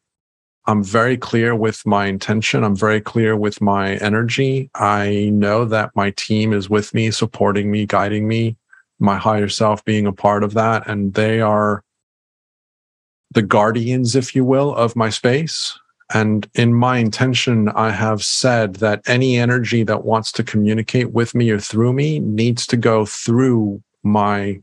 I'm 0.66 0.84
very 0.84 1.16
clear 1.16 1.56
with 1.56 1.84
my 1.84 2.06
intention. 2.06 2.62
I'm 2.62 2.76
very 2.76 3.00
clear 3.00 3.36
with 3.36 3.60
my 3.60 3.96
energy. 3.96 4.70
I 4.76 5.30
know 5.32 5.64
that 5.64 5.90
my 5.96 6.12
team 6.12 6.52
is 6.52 6.70
with 6.70 6.94
me, 6.94 7.10
supporting 7.10 7.72
me, 7.72 7.86
guiding 7.86 8.28
me 8.28 8.56
my 8.98 9.16
higher 9.16 9.48
self 9.48 9.84
being 9.84 10.06
a 10.06 10.12
part 10.12 10.42
of 10.42 10.54
that. 10.54 10.88
And 10.88 11.14
they 11.14 11.40
are 11.40 11.82
the 13.32 13.42
guardians, 13.42 14.16
if 14.16 14.34
you 14.34 14.44
will, 14.44 14.74
of 14.74 14.96
my 14.96 15.10
space. 15.10 15.78
And 16.14 16.48
in 16.54 16.72
my 16.72 16.98
intention, 16.98 17.68
I 17.70 17.90
have 17.90 18.22
said 18.22 18.76
that 18.76 19.02
any 19.06 19.36
energy 19.36 19.82
that 19.82 20.04
wants 20.04 20.30
to 20.32 20.44
communicate 20.44 21.12
with 21.12 21.34
me 21.34 21.50
or 21.50 21.58
through 21.58 21.92
me 21.92 22.20
needs 22.20 22.66
to 22.68 22.76
go 22.76 23.04
through 23.04 23.82
my 24.04 24.60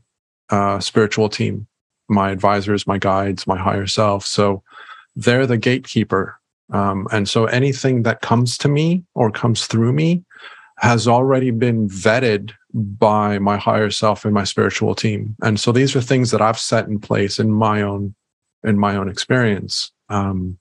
uh, 0.48 0.80
spiritual 0.80 1.28
team, 1.28 1.66
my 2.08 2.30
advisors, 2.30 2.86
my 2.86 2.98
guides, 2.98 3.46
my 3.46 3.58
higher 3.58 3.86
self. 3.86 4.24
So 4.24 4.62
they're 5.14 5.46
the 5.46 5.58
gatekeeper. 5.58 6.40
Um, 6.72 7.06
and 7.12 7.28
so 7.28 7.44
anything 7.44 8.04
that 8.04 8.22
comes 8.22 8.56
to 8.58 8.68
me 8.68 9.04
or 9.14 9.30
comes 9.30 9.66
through 9.66 9.92
me 9.92 10.24
has 10.78 11.06
already 11.06 11.50
been 11.50 11.88
vetted 11.88 12.52
by 12.74 13.38
my 13.38 13.56
higher 13.56 13.90
self 13.90 14.24
and 14.24 14.34
my 14.34 14.44
spiritual 14.44 14.94
team. 14.94 15.36
And 15.42 15.60
so 15.60 15.70
these 15.70 15.94
are 15.94 16.00
things 16.00 16.32
that 16.32 16.42
I've 16.42 16.58
set 16.58 16.88
in 16.88 16.98
place 16.98 17.38
in 17.38 17.50
my 17.52 17.82
own 17.82 18.14
in 18.64 18.78
my 18.78 18.96
own 18.96 19.08
experience. 19.08 19.92
Um, 20.08 20.58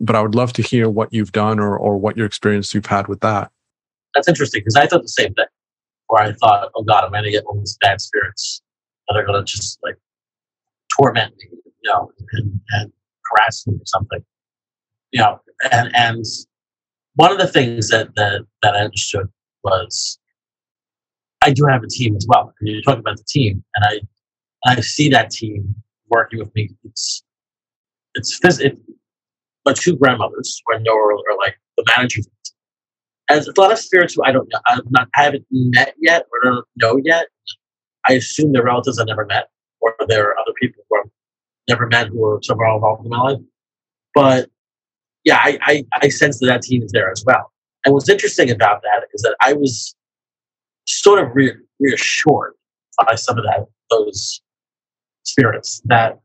but 0.00 0.14
I 0.14 0.22
would 0.22 0.34
love 0.34 0.52
to 0.54 0.62
hear 0.62 0.88
what 0.90 1.12
you've 1.12 1.32
done 1.32 1.58
or 1.58 1.76
or 1.76 1.96
what 1.96 2.16
your 2.16 2.26
experience 2.26 2.74
you've 2.74 2.86
had 2.86 3.08
with 3.08 3.20
that. 3.20 3.50
That's 4.14 4.28
interesting 4.28 4.60
because 4.60 4.76
I 4.76 4.86
thought 4.86 5.02
the 5.02 5.08
same 5.08 5.32
thing. 5.34 5.46
Where 6.08 6.22
I 6.22 6.32
thought, 6.32 6.70
oh 6.74 6.82
God, 6.82 7.04
I'm 7.04 7.10
going 7.10 7.24
to 7.24 7.30
get 7.30 7.44
all 7.44 7.58
these 7.58 7.76
bad 7.80 8.00
spirits 8.00 8.62
that 9.08 9.16
are 9.16 9.24
going 9.24 9.44
to 9.44 9.44
just 9.44 9.78
like 9.82 9.96
torment 10.98 11.34
me, 11.36 11.48
you 11.52 11.90
know, 11.90 12.10
and, 12.32 12.60
and 12.70 12.92
harass 13.30 13.66
me 13.66 13.74
or 13.74 13.86
something, 13.86 14.24
you 15.12 15.20
know. 15.20 15.40
And 15.72 15.94
and 15.94 16.24
one 17.14 17.32
of 17.32 17.38
the 17.38 17.48
things 17.48 17.88
that 17.88 18.14
that 18.16 18.42
that 18.62 18.74
I 18.74 18.80
understood 18.80 19.28
was 19.64 20.18
I 21.42 21.50
do 21.52 21.64
have 21.66 21.82
a 21.82 21.88
team 21.88 22.16
as 22.16 22.26
well. 22.28 22.52
You're 22.60 22.82
talking 22.82 23.00
about 23.00 23.16
the 23.16 23.24
team, 23.24 23.62
and 23.76 23.84
I 24.66 24.70
I 24.70 24.80
see 24.80 25.08
that 25.10 25.30
team 25.30 25.74
working 26.08 26.38
with 26.38 26.54
me. 26.54 26.70
It's 26.84 27.22
it's 28.14 28.60
it, 28.60 28.78
my 29.64 29.72
two 29.72 29.96
grandmothers 29.96 30.60
who 30.66 30.76
I 30.76 30.78
know 30.80 30.96
are, 30.96 31.12
are 31.12 31.36
like 31.38 31.58
the 31.76 31.84
managers. 31.96 32.28
As 33.30 33.46
a 33.46 33.60
lot 33.60 33.70
of 33.70 33.78
spirits 33.78 34.14
who 34.14 34.24
I 34.24 34.32
don't 34.32 34.48
know, 34.50 34.58
I'm 34.66 34.80
not, 34.90 35.08
I 35.14 35.24
haven't 35.24 35.46
met 35.50 35.94
yet 35.98 36.24
or 36.32 36.50
don't 36.50 36.66
know 36.76 36.98
yet. 37.04 37.26
I 38.08 38.14
assume 38.14 38.52
they're 38.52 38.64
relatives 38.64 38.98
I 38.98 39.04
never 39.04 39.26
met, 39.26 39.48
or 39.80 39.94
there 40.08 40.28
are 40.28 40.38
other 40.38 40.52
people 40.58 40.82
who 40.88 40.98
I've 40.98 41.10
never 41.68 41.86
met 41.86 42.08
who 42.08 42.24
are 42.24 42.40
somehow 42.42 42.76
involved 42.76 43.04
in 43.04 43.10
my 43.10 43.20
life. 43.20 43.38
But 44.14 44.48
yeah, 45.24 45.40
I, 45.42 45.58
I, 45.62 45.84
I 46.00 46.08
sense 46.08 46.38
that 46.40 46.46
that 46.46 46.62
team 46.62 46.82
is 46.82 46.90
there 46.92 47.10
as 47.10 47.22
well. 47.26 47.52
And 47.84 47.92
what's 47.92 48.08
interesting 48.08 48.50
about 48.50 48.82
that 48.82 49.06
is 49.12 49.22
that 49.22 49.36
I 49.44 49.52
was 49.52 49.94
sort 50.88 51.22
of 51.22 51.34
re- 51.34 51.54
reassured 51.80 52.54
by 53.06 53.14
some 53.14 53.38
of 53.38 53.44
that 53.44 53.66
those 53.90 54.40
spirits 55.22 55.80
that 55.84 56.18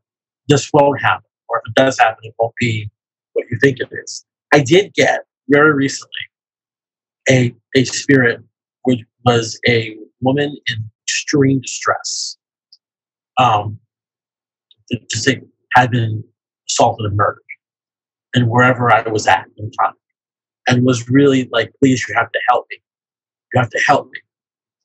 this 0.48 0.70
won't 0.72 1.00
happen, 1.00 1.24
or 1.48 1.58
if 1.58 1.70
it 1.70 1.74
does 1.74 1.98
happen, 1.98 2.18
it 2.22 2.34
won't 2.38 2.54
be 2.58 2.90
what 3.34 3.46
you 3.50 3.58
think 3.60 3.78
it 3.80 3.88
is. 4.04 4.24
I 4.52 4.62
did 4.62 4.92
get 4.94 5.24
very 5.48 5.72
recently 5.72 6.10
a 7.28 7.54
a 7.76 7.84
spirit 7.84 8.40
which 8.82 9.00
was 9.24 9.58
a 9.68 9.96
woman 10.20 10.56
in 10.68 10.90
extreme 11.06 11.60
distress. 11.60 12.36
Um, 13.38 13.78
to 14.90 15.18
say 15.18 15.40
had 15.74 15.90
been 15.90 16.22
assaulted 16.68 17.06
and 17.06 17.16
murdered, 17.16 17.42
and 18.34 18.48
wherever 18.48 18.92
I 18.92 19.02
was 19.08 19.26
at 19.26 19.46
in 19.56 19.70
time, 19.72 19.94
and 20.68 20.84
was 20.84 21.08
really 21.08 21.48
like, 21.52 21.72
"Please, 21.80 22.06
you 22.08 22.14
have 22.14 22.30
to 22.30 22.38
help 22.48 22.66
me. 22.70 22.78
You 23.52 23.60
have 23.60 23.70
to 23.70 23.80
help 23.86 24.10
me." 24.12 24.20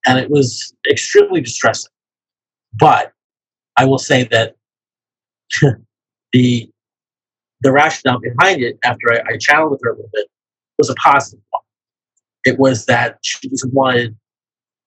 And 0.10 0.17
it 0.17 0.32
was 0.32 0.74
extremely 0.89 1.39
distressing. 1.39 1.91
But 2.74 3.13
I 3.78 3.86
will 3.86 4.00
say 4.00 4.24
that 4.32 4.56
the 6.34 6.69
the 7.62 7.72
rationale 7.72 8.19
behind 8.19 8.62
it, 8.62 8.80
after 8.84 9.13
I, 9.13 9.34
I 9.34 9.38
chatted 9.38 9.69
with 9.69 9.82
her 9.84 9.91
a 9.91 9.95
little 9.95 10.10
bit, 10.13 10.28
was 10.78 10.89
a 10.89 10.95
positive 10.95 11.43
one. 11.50 11.62
It 12.45 12.58
was 12.58 12.86
that 12.86 13.19
she 13.22 13.50
just 13.50 13.67
wanted, 13.74 14.15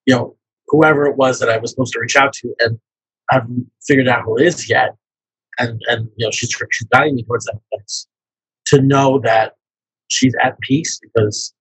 you 0.07 0.15
know, 0.15 0.37
whoever 0.69 1.05
it 1.05 1.17
was 1.17 1.39
that 1.39 1.51
I 1.51 1.59
was 1.59 1.71
supposed 1.71 1.93
to 1.93 2.01
reach 2.01 2.17
out 2.17 2.33
to, 2.33 2.55
and 2.61 2.79
I 3.31 3.37
haven't 3.37 3.71
figured 3.87 4.09
out 4.09 4.23
who 4.25 4.39
it 4.39 4.47
is 4.47 4.69
yet, 4.69 4.97
and 5.59 5.81
and 5.87 6.09
you 6.17 6.27
know, 6.27 6.31
she's 6.33 6.51
she's 6.71 6.89
guiding 6.89 7.15
me 7.15 7.23
towards 7.23 7.45
that 7.45 7.61
place 7.73 8.09
to 8.67 8.81
know 8.81 9.21
that 9.21 9.53
she's 10.09 10.35
at 10.43 10.59
peace 10.61 10.99
because 11.01 11.55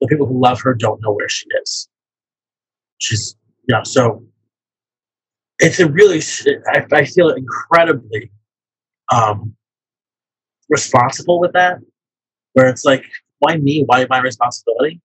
the 0.00 0.08
people 0.08 0.26
who 0.26 0.40
love 0.40 0.60
her 0.62 0.74
don't 0.74 1.00
know 1.02 1.12
where 1.12 1.28
she 1.28 1.46
is 1.62 1.89
she's 3.00 3.36
yeah. 3.68 3.82
so 3.82 4.24
it's 5.58 5.80
a 5.80 5.88
really 5.90 6.20
I, 6.72 6.86
I 6.92 7.04
feel 7.04 7.30
incredibly 7.30 8.30
um, 9.12 9.54
responsible 10.68 11.40
with 11.40 11.52
that 11.52 11.78
where 12.52 12.68
it's 12.68 12.84
like 12.84 13.04
why 13.40 13.56
me 13.56 13.82
why 13.86 14.06
my 14.08 14.20
responsibility 14.20 15.00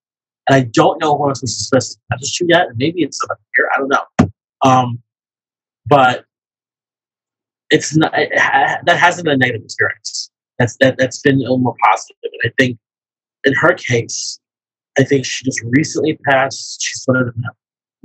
and 0.47 0.55
I 0.55 0.61
don't 0.61 1.01
know 1.01 1.17
who 1.17 1.29
I'm 1.29 1.35
supposed 1.35 1.93
to 1.93 1.99
message 2.11 2.37
to 2.37 2.45
yet 2.47 2.67
and 2.67 2.77
maybe 2.77 3.01
it's 3.03 3.19
someone 3.19 3.37
here 3.55 3.69
I 3.75 3.79
don't 3.79 3.89
know 3.89 4.31
um, 4.63 5.01
but 5.87 6.25
it's 7.69 7.95
not 7.95 8.11
it, 8.15 8.31
that 8.35 8.97
hasn't 8.97 9.25
been 9.25 9.35
a 9.35 9.37
negative 9.37 9.63
experience 9.63 10.31
That's 10.59 10.77
that 10.77 10.97
that's 10.97 11.19
been 11.21 11.35
a 11.35 11.39
little 11.39 11.57
more 11.57 11.75
positive. 11.83 12.17
And 12.23 12.41
I 12.45 12.53
think 12.57 12.77
in 13.45 13.53
her 13.53 13.73
case, 13.73 14.39
I 14.97 15.03
think 15.03 15.25
she 15.25 15.43
just 15.45 15.61
recently 15.65 16.17
passed. 16.25 16.81
She's 16.81 17.03
sort 17.03 17.21
of 17.21 17.35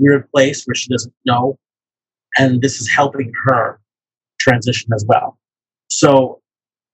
weird 0.01 0.31
place 0.31 0.65
where 0.65 0.75
she 0.75 0.89
doesn't 0.89 1.15
know. 1.25 1.59
And 2.39 2.63
this 2.63 2.81
is 2.81 2.89
helping 2.89 3.33
her 3.45 3.81
transition 4.39 4.91
as 4.95 5.05
well. 5.07 5.39
So 5.89 6.41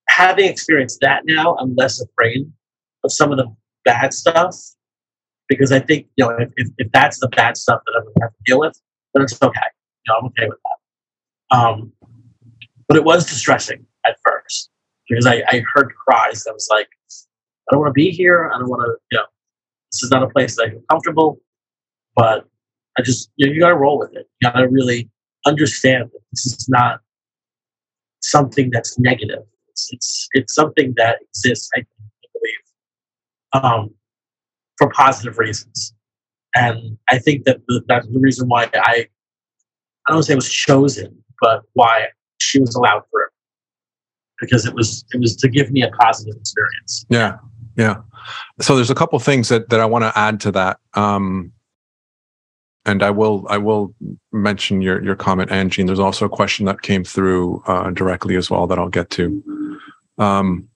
having 0.08 0.48
experienced 0.48 0.98
that 1.02 1.22
now, 1.24 1.56
I'm 1.56 1.74
less 1.76 2.00
afraid 2.00 2.50
of 3.04 3.12
some 3.12 3.32
of 3.32 3.38
the 3.38 3.46
bad 3.84 4.12
stuff 4.12 4.56
because 5.48 5.72
I 5.72 5.78
think, 5.78 6.06
you 6.16 6.24
know, 6.24 6.36
if, 6.38 6.50
if, 6.56 6.68
if 6.78 6.92
that's 6.92 7.20
the 7.20 7.28
bad 7.28 7.56
stuff 7.56 7.80
that 7.86 7.92
I'm 7.96 8.04
going 8.04 8.14
to 8.14 8.22
have 8.22 8.30
to 8.32 8.42
deal 8.44 8.58
with, 8.58 8.80
then 9.14 9.22
it's 9.22 9.40
okay. 9.40 9.60
You 10.06 10.12
know, 10.12 10.18
I'm 10.20 10.26
okay 10.26 10.48
with 10.48 10.58
that. 10.64 11.56
Um, 11.56 11.92
but 12.88 12.96
it 12.96 13.04
was 13.04 13.26
distressing 13.26 13.84
at 14.06 14.16
first 14.24 14.70
because 15.08 15.26
I, 15.26 15.42
I 15.48 15.62
heard 15.74 15.92
cries. 16.06 16.44
I 16.48 16.52
was 16.52 16.68
like, 16.70 16.88
I 17.68 17.74
don't 17.74 17.80
want 17.80 17.90
to 17.90 17.94
be 17.94 18.10
here. 18.10 18.50
I 18.52 18.58
don't 18.58 18.68
want 18.68 18.82
to, 18.82 18.96
you 19.10 19.18
know, 19.18 19.24
this 19.92 20.02
is 20.02 20.10
not 20.10 20.22
a 20.22 20.28
place 20.28 20.56
that 20.56 20.66
I 20.66 20.70
feel 20.70 20.82
comfortable. 20.90 21.40
But 22.14 22.48
I 22.98 23.02
just, 23.02 23.30
you, 23.36 23.46
know, 23.46 23.52
you 23.52 23.60
got 23.60 23.68
to 23.68 23.76
roll 23.76 23.98
with 23.98 24.14
it. 24.14 24.28
You 24.40 24.50
got 24.50 24.58
to 24.58 24.68
really 24.68 25.10
understand 25.44 26.10
that 26.12 26.20
this 26.32 26.46
is 26.46 26.66
not 26.68 27.00
something 28.20 28.70
that's 28.70 28.98
negative. 28.98 29.42
It's, 29.68 29.88
it's, 29.92 30.28
it's 30.32 30.54
something 30.54 30.94
that 30.96 31.18
exists, 31.22 31.70
I, 31.76 31.84
believe, 32.32 33.64
um, 33.64 33.90
for 34.78 34.90
positive 34.90 35.38
reasons. 35.38 35.94
And 36.54 36.96
I 37.10 37.18
think 37.18 37.44
that 37.44 37.60
the, 37.68 37.82
that's 37.86 38.06
the 38.08 38.18
reason 38.18 38.48
why 38.48 38.70
I, 38.74 39.06
I 40.08 40.12
don't 40.12 40.22
say 40.22 40.32
it 40.32 40.36
was 40.36 40.50
chosen, 40.50 41.22
but 41.40 41.62
why 41.74 42.06
she 42.38 42.60
was 42.60 42.74
allowed 42.74 43.02
through 43.10 43.26
because 44.40 44.66
it 44.66 44.74
was 44.74 45.04
it 45.12 45.20
was 45.20 45.36
to 45.36 45.48
give 45.48 45.70
me 45.70 45.82
a 45.82 45.90
positive 45.90 46.36
experience. 46.36 47.06
Yeah, 47.08 47.38
yeah. 47.76 47.96
So 48.60 48.76
there's 48.76 48.90
a 48.90 48.94
couple 48.94 49.18
things 49.18 49.48
that 49.48 49.68
that 49.70 49.80
I 49.80 49.86
want 49.86 50.04
to 50.04 50.12
add 50.18 50.40
to 50.40 50.52
that. 50.52 50.78
Um, 50.94 51.52
and 52.86 53.02
I 53.02 53.10
will 53.10 53.46
I 53.50 53.58
will 53.58 53.94
mention 54.32 54.80
your 54.80 55.02
your 55.04 55.16
comment, 55.16 55.50
Angie. 55.50 55.82
There's 55.82 56.00
also 56.00 56.24
a 56.24 56.30
question 56.30 56.66
that 56.66 56.82
came 56.82 57.04
through 57.04 57.62
uh, 57.66 57.90
directly 57.90 58.36
as 58.36 58.48
well 58.48 58.66
that 58.68 58.78
I'll 58.78 58.88
get 58.88 59.10
to. 59.10 59.80
Um, 60.18 60.68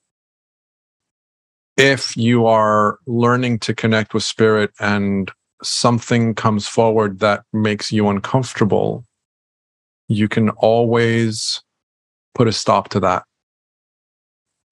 if 1.77 2.17
you 2.17 2.47
are 2.47 2.99
learning 3.07 3.61
to 3.61 3.75
connect 3.75 4.13
with 4.13 4.23
spirit 4.25 4.71
and 4.81 5.31
something 5.63 6.35
comes 6.35 6.67
forward 6.67 7.21
that 7.21 7.45
makes 7.53 7.91
you 7.93 8.09
uncomfortable, 8.09 9.07
you 10.09 10.29
can 10.29 10.51
always 10.51 11.63
put 12.35 12.49
a 12.49 12.53
stop 12.53 12.89
to 12.91 13.01
that 13.01 13.25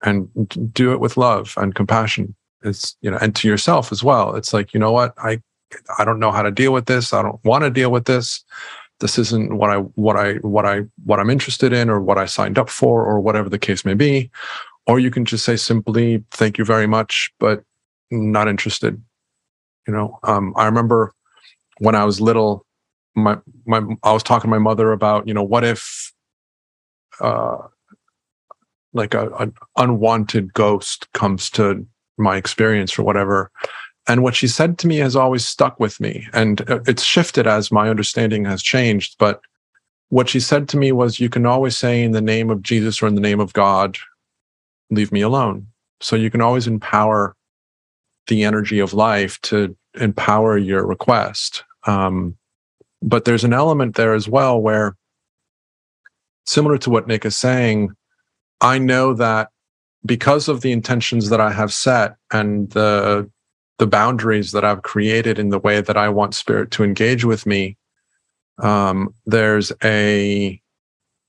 and 0.03 0.29
do 0.73 0.93
it 0.93 1.01
with 1.01 1.17
love 1.17 1.55
and 1.57 1.75
compassion 1.75 2.35
it's 2.63 2.97
you 3.01 3.11
know 3.11 3.19
and 3.21 3.35
to 3.37 3.49
yourself 3.49 3.93
as 3.93 4.03
well 4.03 4.35
it's 4.35 4.53
like 4.53 4.75
you 4.75 4.81
know 4.81 4.93
what 4.93 5.13
i 5.19 5.41
i 5.99 6.05
don't 6.05 6.19
know 6.19 6.33
how 6.33 6.43
to 6.43 6.51
deal 6.51 6.73
with 6.73 6.87
this. 6.87 7.13
I 7.13 7.23
don't 7.23 7.43
want 7.45 7.65
to 7.65 7.71
deal 7.71 7.91
with 7.91 8.07
this. 8.07 8.45
This 9.01 9.19
isn't 9.19 9.57
what 9.57 9.71
i 9.71 9.77
what 9.77 10.17
i 10.17 10.35
what 10.37 10.67
i 10.67 10.83
what 11.05 11.21
i'm 11.21 11.31
interested 11.31 11.73
in 11.73 11.89
or 11.91 12.01
what 12.01 12.19
i 12.19 12.27
signed 12.27 12.59
up 12.59 12.69
for 12.69 13.05
or 13.05 13.21
whatever 13.21 13.49
the 13.49 13.59
case 13.59 13.85
may 13.85 13.95
be. 13.95 14.31
Or 14.87 14.99
you 14.99 15.11
can 15.11 15.25
just 15.25 15.45
say 15.45 15.57
simply 15.57 16.25
thank 16.31 16.59
you 16.59 16.65
very 16.65 16.87
much 16.87 17.31
but 17.39 17.63
not 18.11 18.49
interested. 18.49 19.03
You 19.87 19.95
know 19.95 20.19
um, 20.23 20.53
i 20.57 20.67
remember 20.67 21.15
when 21.79 21.95
i 21.95 22.05
was 22.05 22.21
little 22.21 22.67
my 23.15 23.39
my 23.67 23.83
i 24.03 24.13
was 24.13 24.23
talking 24.23 24.49
to 24.49 24.51
my 24.51 24.59
mother 24.59 24.93
about 24.93 25.27
you 25.27 25.35
know 25.35 25.43
what 25.43 25.65
if 25.65 26.13
uh 27.21 27.59
like 28.93 29.15
a, 29.15 29.29
an 29.37 29.55
unwanted 29.77 30.53
ghost 30.55 31.11
comes 31.13 31.51
to 31.51 31.87
my 32.19 32.37
experience 32.37 32.99
or 32.99 33.03
whatever. 33.03 33.51
And 34.09 34.23
what 34.23 34.35
she 34.35 34.49
said 34.49 34.79
to 34.79 34.87
me 34.87 34.97
has 34.97 35.15
always 35.15 35.47
stuck 35.47 35.79
with 35.79 36.01
me. 36.01 36.27
And 36.33 36.69
uh, 36.71 36.81
it's 36.87 37.05
shifted 37.05 37.47
as 37.47 37.71
my 37.71 37.91
understanding 37.91 38.47
has 38.47 38.63
changed. 38.63 39.17
But 39.19 39.43
what 40.09 40.31
she 40.31 40.41
said 40.41 40.67
to 40.71 40.79
me 40.79 40.93
was, 40.93 41.21
you 41.21 41.29
can 41.29 41.45
always 41.45 41.77
say 41.77 42.03
in 42.03 42.13
the 42.13 42.23
name 42.23 42.49
of 42.49 42.63
Jesus 42.63 43.03
or 43.03 43.07
in 43.07 43.15
the 43.15 43.21
name 43.21 43.39
of 43.39 43.53
God, 43.53 43.99
leave 44.91 45.13
me 45.13 45.21
alone. 45.21 45.67
So 46.01 46.17
you 46.17 46.31
can 46.31 46.41
always 46.41 46.67
empower 46.67 47.37
the 48.29 48.45
energy 48.45 48.79
of 48.79 48.95
life 48.95 49.39
to 49.43 49.77
empower 50.01 50.57
your 50.57 50.87
request. 50.87 51.65
Um, 51.87 52.37
but 53.03 53.27
there's 53.27 53.45
an 53.45 53.53
element 53.53 53.97
there 53.97 54.15
as 54.15 54.29
well 54.29 54.59
where, 54.61 54.97
similar 56.47 56.79
to 56.79 56.91
what 56.91 57.07
Nick 57.07 57.27
is 57.27 57.37
saying, 57.37 57.91
I 58.61 58.79
know 58.79 59.13
that 59.15 59.51
because 60.07 60.49
of 60.49 60.63
the 60.63 60.73
intentions 60.73 61.29
that 61.29 61.41
I 61.41 61.53
have 61.53 61.73
set 61.73 62.17
and 62.33 62.71
the 62.71 63.31
the 63.79 63.87
boundaries 63.87 64.53
that 64.53 64.65
I've 64.65 64.83
created 64.83 65.39
in 65.39 65.51
the 65.51 65.59
way 65.59 65.81
that 65.81 65.97
I 65.97 66.09
want 66.09 66.35
spirit 66.35 66.71
to 66.73 66.85
engage 66.85 67.25
with 67.25 67.47
me, 67.47 67.77
um, 68.59 69.15
there's 69.25 69.73
a 69.83 70.61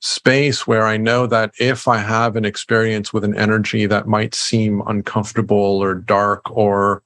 space 0.01 0.65
where 0.65 0.87
I 0.87 0.97
know 0.97 1.27
that 1.27 1.51
if 1.59 1.87
I 1.87 1.97
have 1.97 2.35
an 2.35 2.45
experience 2.45 3.13
with 3.13 3.23
an 3.23 3.35
energy 3.35 3.85
that 3.85 4.07
might 4.07 4.33
seem 4.33 4.81
uncomfortable 4.87 5.57
or 5.57 5.93
dark 5.93 6.49
or 6.49 7.03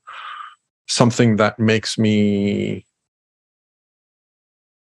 something 0.87 1.37
that 1.37 1.59
makes 1.59 1.97
me 1.97 2.85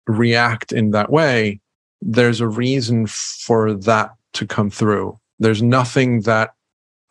react 0.06 0.72
in 0.72 0.90
that 0.92 1.10
way, 1.10 1.60
there's 2.00 2.40
a 2.40 2.48
reason 2.48 3.06
for 3.06 3.74
that 3.74 4.12
to 4.32 4.46
come 4.46 4.70
through. 4.70 5.18
There's 5.38 5.62
nothing 5.62 6.22
that 6.22 6.54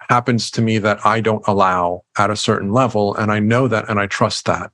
happens 0.09 0.49
to 0.51 0.61
me 0.61 0.79
that 0.79 1.05
I 1.05 1.21
don't 1.21 1.47
allow 1.47 2.03
at 2.17 2.31
a 2.31 2.35
certain 2.35 2.73
level. 2.73 3.15
And 3.15 3.31
I 3.31 3.39
know 3.39 3.67
that 3.67 3.89
and 3.89 3.99
I 3.99 4.07
trust 4.07 4.45
that. 4.45 4.71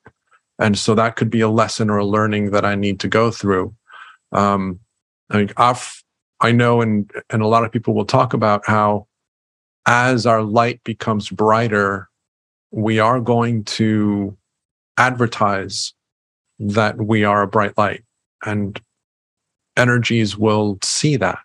And 0.59 0.77
so 0.77 0.95
that 0.95 1.17
could 1.17 1.29
be 1.29 1.41
a 1.41 1.49
lesson 1.49 1.89
or 1.89 1.97
a 1.97 2.05
learning 2.05 2.51
that 2.51 2.63
I 2.63 2.75
need 2.75 3.01
to 3.01 3.09
go 3.09 3.29
through. 3.29 3.75
Um, 4.31 4.79
I 5.29 5.37
mean, 5.37 5.49
I've, 5.57 6.03
I 6.39 6.53
know, 6.53 6.81
and, 6.81 7.11
and 7.29 7.41
a 7.41 7.47
lot 7.47 7.65
of 7.65 7.71
people 7.71 7.93
will 7.93 8.05
talk 8.05 8.33
about 8.33 8.65
how 8.65 9.07
as 9.85 10.25
our 10.25 10.41
light 10.41 10.81
becomes 10.83 11.29
brighter, 11.29 12.09
we 12.71 12.99
are 12.99 13.19
going 13.19 13.65
to 13.65 14.37
advertise 14.97 15.93
that 16.59 16.97
we 16.97 17.25
are 17.25 17.41
a 17.41 17.47
bright 17.47 17.77
light 17.77 18.03
and 18.45 18.79
energies 19.75 20.37
will 20.37 20.77
see 20.81 21.17
that 21.17 21.39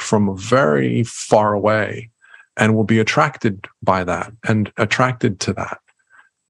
from 0.00 0.36
very 0.36 1.04
far 1.04 1.52
away 1.52 2.10
and 2.56 2.74
will 2.74 2.84
be 2.84 2.98
attracted 2.98 3.66
by 3.82 4.04
that 4.04 4.32
and 4.46 4.72
attracted 4.76 5.40
to 5.40 5.52
that. 5.54 5.78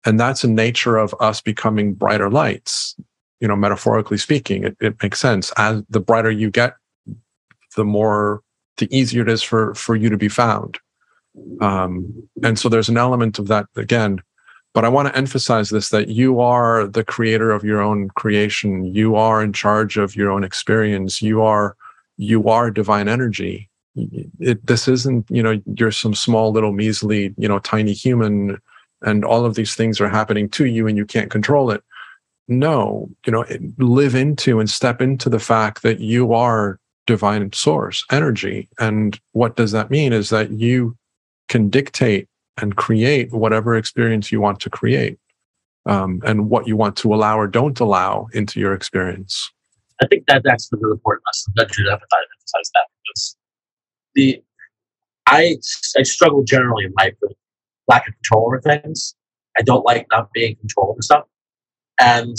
And 0.04 0.20
that's 0.20 0.44
a 0.44 0.48
nature 0.48 0.96
of 0.96 1.14
us 1.20 1.40
becoming 1.40 1.94
brighter 1.94 2.30
lights. 2.30 2.94
You 3.40 3.48
know, 3.48 3.56
metaphorically 3.56 4.18
speaking, 4.18 4.64
it, 4.64 4.76
it 4.80 5.02
makes 5.02 5.18
sense. 5.18 5.52
As 5.56 5.82
the 5.88 6.00
brighter 6.00 6.30
you 6.30 6.50
get, 6.50 6.74
the 7.76 7.84
more, 7.84 8.42
the 8.76 8.94
easier 8.96 9.22
it 9.22 9.28
is 9.28 9.42
for, 9.42 9.74
for 9.74 9.96
you 9.96 10.08
to 10.10 10.16
be 10.16 10.28
found. 10.28 10.78
Um, 11.60 12.28
and 12.42 12.58
so 12.58 12.68
there's 12.68 12.88
an 12.88 12.96
element 12.96 13.38
of 13.38 13.48
that 13.48 13.66
again. 13.76 14.20
But 14.72 14.84
I 14.84 14.88
want 14.88 15.08
to 15.08 15.16
emphasize 15.16 15.70
this 15.70 15.90
that 15.90 16.08
you 16.08 16.40
are 16.40 16.86
the 16.86 17.04
creator 17.04 17.50
of 17.52 17.64
your 17.64 17.80
own 17.80 18.08
creation. 18.10 18.84
You 18.84 19.14
are 19.14 19.42
in 19.42 19.52
charge 19.52 19.96
of 19.96 20.16
your 20.16 20.30
own 20.30 20.42
experience. 20.42 21.22
You 21.22 21.42
are 21.42 21.76
you 22.16 22.48
are 22.48 22.70
divine 22.70 23.08
energy. 23.08 23.68
It, 23.96 24.66
this 24.66 24.88
isn't, 24.88 25.26
you 25.30 25.42
know, 25.42 25.60
you're 25.76 25.92
some 25.92 26.14
small 26.14 26.52
little 26.52 26.72
measly, 26.72 27.34
you 27.36 27.48
know, 27.48 27.58
tiny 27.60 27.92
human 27.92 28.58
and 29.02 29.24
all 29.24 29.44
of 29.44 29.54
these 29.54 29.74
things 29.74 30.00
are 30.00 30.08
happening 30.08 30.48
to 30.50 30.66
you 30.66 30.86
and 30.86 30.96
you 30.96 31.04
can't 31.04 31.30
control 31.30 31.70
it. 31.70 31.82
No, 32.48 33.08
you 33.26 33.32
know, 33.32 33.44
live 33.78 34.14
into 34.14 34.60
and 34.60 34.68
step 34.68 35.00
into 35.00 35.28
the 35.28 35.38
fact 35.38 35.82
that 35.82 36.00
you 36.00 36.32
are 36.32 36.78
divine 37.06 37.52
source 37.52 38.04
energy. 38.10 38.68
And 38.78 39.18
what 39.32 39.56
does 39.56 39.72
that 39.72 39.90
mean 39.90 40.12
is 40.12 40.30
that 40.30 40.50
you 40.50 40.96
can 41.48 41.68
dictate 41.68 42.28
and 42.58 42.76
create 42.76 43.32
whatever 43.32 43.76
experience 43.76 44.32
you 44.32 44.40
want 44.40 44.60
to 44.60 44.70
create 44.70 45.18
um, 45.86 46.20
and 46.24 46.48
what 46.48 46.66
you 46.66 46.76
want 46.76 46.96
to 46.96 47.14
allow 47.14 47.38
or 47.38 47.46
don't 47.46 47.80
allow 47.80 48.26
into 48.32 48.60
your 48.60 48.74
experience. 48.74 49.50
I 50.02 50.06
think 50.06 50.26
that 50.26 50.42
that's 50.44 50.68
the 50.68 50.76
really 50.78 50.92
important 50.94 51.22
lesson 51.26 51.52
that 51.56 51.76
you 51.76 51.90
emphasize 51.90 52.70
that 52.74 52.86
the 54.14 54.42
I 55.26 55.56
I 55.98 56.02
struggle 56.02 56.42
generally 56.44 56.84
in 56.84 56.92
life 56.98 57.14
with 57.22 57.32
lack 57.88 58.06
of 58.08 58.14
control 58.14 58.46
over 58.46 58.60
things. 58.60 59.14
I 59.58 59.62
don't 59.62 59.84
like 59.84 60.06
not 60.10 60.28
being 60.32 60.52
in 60.52 60.56
control 60.56 60.90
over 60.90 61.02
stuff. 61.02 61.24
And 62.00 62.36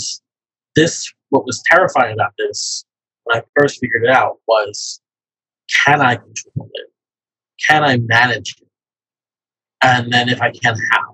this, 0.74 1.10
what 1.30 1.46
was 1.46 1.62
terrifying 1.70 2.12
about 2.12 2.32
this 2.38 2.84
when 3.24 3.38
I 3.38 3.42
first 3.58 3.80
figured 3.80 4.04
it 4.04 4.10
out 4.10 4.36
was, 4.46 5.00
can 5.84 6.00
I 6.00 6.16
control 6.16 6.68
it? 6.74 6.90
Can 7.66 7.82
I 7.82 7.98
manage 7.98 8.54
it? 8.60 8.68
And 9.82 10.12
then 10.12 10.28
if 10.28 10.42
I 10.42 10.50
can, 10.50 10.76
how? 10.92 11.12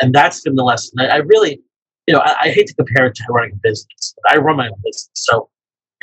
And 0.00 0.14
that's 0.14 0.40
been 0.42 0.54
the 0.54 0.62
lesson. 0.62 1.00
I, 1.00 1.06
I 1.06 1.16
really, 1.16 1.60
you 2.06 2.14
know, 2.14 2.20
I, 2.20 2.36
I, 2.42 2.50
hate 2.50 2.68
to 2.68 2.74
compare 2.74 3.06
it 3.06 3.14
to 3.16 3.24
running 3.28 3.52
a 3.52 3.60
business, 3.62 4.14
but 4.22 4.36
I 4.36 4.40
run 4.40 4.56
my 4.56 4.68
own 4.68 4.80
business. 4.84 5.10
So 5.14 5.50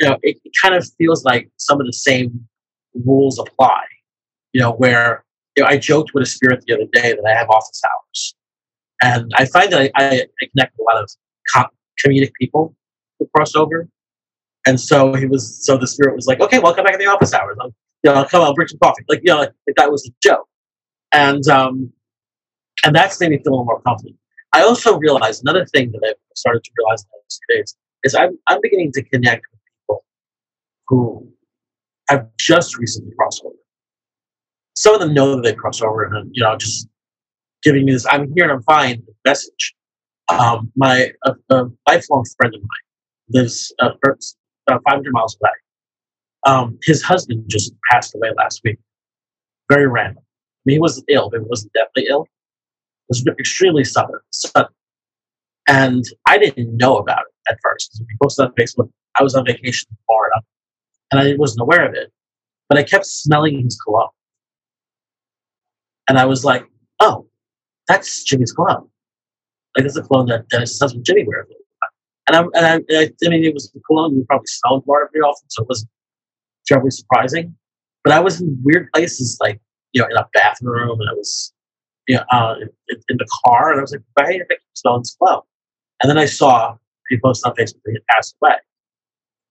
you 0.00 0.08
know, 0.08 0.16
it, 0.22 0.38
it 0.44 0.52
kind 0.60 0.74
of 0.74 0.86
feels 0.98 1.24
like 1.24 1.50
some 1.56 1.80
of 1.80 1.86
the 1.86 1.92
same 1.92 2.46
rules 3.04 3.38
apply. 3.38 3.82
You 4.52 4.62
know, 4.62 4.72
where 4.72 5.24
you 5.56 5.64
know, 5.64 5.68
I 5.68 5.76
joked 5.76 6.12
with 6.14 6.22
a 6.22 6.26
spirit 6.26 6.64
the 6.66 6.74
other 6.74 6.86
day 6.92 7.14
that 7.14 7.24
I 7.26 7.36
have 7.36 7.50
office 7.50 7.82
hours. 7.84 8.34
And 9.02 9.30
I 9.36 9.44
find 9.46 9.72
that 9.72 9.80
I, 9.80 9.90
I, 9.96 10.26
connect 10.52 10.74
with 10.78 10.86
a 10.88 10.94
lot 10.94 11.02
of 11.02 11.10
com- 11.52 11.70
comedic 12.04 12.32
people 12.40 12.74
who 13.18 13.28
cross 13.34 13.54
over. 13.54 13.88
And 14.66 14.80
so 14.80 15.14
he 15.14 15.26
was, 15.26 15.64
so 15.64 15.76
the 15.76 15.86
spirit 15.86 16.14
was 16.14 16.26
like, 16.26 16.40
okay, 16.40 16.58
well, 16.58 16.74
come 16.74 16.84
back 16.84 16.94
in 16.94 17.00
the 17.00 17.06
office 17.06 17.34
hours. 17.34 17.56
I'll, 17.60 17.74
you 18.02 18.10
know, 18.10 18.14
I'll 18.14 18.24
come, 18.24 18.42
I'll 18.42 18.54
bring 18.54 18.68
some 18.68 18.78
coffee. 18.82 19.02
Like, 19.08 19.20
you 19.24 19.32
know, 19.32 19.40
like 19.40 19.52
that 19.76 19.90
was 19.90 20.08
a 20.08 20.12
joke. 20.22 20.48
And, 21.12 21.46
um, 21.48 21.92
and 22.84 22.94
that's 22.94 23.18
made 23.20 23.30
me 23.30 23.38
feel 23.38 23.48
a 23.48 23.54
little 23.54 23.64
more 23.64 23.80
confident. 23.80 24.16
I 24.52 24.62
also 24.62 24.96
realized 24.98 25.42
another 25.42 25.66
thing 25.66 25.90
that 25.92 26.02
I've 26.06 26.36
started 26.36 26.62
to 26.62 26.70
realize 26.78 27.02
in 27.02 27.08
the 27.12 27.18
last 27.18 27.40
few 27.48 27.56
days 27.56 27.76
is 28.04 28.14
I'm, 28.14 28.38
I'm 28.46 28.60
beginning 28.62 28.92
to 28.92 29.02
connect 29.02 29.42
with 29.50 29.60
people 29.80 30.04
who 30.86 31.32
have 32.08 32.28
just 32.38 32.78
recently 32.78 33.12
crossed 33.16 33.42
over. 33.44 33.54
Some 34.78 34.94
of 34.94 35.00
them 35.00 35.12
know 35.12 35.34
that 35.34 35.42
they 35.42 35.54
crossed 35.54 35.82
over 35.82 36.04
and, 36.04 36.30
you 36.32 36.40
know, 36.40 36.56
just 36.56 36.86
giving 37.64 37.84
me 37.84 37.90
this, 37.90 38.06
I'm 38.06 38.32
here 38.32 38.44
and 38.44 38.52
I'm 38.52 38.62
fine 38.62 39.02
message. 39.24 39.74
Um, 40.28 40.70
my 40.76 41.10
a, 41.24 41.34
a 41.50 41.64
lifelong 41.88 42.24
friend 42.36 42.54
of 42.54 42.60
mine 42.60 43.40
lives 43.42 43.74
uh, 43.82 43.90
about 43.96 44.82
500 44.84 45.12
miles 45.12 45.36
away. 45.42 45.50
Um, 46.46 46.78
his 46.84 47.02
husband 47.02 47.46
just 47.48 47.72
passed 47.90 48.14
away 48.14 48.30
last 48.36 48.60
week. 48.64 48.78
Very 49.68 49.88
random. 49.88 50.22
I 50.22 50.62
mean, 50.64 50.74
he 50.76 50.78
wasn't 50.78 51.06
ill, 51.10 51.28
but 51.28 51.40
he 51.40 51.46
wasn't 51.48 51.72
deathly 51.72 52.06
ill. 52.08 52.22
It 52.22 52.28
was 53.08 53.26
extremely 53.40 53.82
sudden. 53.82 54.20
sudden. 54.30 54.72
And 55.66 56.04
I 56.28 56.38
didn't 56.38 56.76
know 56.76 56.98
about 56.98 57.22
it 57.22 57.52
at 57.52 57.58
first. 57.64 57.90
Because 57.90 58.06
we 58.06 58.16
posted 58.22 58.46
on 58.46 58.52
Facebook. 58.52 58.90
I 59.18 59.24
was 59.24 59.34
on 59.34 59.44
vacation 59.44 59.88
in 59.90 59.96
Florida, 60.06 60.40
and 61.10 61.20
I 61.20 61.34
wasn't 61.36 61.62
aware 61.62 61.84
of 61.84 61.94
it. 61.94 62.12
But 62.68 62.78
I 62.78 62.84
kept 62.84 63.06
smelling 63.06 63.64
his 63.64 63.76
cologne. 63.80 64.10
And 66.08 66.18
I 66.18 66.24
was 66.24 66.44
like, 66.44 66.64
oh, 67.00 67.26
that's 67.86 68.24
Jimmy's 68.24 68.52
cologne. 68.52 68.88
Like, 69.76 69.84
that's 69.84 69.96
a 69.96 70.02
cologne 70.02 70.26
that 70.26 70.48
Dennis' 70.48 70.78
husband 70.80 71.04
Jimmy 71.04 71.24
wears. 71.26 71.46
And 72.26 72.36
I, 72.36 72.40
and 72.40 72.66
I, 72.66 72.98
I, 72.98 73.10
I 73.24 73.28
mean, 73.28 73.44
it 73.44 73.54
was 73.54 73.70
the 73.72 73.80
cologne 73.86 74.14
we 74.14 74.24
probably 74.24 74.46
smell 74.46 74.76
in 74.76 74.82
Florida 74.82 75.10
pretty 75.10 75.22
often, 75.22 75.48
so 75.48 75.62
it 75.62 75.68
wasn't 75.68 75.90
terribly 76.66 76.90
surprising. 76.90 77.54
But 78.04 78.12
I 78.12 78.20
was 78.20 78.40
in 78.40 78.58
weird 78.62 78.88
places, 78.92 79.38
like, 79.40 79.60
you 79.92 80.02
know, 80.02 80.08
in 80.08 80.16
a 80.16 80.26
bathroom, 80.34 81.00
and 81.00 81.10
I 81.10 81.14
was, 81.14 81.52
you 82.06 82.16
know, 82.16 82.24
uh, 82.30 82.56
in, 82.60 82.98
in, 83.08 83.16
the 83.16 83.26
car, 83.44 83.70
and 83.70 83.80
I 83.80 83.82
was 83.82 83.92
like, 83.92 84.02
why 84.14 84.24
I 84.26 84.32
keep 84.32 84.58
smelling 84.74 85.00
this 85.00 85.16
cologne? 85.16 85.42
And 86.02 86.10
then 86.10 86.18
I 86.18 86.26
saw 86.26 86.76
people 87.08 87.30
post 87.30 87.46
on 87.46 87.52
Facebook 87.52 87.80
that 87.84 87.90
he 87.90 87.94
had 87.94 88.06
passed 88.10 88.36
away. 88.42 88.56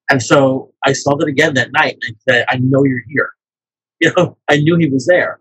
And 0.09 0.21
so 0.21 0.71
I 0.85 0.93
smelled 0.93 1.23
it 1.23 1.27
again 1.27 1.55
that 1.55 1.71
night, 1.71 1.97
and 2.01 2.15
I 2.15 2.31
said, 2.31 2.45
I 2.49 2.57
know 2.57 2.83
you're 2.83 3.03
here. 3.07 3.29
You 3.99 4.13
know, 4.15 4.37
I 4.47 4.57
knew 4.57 4.75
he 4.75 4.85
was 4.85 5.07
there. 5.07 5.39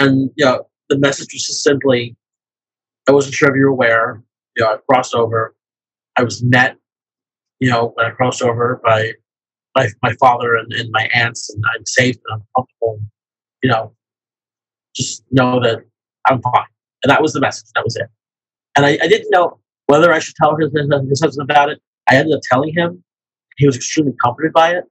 And, 0.00 0.30
know, 0.38 0.66
the 0.88 0.98
message 0.98 1.32
was 1.32 1.44
just 1.44 1.62
simply, 1.62 2.16
I 3.08 3.12
wasn't 3.12 3.34
sure 3.34 3.50
if 3.50 3.54
you 3.54 3.62
were 3.62 3.68
aware. 3.68 4.22
You 4.56 4.64
know, 4.64 4.72
I 4.72 4.76
crossed 4.88 5.14
over. 5.14 5.54
I 6.16 6.24
was 6.24 6.42
met, 6.42 6.76
you 7.60 7.70
know, 7.70 7.92
when 7.94 8.06
I 8.06 8.10
crossed 8.10 8.42
over 8.42 8.80
by 8.82 9.12
my, 9.76 9.88
my 10.02 10.14
father 10.18 10.56
and, 10.56 10.72
and 10.72 10.90
my 10.90 11.08
aunts, 11.14 11.50
and 11.50 11.62
I'm 11.74 11.86
safe 11.86 12.16
and 12.16 12.40
I'm 12.40 12.46
comfortable. 12.56 13.00
You 13.62 13.70
know, 13.70 13.94
just 14.96 15.22
know 15.30 15.60
that 15.60 15.80
I'm 16.26 16.40
fine. 16.42 16.64
And 17.02 17.10
that 17.10 17.22
was 17.22 17.32
the 17.32 17.40
message. 17.40 17.68
That 17.74 17.84
was 17.84 17.94
it. 17.96 18.08
And 18.76 18.86
I, 18.86 18.98
I 19.02 19.08
didn't 19.08 19.30
know 19.30 19.60
whether 19.86 20.12
I 20.12 20.18
should 20.18 20.34
tell 20.36 20.56
his, 20.56 20.72
his 20.72 21.20
husband 21.20 21.50
about 21.50 21.68
it. 21.68 21.80
I 22.08 22.16
ended 22.16 22.34
up 22.34 22.40
telling 22.50 22.72
him. 22.74 23.04
He 23.56 23.66
was 23.66 23.76
extremely 23.76 24.14
comforted 24.24 24.52
by 24.52 24.74
it. 24.74 24.84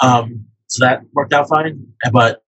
Um, 0.00 0.44
so 0.68 0.84
that 0.84 1.02
worked 1.12 1.32
out 1.32 1.48
fine. 1.48 1.84
But 2.12 2.42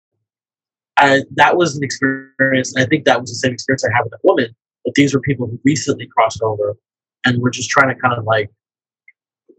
I, 0.98 1.22
that 1.36 1.56
was 1.56 1.76
an 1.76 1.84
experience. 1.84 2.74
And 2.74 2.84
I 2.84 2.86
think 2.86 3.04
that 3.04 3.20
was 3.20 3.30
the 3.30 3.36
same 3.36 3.52
experience 3.52 3.84
I 3.84 3.92
had 3.94 4.02
with 4.02 4.12
that 4.12 4.20
woman. 4.24 4.54
But 4.84 4.94
these 4.94 5.14
were 5.14 5.20
people 5.20 5.46
who 5.46 5.58
recently 5.64 6.08
crossed 6.14 6.42
over 6.42 6.76
and 7.24 7.40
were 7.40 7.50
just 7.50 7.70
trying 7.70 7.94
to 7.94 8.00
kind 8.00 8.14
of 8.18 8.24
like, 8.24 8.50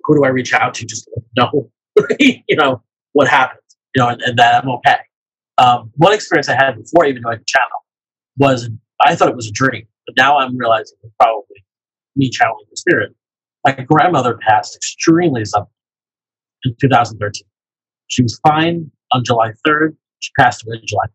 who 0.03 0.15
do 0.15 0.25
I 0.25 0.29
reach 0.29 0.53
out 0.53 0.73
to 0.75 0.85
just 0.85 1.09
know, 1.37 1.69
you 2.19 2.55
know, 2.55 2.81
what 3.13 3.27
happened, 3.27 3.61
you 3.95 4.01
know, 4.01 4.09
and, 4.09 4.21
and 4.21 4.37
that 4.37 4.63
I'm 4.63 4.69
okay. 4.69 4.97
Um, 5.57 5.91
one 5.95 6.13
experience 6.13 6.49
I 6.49 6.55
had 6.55 6.77
before 6.77 7.05
I 7.05 7.09
even 7.09 7.21
knowing 7.21 7.39
the 7.39 7.45
channel 7.45 7.85
was 8.37 8.69
I 9.01 9.15
thought 9.15 9.29
it 9.29 9.35
was 9.35 9.47
a 9.47 9.51
dream, 9.51 9.85
but 10.05 10.15
now 10.17 10.37
I'm 10.37 10.57
realizing 10.57 10.97
it's 11.03 11.13
probably 11.19 11.63
me 12.15 12.29
channeling 12.29 12.65
the 12.69 12.77
spirit. 12.77 13.13
My 13.65 13.73
grandmother 13.73 14.37
passed 14.37 14.75
extremely 14.75 15.43
suddenly 15.45 15.71
in 16.63 16.75
2013. 16.79 17.43
She 18.07 18.23
was 18.23 18.39
fine 18.47 18.89
on 19.11 19.23
July 19.23 19.51
3rd. 19.67 19.95
She 20.19 20.31
passed 20.37 20.65
away 20.65 20.81
July 20.85 21.05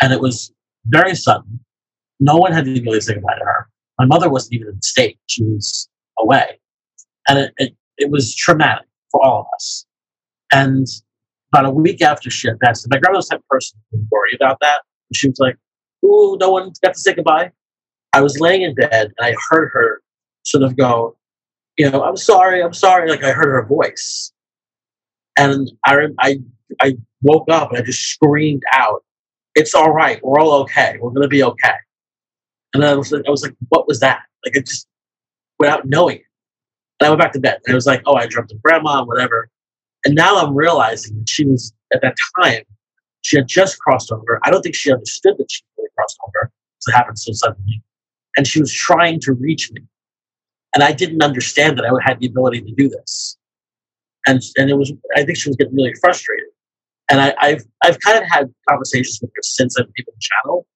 and 0.00 0.12
it 0.12 0.20
was 0.20 0.52
very 0.86 1.14
sudden. 1.14 1.60
No 2.20 2.36
one 2.36 2.52
had 2.52 2.64
to 2.64 2.80
really 2.82 3.00
say 3.00 3.14
goodbye 3.14 3.38
to 3.38 3.44
her. 3.44 3.68
My 3.98 4.06
mother 4.06 4.28
wasn't 4.28 4.54
even 4.54 4.68
in 4.68 4.76
the 4.76 4.82
state; 4.82 5.18
she 5.26 5.44
was 5.44 5.88
away, 6.18 6.58
and 7.28 7.38
it, 7.38 7.52
it, 7.58 7.76
it 7.96 8.10
was 8.10 8.34
traumatic 8.34 8.86
for 9.10 9.24
all 9.24 9.40
of 9.40 9.46
us. 9.54 9.86
And 10.52 10.86
about 11.52 11.66
a 11.66 11.70
week 11.70 12.02
after 12.02 12.30
she 12.30 12.48
had 12.48 12.58
passed, 12.60 12.86
my 12.90 12.98
grandmother 12.98 13.18
was 13.18 13.28
the 13.28 13.36
type 13.36 13.44
person 13.48 13.78
who 13.90 14.04
worry 14.10 14.30
about 14.34 14.58
that. 14.60 14.82
She 15.14 15.28
was 15.28 15.38
like, 15.38 15.56
"Ooh, 16.04 16.36
no 16.40 16.50
one 16.50 16.72
got 16.82 16.94
to 16.94 17.00
say 17.00 17.14
goodbye." 17.14 17.52
I 18.12 18.20
was 18.20 18.40
laying 18.40 18.62
in 18.62 18.74
bed 18.74 18.90
and 18.92 19.14
I 19.20 19.34
heard 19.50 19.70
her 19.72 20.02
sort 20.44 20.64
of 20.64 20.76
go, 20.76 21.16
"You 21.76 21.90
know, 21.90 22.02
I'm 22.02 22.16
sorry, 22.16 22.62
I'm 22.62 22.72
sorry." 22.72 23.10
Like 23.10 23.24
I 23.24 23.32
heard 23.32 23.50
her 23.50 23.66
voice, 23.66 24.32
and 25.36 25.70
I 25.86 25.96
I 26.18 26.38
I 26.80 26.96
woke 27.22 27.50
up 27.50 27.70
and 27.70 27.78
I 27.78 27.82
just 27.82 28.02
screamed 28.02 28.62
out, 28.72 29.04
it's 29.58 29.74
all 29.74 29.90
right. 29.90 30.20
We're 30.22 30.38
all 30.38 30.52
okay. 30.62 30.96
We're 31.00 31.10
going 31.10 31.22
to 31.22 31.28
be 31.28 31.42
okay. 31.42 31.74
And 32.74 32.84
I 32.84 32.94
was, 32.94 33.12
I 33.12 33.28
was 33.28 33.42
like, 33.42 33.56
what 33.70 33.88
was 33.88 33.98
that? 34.00 34.22
Like, 34.44 34.56
it 34.56 34.66
just, 34.66 34.86
without 35.58 35.84
knowing 35.84 36.18
it. 36.18 36.22
And 37.00 37.06
I 37.06 37.10
went 37.10 37.20
back 37.20 37.32
to 37.32 37.40
bed. 37.40 37.58
And 37.66 37.74
I 37.74 37.74
was 37.74 37.86
like, 37.86 38.02
oh, 38.06 38.14
I 38.14 38.26
dreamt 38.26 38.52
of 38.52 38.62
grandma, 38.62 39.04
whatever. 39.04 39.50
And 40.04 40.14
now 40.14 40.36
I'm 40.36 40.54
realizing 40.54 41.18
that 41.18 41.28
she 41.28 41.44
was, 41.44 41.72
at 41.92 42.02
that 42.02 42.14
time, 42.40 42.62
she 43.22 43.36
had 43.36 43.48
just 43.48 43.80
crossed 43.80 44.12
over. 44.12 44.38
I 44.44 44.50
don't 44.50 44.62
think 44.62 44.76
she 44.76 44.92
understood 44.92 45.34
that 45.38 45.50
she 45.50 45.62
really 45.76 45.90
crossed 45.96 46.18
over 46.24 46.52
because 46.78 46.88
it 46.88 46.96
happened 46.96 47.18
so 47.18 47.32
suddenly. 47.32 47.82
And 48.36 48.46
she 48.46 48.60
was 48.60 48.72
trying 48.72 49.18
to 49.20 49.32
reach 49.32 49.72
me. 49.72 49.82
And 50.74 50.84
I 50.84 50.92
didn't 50.92 51.22
understand 51.22 51.78
that 51.78 51.84
I 51.84 51.90
had 52.08 52.20
the 52.20 52.26
ability 52.26 52.60
to 52.60 52.72
do 52.72 52.88
this. 52.88 53.36
And, 54.28 54.40
and 54.56 54.70
it 54.70 54.74
was, 54.74 54.92
I 55.16 55.24
think 55.24 55.36
she 55.36 55.48
was 55.48 55.56
getting 55.56 55.74
really 55.74 55.94
frustrated. 56.00 56.46
And 57.10 57.20
I, 57.20 57.34
have 57.40 57.62
I've 57.82 57.98
kind 58.00 58.22
of 58.22 58.28
had 58.28 58.52
conversations 58.68 59.18
with 59.22 59.30
her 59.34 59.42
since 59.42 59.78
I've 59.78 59.86
been 59.94 60.04
on 60.08 60.14
the 60.14 60.20
channel 60.20 60.66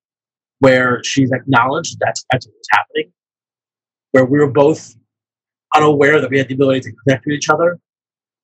where 0.60 1.02
she's 1.04 1.30
acknowledged 1.32 1.98
that's, 2.00 2.24
that's 2.30 2.46
what 2.46 2.54
was 2.54 2.68
happening, 2.70 3.12
where 4.12 4.24
we 4.24 4.38
were 4.38 4.50
both 4.50 4.94
unaware 5.74 6.20
that 6.20 6.30
we 6.30 6.38
had 6.38 6.48
the 6.48 6.54
ability 6.54 6.80
to 6.80 6.92
connect 7.04 7.26
with 7.26 7.34
each 7.34 7.48
other. 7.48 7.78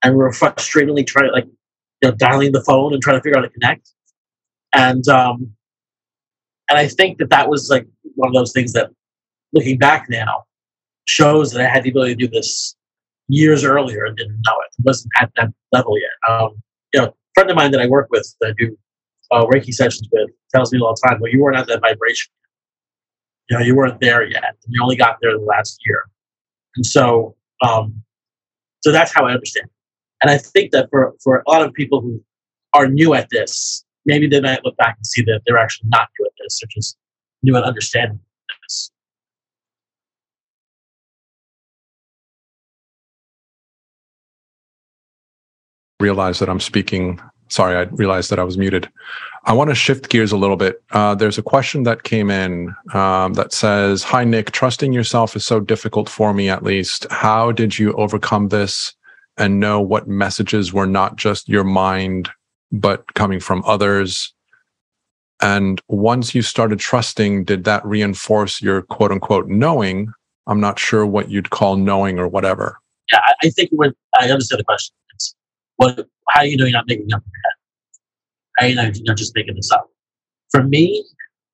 And 0.03 0.14
we 0.14 0.18
were 0.18 0.31
frustratingly 0.31 1.07
trying 1.07 1.27
to 1.27 1.33
like, 1.33 1.46
you 2.03 2.11
know, 2.11 2.12
dialing 2.12 2.53
the 2.53 2.62
phone 2.62 2.92
and 2.92 3.03
trying 3.03 3.18
to 3.18 3.22
figure 3.22 3.38
out 3.38 3.44
how 3.44 3.48
to 3.48 3.53
connect. 3.53 3.90
And, 4.74 5.07
um, 5.09 5.53
and 6.68 6.79
I 6.79 6.88
think 6.88 7.18
that 7.18 7.31
that 7.31 7.48
was 7.48 7.70
like 7.70 7.87
one 8.14 8.29
of 8.29 8.35
those 8.35 8.53
things 8.53 8.72
that 8.74 8.90
looking 9.53 9.79
back 9.79 10.07
now 10.11 10.44
shows 11.07 11.53
that 11.53 11.64
I 11.64 11.68
had 11.68 11.85
the 11.85 11.90
ability 11.90 12.16
to 12.16 12.27
do 12.27 12.29
this 12.29 12.77
years 13.29 13.64
earlier 13.64 14.05
and 14.05 14.16
didn't 14.16 14.40
know 14.46 14.57
it. 14.61 14.74
It 14.79 14.85
wasn't 14.85 15.12
at 15.20 15.31
that 15.37 15.48
level 15.72 15.96
yet. 15.98 16.33
Um, 16.33 16.62
you 16.92 17.01
know, 17.01 17.14
friend 17.38 17.51
of 17.51 17.57
mine 17.57 17.70
that 17.70 17.81
I 17.81 17.87
work 17.87 18.09
with 18.11 18.35
that 18.40 18.48
I 18.48 18.53
do 18.59 18.77
uh, 19.31 19.44
Reiki 19.44 19.72
sessions 19.72 20.09
with 20.11 20.29
tells 20.53 20.72
me 20.72 20.81
all 20.81 20.92
the 20.92 21.09
time, 21.09 21.20
well, 21.20 21.31
you 21.31 21.40
weren't 21.40 21.57
at 21.57 21.68
that 21.68 21.81
vibration. 21.81 22.33
You 23.48 23.59
know, 23.59 23.64
you 23.64 23.77
weren't 23.77 24.01
there 24.01 24.27
yet. 24.27 24.57
You 24.66 24.83
only 24.83 24.96
got 24.96 25.18
there 25.22 25.38
the 25.38 25.44
last 25.44 25.79
year. 25.87 26.05
And 26.74 26.85
so, 26.85 27.37
um, 27.62 28.03
so 28.81 28.90
that's 28.90 29.12
how 29.12 29.24
I 29.24 29.33
understand. 29.33 29.68
And 30.20 30.33
I 30.33 30.38
think 30.38 30.72
that 30.72 30.88
for, 30.90 31.14
for 31.22 31.44
a 31.46 31.51
lot 31.51 31.62
of 31.62 31.72
people 31.74 32.01
who 32.01 32.20
are 32.74 32.88
new 32.88 33.14
at 33.14 33.29
this, 33.31 33.85
maybe 34.05 34.27
they 34.27 34.40
might 34.40 34.64
look 34.64 34.77
back 34.77 34.96
and 34.96 35.07
see 35.07 35.22
that 35.22 35.42
they're 35.46 35.59
actually 35.59 35.88
not 35.90 36.09
new 36.18 36.27
at 36.27 36.33
this. 36.40 36.59
They're 36.61 36.68
just 36.74 36.96
new 37.44 37.57
at 37.57 37.62
understanding 37.62 38.18
realize 46.00 46.38
that 46.38 46.48
I'm 46.48 46.61
speaking. 46.61 47.20
Sorry, 47.48 47.76
I 47.76 47.82
realized 47.92 48.30
that 48.30 48.38
I 48.38 48.44
was 48.44 48.58
muted. 48.58 48.88
I 49.44 49.52
want 49.52 49.70
to 49.70 49.74
shift 49.74 50.11
gears 50.11 50.32
a 50.32 50.37
little 50.37 50.56
bit. 50.56 50.82
Uh, 50.92 51.14
there's 51.14 51.38
a 51.38 51.42
question 51.42 51.84
that 51.84 52.02
came 52.02 52.30
in 52.30 52.74
um, 52.92 53.32
that 53.34 53.52
says, 53.52 54.02
Hi, 54.04 54.24
Nick, 54.24 54.50
trusting 54.50 54.92
yourself 54.92 55.34
is 55.34 55.46
so 55.46 55.61
difficult 55.61 56.08
for 56.08 56.34
me, 56.34 56.48
at 56.48 56.62
least. 56.62 57.06
How 57.11 57.52
did 57.52 57.78
you 57.78 57.92
overcome 57.94 58.48
this 58.48 58.94
and 59.38 59.61
know 59.61 59.80
what 59.80 60.08
messages 60.08 60.72
were 60.72 60.87
not 60.87 61.16
just 61.16 61.48
your 61.48 61.64
mind, 61.64 62.28
but 62.70 63.14
coming 63.14 63.40
from 63.40 63.62
others? 63.64 64.32
And 65.40 65.80
once 65.88 66.34
you 66.34 66.42
started 66.42 66.78
trusting, 66.78 67.44
did 67.44 67.64
that 67.64 67.84
reinforce 67.87 68.61
your 68.61 68.82
quote 68.82 69.12
unquote 69.12 69.48
knowing? 69.48 70.12
I'm 70.46 70.61
not 70.61 70.78
sure 70.78 71.06
what 71.06 71.30
you'd 71.30 71.50
call 71.50 71.76
knowing 71.76 72.18
or 72.18 72.28
whatever. 72.28 72.78
Yeah, 73.12 73.20
I 73.42 73.50
think 73.50 73.70
when 73.72 73.94
I 74.20 74.30
understand 74.30 74.61
the 74.61 74.64
question. 74.64 74.94
What? 75.78 76.06
How 76.28 76.42
you 76.42 76.56
know 76.56 76.64
you're 76.64 76.72
not 76.72 76.86
making 76.86 77.12
up 77.12 77.22
your 77.24 77.42
head? 77.44 77.56
How 78.58 78.66
you 78.66 78.74
know 78.74 78.90
you're 79.04 79.14
just 79.14 79.34
making 79.34 79.56
this 79.56 79.72
up? 79.72 79.90
for 80.50 80.62
me, 80.62 81.04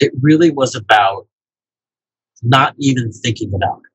it 0.00 0.12
really 0.20 0.50
was 0.50 0.74
about 0.74 1.26
not 2.42 2.74
even 2.78 3.12
thinking 3.12 3.52
about 3.54 3.78
it, 3.78 3.90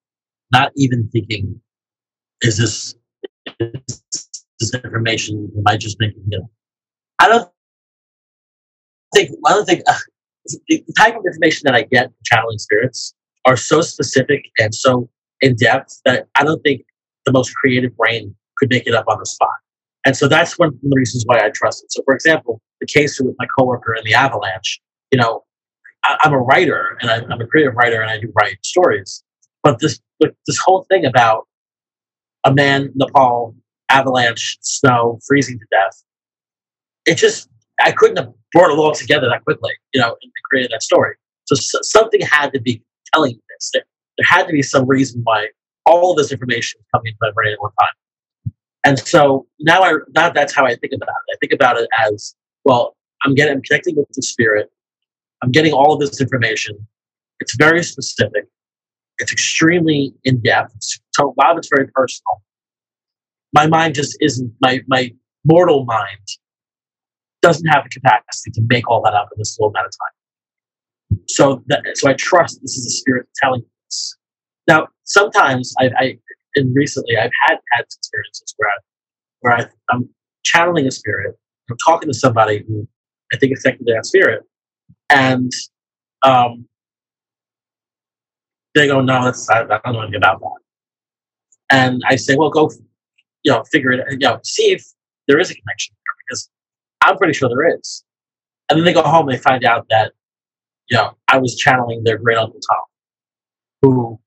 not 0.51 0.71
even 0.75 1.09
thinking, 1.11 1.59
is 2.41 2.57
this, 2.57 2.95
is 3.59 4.29
this 4.59 4.73
information? 4.73 5.51
Am 5.57 5.63
I 5.67 5.77
just 5.77 5.97
making 5.99 6.23
it? 6.29 6.41
up? 6.41 6.49
I 7.19 7.27
don't 7.27 7.49
think, 9.13 9.31
I 9.45 9.49
don't 9.51 9.65
think, 9.65 9.81
uh, 9.87 9.93
the 10.67 10.83
type 10.97 11.15
of 11.15 11.23
information 11.25 11.61
that 11.65 11.75
I 11.75 11.83
get 11.83 12.05
from 12.05 12.15
channeling 12.23 12.57
spirits 12.57 13.13
are 13.45 13.57
so 13.57 13.81
specific 13.81 14.45
and 14.57 14.73
so 14.73 15.09
in 15.41 15.55
depth 15.55 16.01
that 16.05 16.27
I 16.35 16.43
don't 16.43 16.61
think 16.61 16.81
the 17.25 17.31
most 17.31 17.53
creative 17.55 17.95
brain 17.95 18.35
could 18.57 18.69
make 18.69 18.87
it 18.87 18.95
up 18.95 19.05
on 19.07 19.19
the 19.19 19.25
spot. 19.25 19.49
And 20.05 20.15
so 20.15 20.27
that's 20.27 20.57
one 20.57 20.69
of 20.69 20.75
the 20.81 20.93
reasons 20.95 21.23
why 21.25 21.39
I 21.39 21.49
trust 21.49 21.83
it. 21.83 21.91
So, 21.91 22.01
for 22.03 22.13
example, 22.13 22.61
the 22.79 22.87
case 22.87 23.19
with 23.19 23.35
my 23.37 23.45
coworker 23.57 23.93
in 23.93 24.03
the 24.05 24.13
Avalanche, 24.13 24.79
you 25.11 25.19
know, 25.19 25.43
I, 26.05 26.17
am 26.23 26.33
a 26.33 26.39
writer 26.39 26.97
and 27.01 27.11
I, 27.11 27.17
am 27.17 27.41
a 27.41 27.47
creative 27.47 27.75
writer 27.75 28.01
and 28.01 28.09
I 28.09 28.19
do 28.19 28.31
write 28.35 28.57
stories. 28.63 29.23
But 29.63 29.79
this 29.79 29.99
this 30.19 30.57
whole 30.63 30.85
thing 30.89 31.05
about 31.05 31.47
a 32.45 32.53
man, 32.53 32.91
Nepal, 32.95 33.55
avalanche, 33.89 34.57
snow, 34.61 35.19
freezing 35.27 35.59
to 35.59 35.65
death, 35.71 36.03
it 37.05 37.15
just 37.15 37.49
I 37.81 37.91
couldn't 37.91 38.17
have 38.17 38.33
brought 38.53 38.71
it 38.71 38.77
all 38.77 38.93
together 38.93 39.27
that 39.29 39.43
quickly, 39.43 39.71
you 39.93 39.99
know, 39.99 40.15
and 40.21 40.31
created 40.49 40.71
that 40.71 40.83
story. 40.83 41.15
So, 41.45 41.55
so 41.55 41.79
something 41.81 42.21
had 42.21 42.53
to 42.53 42.61
be 42.61 42.81
telling 43.13 43.39
this. 43.49 43.71
There, 43.73 43.83
there 44.17 44.25
had 44.27 44.47
to 44.47 44.53
be 44.53 44.61
some 44.61 44.87
reason 44.87 45.21
why 45.23 45.47
all 45.85 46.11
of 46.11 46.17
this 46.17 46.31
information 46.31 46.81
coming 46.93 47.11
into 47.11 47.17
my 47.21 47.31
brain 47.31 47.53
at 47.53 47.61
one 47.61 47.71
time. 47.79 47.89
And 48.85 48.97
so 48.97 49.45
now 49.59 49.81
I 49.83 49.93
now 50.15 50.29
that's 50.29 50.53
how 50.53 50.65
I 50.65 50.75
think 50.75 50.93
about 50.93 51.09
it. 51.09 51.35
I 51.35 51.37
think 51.39 51.53
about 51.53 51.77
it 51.77 51.89
as 51.99 52.35
well, 52.63 52.95
I'm 53.23 53.33
getting 53.35 53.55
I'm 53.55 53.61
connecting 53.61 53.95
with 53.95 54.07
the 54.13 54.21
spirit. 54.21 54.71
I'm 55.41 55.51
getting 55.51 55.73
all 55.73 55.93
of 55.93 55.99
this 55.99 56.19
information. 56.21 56.77
It's 57.39 57.55
very 57.55 57.83
specific. 57.83 58.45
It's 59.19 59.31
extremely 59.31 60.13
in 60.23 60.41
depth. 60.41 60.73
So 61.11 61.33
a 61.37 61.41
lot 61.41 61.51
of 61.51 61.57
it's 61.57 61.69
very 61.73 61.87
personal. 61.87 62.41
My 63.53 63.67
mind 63.67 63.95
just 63.95 64.17
isn't 64.21 64.53
my 64.61 64.81
my 64.87 65.11
mortal 65.45 65.85
mind 65.85 66.27
doesn't 67.41 67.67
have 67.67 67.83
the 67.83 67.89
capacity 67.89 68.51
to 68.51 68.61
make 68.67 68.89
all 68.89 69.01
that 69.01 69.13
up 69.13 69.29
in 69.33 69.39
this 69.39 69.57
little 69.59 69.71
amount 69.71 69.87
of 69.87 69.91
time. 69.91 71.19
So 71.27 71.63
that, 71.67 71.81
so 71.95 72.09
I 72.09 72.13
trust 72.13 72.59
this 72.61 72.75
is 72.75 72.83
the 72.83 72.91
spirit 72.91 73.27
telling 73.41 73.61
me 73.61 73.67
this. 73.85 74.17
Now, 74.67 74.87
sometimes 75.03 75.73
I, 75.79 75.89
I 75.97 76.17
and 76.59 76.75
recently 76.75 77.17
I've 77.17 77.31
had 77.47 77.57
had 77.73 77.85
experiences 77.85 78.53
where 78.57 78.69
I, 78.69 78.77
where 79.41 79.53
I, 79.53 79.93
I'm 79.93 80.09
channeling 80.43 80.85
a 80.85 80.91
spirit, 80.91 81.35
I'm 81.69 81.77
talking 81.85 82.09
to 82.09 82.13
somebody 82.13 82.63
who 82.67 82.87
I 83.33 83.37
think 83.37 83.53
is 83.53 83.63
to 83.63 83.77
that 83.85 84.05
spirit, 84.05 84.43
and 85.09 85.51
um, 86.23 86.67
they 88.75 88.87
go, 88.87 89.01
"No, 89.01 89.23
that's 89.23 89.49
I, 89.49 89.61
I 89.63 89.79
don't 89.85 89.93
know 89.93 90.01
anything 90.01 90.17
about 90.17 90.39
that." 90.39 90.57
And 91.71 92.01
I 92.07 92.15
say, 92.15 92.35
"Well, 92.35 92.49
go, 92.49 92.69
you 93.43 93.51
know, 93.51 93.63
figure 93.71 93.91
it, 93.91 94.05
you 94.11 94.17
know, 94.19 94.39
see 94.43 94.71
if 94.71 94.83
there 95.27 95.39
is 95.39 95.51
a 95.51 95.55
connection 95.55 95.95
there, 95.95 96.15
because 96.27 96.49
I'm 97.03 97.17
pretty 97.17 97.33
sure 97.33 97.49
there 97.49 97.77
is." 97.77 98.03
And 98.69 98.77
then 98.77 98.85
they 98.85 98.93
go 98.93 99.01
home 99.01 99.27
and 99.27 99.37
they 99.37 99.41
find 99.41 99.65
out 99.65 99.87
that, 99.89 100.11
you 100.89 100.97
know, 100.97 101.17
I 101.27 101.39
was 101.39 101.55
channeling 101.55 102.03
their 102.03 102.19
great 102.19 102.37
uncle 102.37 102.59
Tom, 102.59 102.83
who 103.81 104.19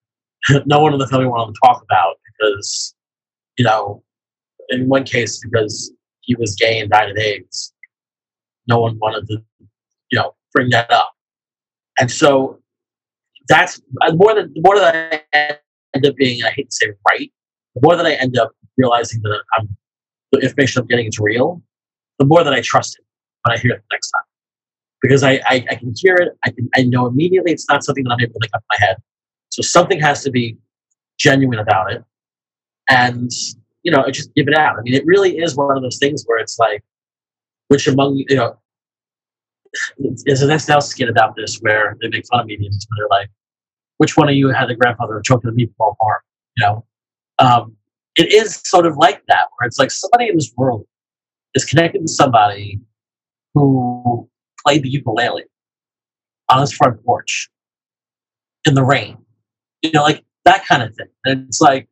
no 0.67 0.81
one 0.81 0.93
in 0.93 0.99
the 0.99 1.07
family 1.07 1.27
wanted 1.27 1.55
to 1.55 1.61
talk 1.65 1.83
about 1.83 2.17
because, 2.43 2.95
you 3.57 3.65
know, 3.65 4.03
in 4.71 4.89
one 4.89 5.05
case 5.05 5.41
because 5.43 5.93
he 6.21 6.35
was 6.37 6.55
gay 6.55 6.79
and 6.81 6.91
died 6.91 7.11
of 7.11 7.17
AIDS. 7.17 7.73
No 8.69 8.81
one 8.81 8.99
wanted 9.01 9.27
to, 9.29 9.43
you 10.11 10.19
know, 10.19 10.35
bring 10.53 10.71
that 10.71 10.91
up. 10.91 11.13
And 11.99 12.11
so 12.11 12.59
that's 13.49 13.81
more 14.13 14.35
than 14.35 14.53
more 14.59 14.79
than 14.79 15.21
I 15.35 15.59
end 15.95 16.07
up 16.07 16.17
being, 16.17 16.43
I 16.45 16.51
hate 16.51 16.71
to 16.71 16.77
say 16.77 16.87
right, 17.11 17.31
the 17.75 17.81
more 17.83 17.97
that 17.97 18.07
I 18.07 18.13
end 18.15 18.39
up 18.39 18.53
realizing 18.77 19.21
that 19.23 19.43
I'm 19.59 19.77
the 20.31 20.39
information 20.39 20.81
I'm 20.81 20.87
getting 20.87 21.07
is 21.07 21.19
real, 21.19 21.63
the 22.19 22.25
more 22.25 22.43
that 22.43 22.53
I 22.55 22.63
trust 22.63 22.97
it 22.99 23.05
when 23.43 23.57
I 23.57 23.61
hear 23.61 23.73
it 23.73 23.83
the 23.91 23.95
next 23.95 24.11
time. 24.11 24.23
Because 25.03 25.23
I, 25.25 25.33
I, 25.47 25.65
I 25.71 25.75
can 25.75 25.93
hear 25.97 26.15
it, 26.15 26.33
I 26.45 26.51
can 26.51 26.69
I 26.77 26.85
know 26.85 27.07
immediately 27.07 27.53
it's 27.53 27.69
not 27.69 27.83
something 27.83 28.05
that 28.05 28.13
I'm 28.13 28.21
able 28.21 28.35
to 28.35 28.39
make 28.41 28.55
up 28.55 28.63
my 28.71 28.87
head. 28.87 28.97
So 29.49 29.61
something 29.61 30.01
has 30.01 30.23
to 30.23 30.31
be 30.31 30.57
genuine 31.19 31.59
about 31.59 31.93
it. 31.93 32.05
And 32.89 33.31
you 33.83 33.91
know, 33.91 34.09
just 34.11 34.35
give 34.35 34.49
it 34.49 34.55
out. 34.55 34.77
I 34.79 34.83
mean, 34.83 34.95
it 34.95 35.05
really 35.07 35.39
is 35.39 35.57
one 35.57 35.77
of 35.77 35.83
those 35.83 35.99
things 35.99 36.23
where 36.27 36.39
it's 36.39 36.59
like, 36.59 36.85
which 37.69 37.87
among 37.87 38.17
you 38.29 38.37
know, 38.37 38.57
there's 40.25 40.43
an 40.43 40.51
SNL 40.51 40.83
skit 40.83 41.09
about 41.09 41.35
this 41.37 41.59
where 41.61 41.97
they 42.01 42.09
make 42.09 42.27
fun 42.27 42.41
of 42.41 42.47
mediums, 42.47 42.87
where 42.89 42.97
they're 42.99 43.19
like, 43.19 43.31
which 43.99 44.17
one 44.17 44.29
of 44.29 44.35
you 44.35 44.51
had 44.51 44.69
the 44.69 44.75
grandfather 44.75 45.21
choked 45.25 45.45
in 45.45 45.51
a 45.51 45.53
meatball 45.53 45.97
farm? 45.99 46.21
You 46.57 46.67
know, 46.67 46.85
um, 47.39 47.77
it 48.17 48.33
is 48.33 48.57
sort 48.65 48.87
of 48.87 48.97
like 48.97 49.23
that, 49.27 49.47
where 49.57 49.67
it's 49.67 49.79
like 49.79 49.91
somebody 49.91 50.29
in 50.29 50.37
this 50.37 50.53
world 50.57 50.87
is 51.55 51.65
connected 51.65 52.03
to 52.03 52.09
somebody 52.09 52.81
who 53.55 54.29
played 54.65 54.83
the 54.83 54.91
ukulele 54.91 55.45
on 56.49 56.61
his 56.61 56.73
front 56.73 57.03
porch 57.05 57.49
in 58.67 58.75
the 58.75 58.85
rain. 58.85 59.19
You 59.83 59.93
know, 59.93 60.03
like 60.03 60.25
that 60.45 60.67
kind 60.67 60.83
of 60.83 60.95
thing. 60.95 61.09
And 61.25 61.47
it's 61.49 61.61
like, 61.61 61.89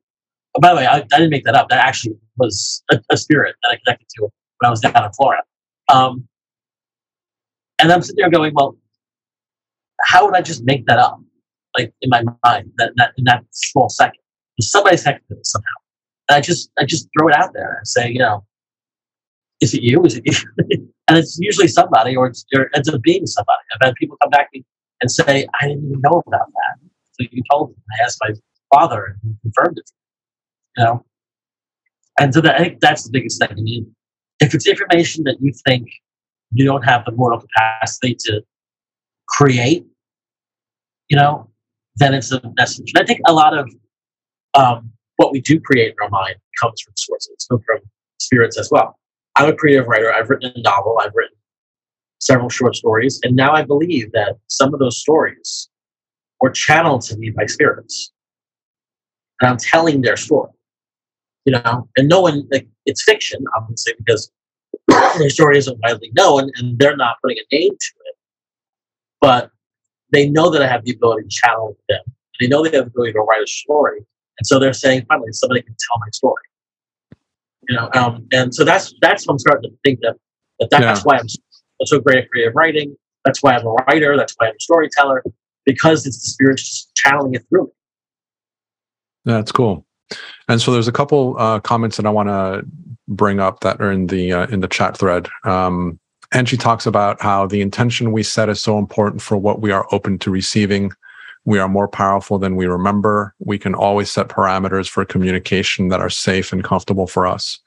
Oh, 0.55 0.61
by 0.61 0.71
the 0.71 0.77
way, 0.77 0.87
I, 0.87 0.99
I, 0.99 1.19
didn't 1.19 1.31
make 1.31 1.45
that 1.45 1.55
up. 1.55 1.69
That 1.69 1.85
actually 1.85 2.17
was 2.37 2.83
a, 2.91 3.01
a, 3.11 3.17
spirit 3.17 3.55
that 3.63 3.71
I 3.71 3.79
connected 3.85 4.07
to 4.17 4.23
when 4.23 4.67
I 4.67 4.71
was 4.71 4.81
down 4.81 5.05
in 5.05 5.13
Florida. 5.13 5.43
Um, 5.89 6.27
and 7.79 7.93
I'm 7.93 8.03
sitting 8.03 8.17
there 8.21 8.31
going, 8.31 8.53
well, 8.55 8.77
how 10.05 10.27
would 10.27 10.35
I 10.35 10.43
just 10.43 10.65
make 10.65 10.87
that 10.87 10.99
up? 10.99 11.21
Like 11.79 11.93
in 12.03 12.11
my 12.11 12.25
mind, 12.45 12.73
that, 12.79 12.93
that 12.97 13.13
in 13.17 13.25
that 13.25 13.45
small 13.53 13.89
second, 13.89 14.21
somebody's 14.61 15.03
connected 15.05 15.29
to 15.29 15.39
it 15.39 15.47
somehow. 15.47 15.67
And 16.29 16.37
I 16.37 16.41
just, 16.41 16.71
I 16.79 16.85
just 16.85 17.09
throw 17.17 17.29
it 17.29 17.35
out 17.35 17.53
there 17.55 17.77
and 17.79 17.87
say, 17.87 18.11
you 18.11 18.19
know, 18.19 18.45
is 19.61 19.73
it 19.75 19.83
you? 19.83 20.03
Is 20.05 20.17
it 20.17 20.25
you? 20.69 20.93
and 21.07 21.17
it's 21.17 21.39
usually 21.41 21.69
somebody, 21.69 22.17
or, 22.17 22.27
it's, 22.27 22.45
it 22.51 22.69
ends 22.75 22.89
up 22.89 23.01
being 23.03 23.27
somebody. 23.27 23.63
I've 23.75 23.87
had 23.87 23.95
people 23.95 24.17
come 24.21 24.31
back 24.31 24.49
and 25.01 25.11
say, 25.11 25.47
I 25.61 25.69
didn't 25.69 25.85
even 25.87 26.01
know 26.01 26.23
about 26.27 26.47
that. 26.49 26.79
So 27.13 27.27
you 27.31 27.43
told 27.51 27.71
me. 27.71 27.77
I 28.01 28.05
asked 28.05 28.19
my 28.21 28.35
father, 28.75 29.17
and 29.23 29.33
he 29.33 29.37
confirmed 29.43 29.79
it 29.79 29.91
you 30.77 30.85
know? 30.85 31.05
And 32.19 32.35
so 32.35 32.41
that, 32.43 32.57
I 32.57 32.65
think 32.65 32.81
that's 32.81 33.05
the 33.05 33.11
biggest 33.11 33.41
thing. 33.41 33.49
I 33.51 33.61
mean, 33.61 33.95
if 34.41 34.55
it's 34.55 34.67
information 34.67 35.25
that 35.25 35.37
you 35.41 35.53
think 35.67 35.89
you 36.53 36.65
don't 36.65 36.83
have 36.83 37.05
the 37.05 37.13
moral 37.13 37.41
capacity 37.41 38.17
to 38.27 38.43
create, 39.29 39.87
you 41.09 41.17
know, 41.17 41.49
then 41.97 42.15
it's 42.15 42.33
a 42.33 42.41
message. 42.57 42.93
And 42.95 43.03
I 43.03 43.07
think 43.07 43.21
a 43.27 43.33
lot 43.33 43.57
of 43.57 43.71
um, 44.55 44.91
what 45.17 45.33
we 45.33 45.41
do 45.41 45.61
create 45.61 45.89
in 45.89 45.95
our 46.03 46.11
mind 46.11 46.37
comes 46.61 46.81
from 46.81 46.95
sources, 46.97 47.47
comes 47.49 47.63
from 47.65 47.79
spirits 48.19 48.59
as 48.59 48.71
well. 48.71 48.99
I'm 49.37 49.49
a 49.49 49.57
creative 49.57 49.87
writer. 49.87 50.13
I've 50.13 50.29
written 50.29 50.53
a 50.55 50.61
novel. 50.61 50.99
I've 51.01 51.13
written 51.15 51.37
several 52.21 52.49
short 52.49 52.77
stories. 52.77 53.21
And 53.23 53.35
now 53.35 53.53
I 53.53 53.63
believe 53.63 54.13
that 54.13 54.37
some 54.49 54.75
of 54.75 54.81
those 54.81 54.99
stories 54.99 55.69
were 56.41 56.51
channeled 56.51 57.03
to 57.03 57.17
me 57.17 57.31
by 57.31 57.47
spirits. 57.47 58.13
And 59.41 59.51
I'm 59.51 59.57
telling 59.57 60.03
their 60.03 60.17
story 60.17 60.51
you 61.45 61.53
know, 61.53 61.89
and 61.97 62.09
no 62.09 62.21
one 62.21 62.47
like 62.51 62.69
it's 62.87 63.03
fiction, 63.03 63.45
obviously, 63.57 63.95
because 63.99 64.31
their 65.19 65.31
story 65.31 65.59
isn't 65.59 65.79
widely 65.83 66.11
known 66.15 66.51
and 66.57 66.79
they're 66.79 66.97
not 66.97 67.17
putting 67.23 67.39
a 67.39 67.55
name 67.55 67.71
to 67.71 67.93
it. 68.07 68.17
But 69.21 69.51
they 70.13 70.29
know 70.29 70.51
that 70.51 70.63
I 70.63 70.67
have 70.67 70.85
the 70.85 70.93
ability 70.93 71.23
to 71.23 71.29
channel 71.29 71.77
them. 71.89 72.01
They 72.41 72.49
know 72.49 72.63
they 72.63 72.77
have 72.77 72.87
the 72.87 72.91
ability 72.91 73.13
to 73.13 73.21
write 73.21 73.43
a 73.43 73.47
story. 73.47 73.99
And 74.39 74.47
so 74.47 74.59
they're 74.59 74.73
saying, 74.73 75.05
finally, 75.09 75.33
somebody 75.33 75.63
can 75.63 75.77
tell 75.79 75.99
my 76.01 76.09
story. 76.13 76.43
You 77.69 77.77
know, 77.77 77.91
um, 77.95 78.27
and 78.33 78.55
so 78.55 78.65
that's 78.65 78.95
that's 79.01 79.27
what 79.27 79.35
I'm 79.35 79.39
starting 79.39 79.71
to 79.71 79.77
think 79.85 80.01
that, 80.01 80.17
that 80.59 80.71
that's 80.71 81.01
yeah. 81.01 81.03
why 81.05 81.19
I'm 81.19 81.29
so 81.85 82.01
great 82.01 82.25
at 82.25 82.31
creative 82.31 82.55
writing. 82.55 82.97
That's 83.25 83.43
why 83.43 83.55
I'm 83.55 83.67
a 83.67 83.71
writer. 83.71 84.17
That's 84.17 84.35
why 84.39 84.49
I'm 84.49 84.55
a 84.55 84.61
storyteller 84.61 85.23
because 85.67 86.07
it's 86.07 86.19
the 86.19 86.31
spirit 86.31 86.59
just 86.59 86.95
channeling 86.95 87.35
it 87.35 87.45
through 87.49 87.67
me. 87.67 87.73
That's 89.25 89.53
cool. 89.53 89.87
And 90.49 90.61
so 90.61 90.73
there's 90.73 90.89
a 90.89 90.93
couple 90.93 91.37
uh, 91.39 91.61
comments 91.61 91.97
that 91.97 92.07
I 92.07 92.11
want 92.11 92.29
to 92.29 92.65
bring 93.09 93.41
up 93.41 93.61
that 93.61 93.81
are 93.81 93.93
in 93.93 94.07
the 94.07 94.33
uh, 94.33 94.47
in 94.49 94.61
the 94.61 94.69
chat 94.69 94.97
thread. 94.97 95.29
Um, 95.45 95.99
and 96.33 96.49
she 96.49 96.57
talks 96.57 96.87
about 96.87 97.21
how 97.21 97.47
the 97.47 97.61
intention 97.61 98.13
we 98.13 98.23
set 98.23 98.49
is 98.49 98.63
so 98.63 98.79
important 98.79 99.21
for 99.21 99.37
what 99.37 99.61
we 99.61 99.73
are 99.73 99.87
open 99.93 100.19
to 100.21 100.31
receiving. 100.31 100.93
We 101.45 101.59
are 101.59 101.69
more 101.69 101.89
powerful 101.89 102.39
than 102.39 102.55
we 102.55 102.67
remember. 102.67 103.35
We 103.41 103.59
can 103.59 103.75
always 103.75 104.11
set 104.11 104.29
parameters 104.29 104.89
for 104.89 105.05
communication 105.05 105.89
that 105.89 106.01
are 106.01 106.11
safe 106.11 106.53
and 106.53 106.63
comfortable 106.63 107.07
for 107.07 107.27
us. 107.27 107.59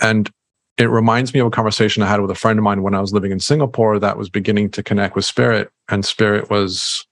And 0.00 0.30
it 0.78 0.88
reminds 0.90 1.34
me 1.34 1.40
of 1.40 1.46
a 1.46 1.50
conversation 1.50 2.02
I 2.02 2.08
had 2.08 2.20
with 2.20 2.30
a 2.30 2.34
friend 2.34 2.58
of 2.58 2.62
mine 2.62 2.82
when 2.82 2.94
I 2.94 3.00
was 3.00 3.12
living 3.12 3.30
in 3.30 3.40
Singapore 3.40 3.98
that 3.98 4.16
was 4.16 4.28
beginning 4.28 4.70
to 4.70 4.82
connect 4.82 5.14
with 5.14 5.24
spirit. 5.24 5.70
And 5.88 6.04
spirit 6.04 6.48
was 6.50 7.06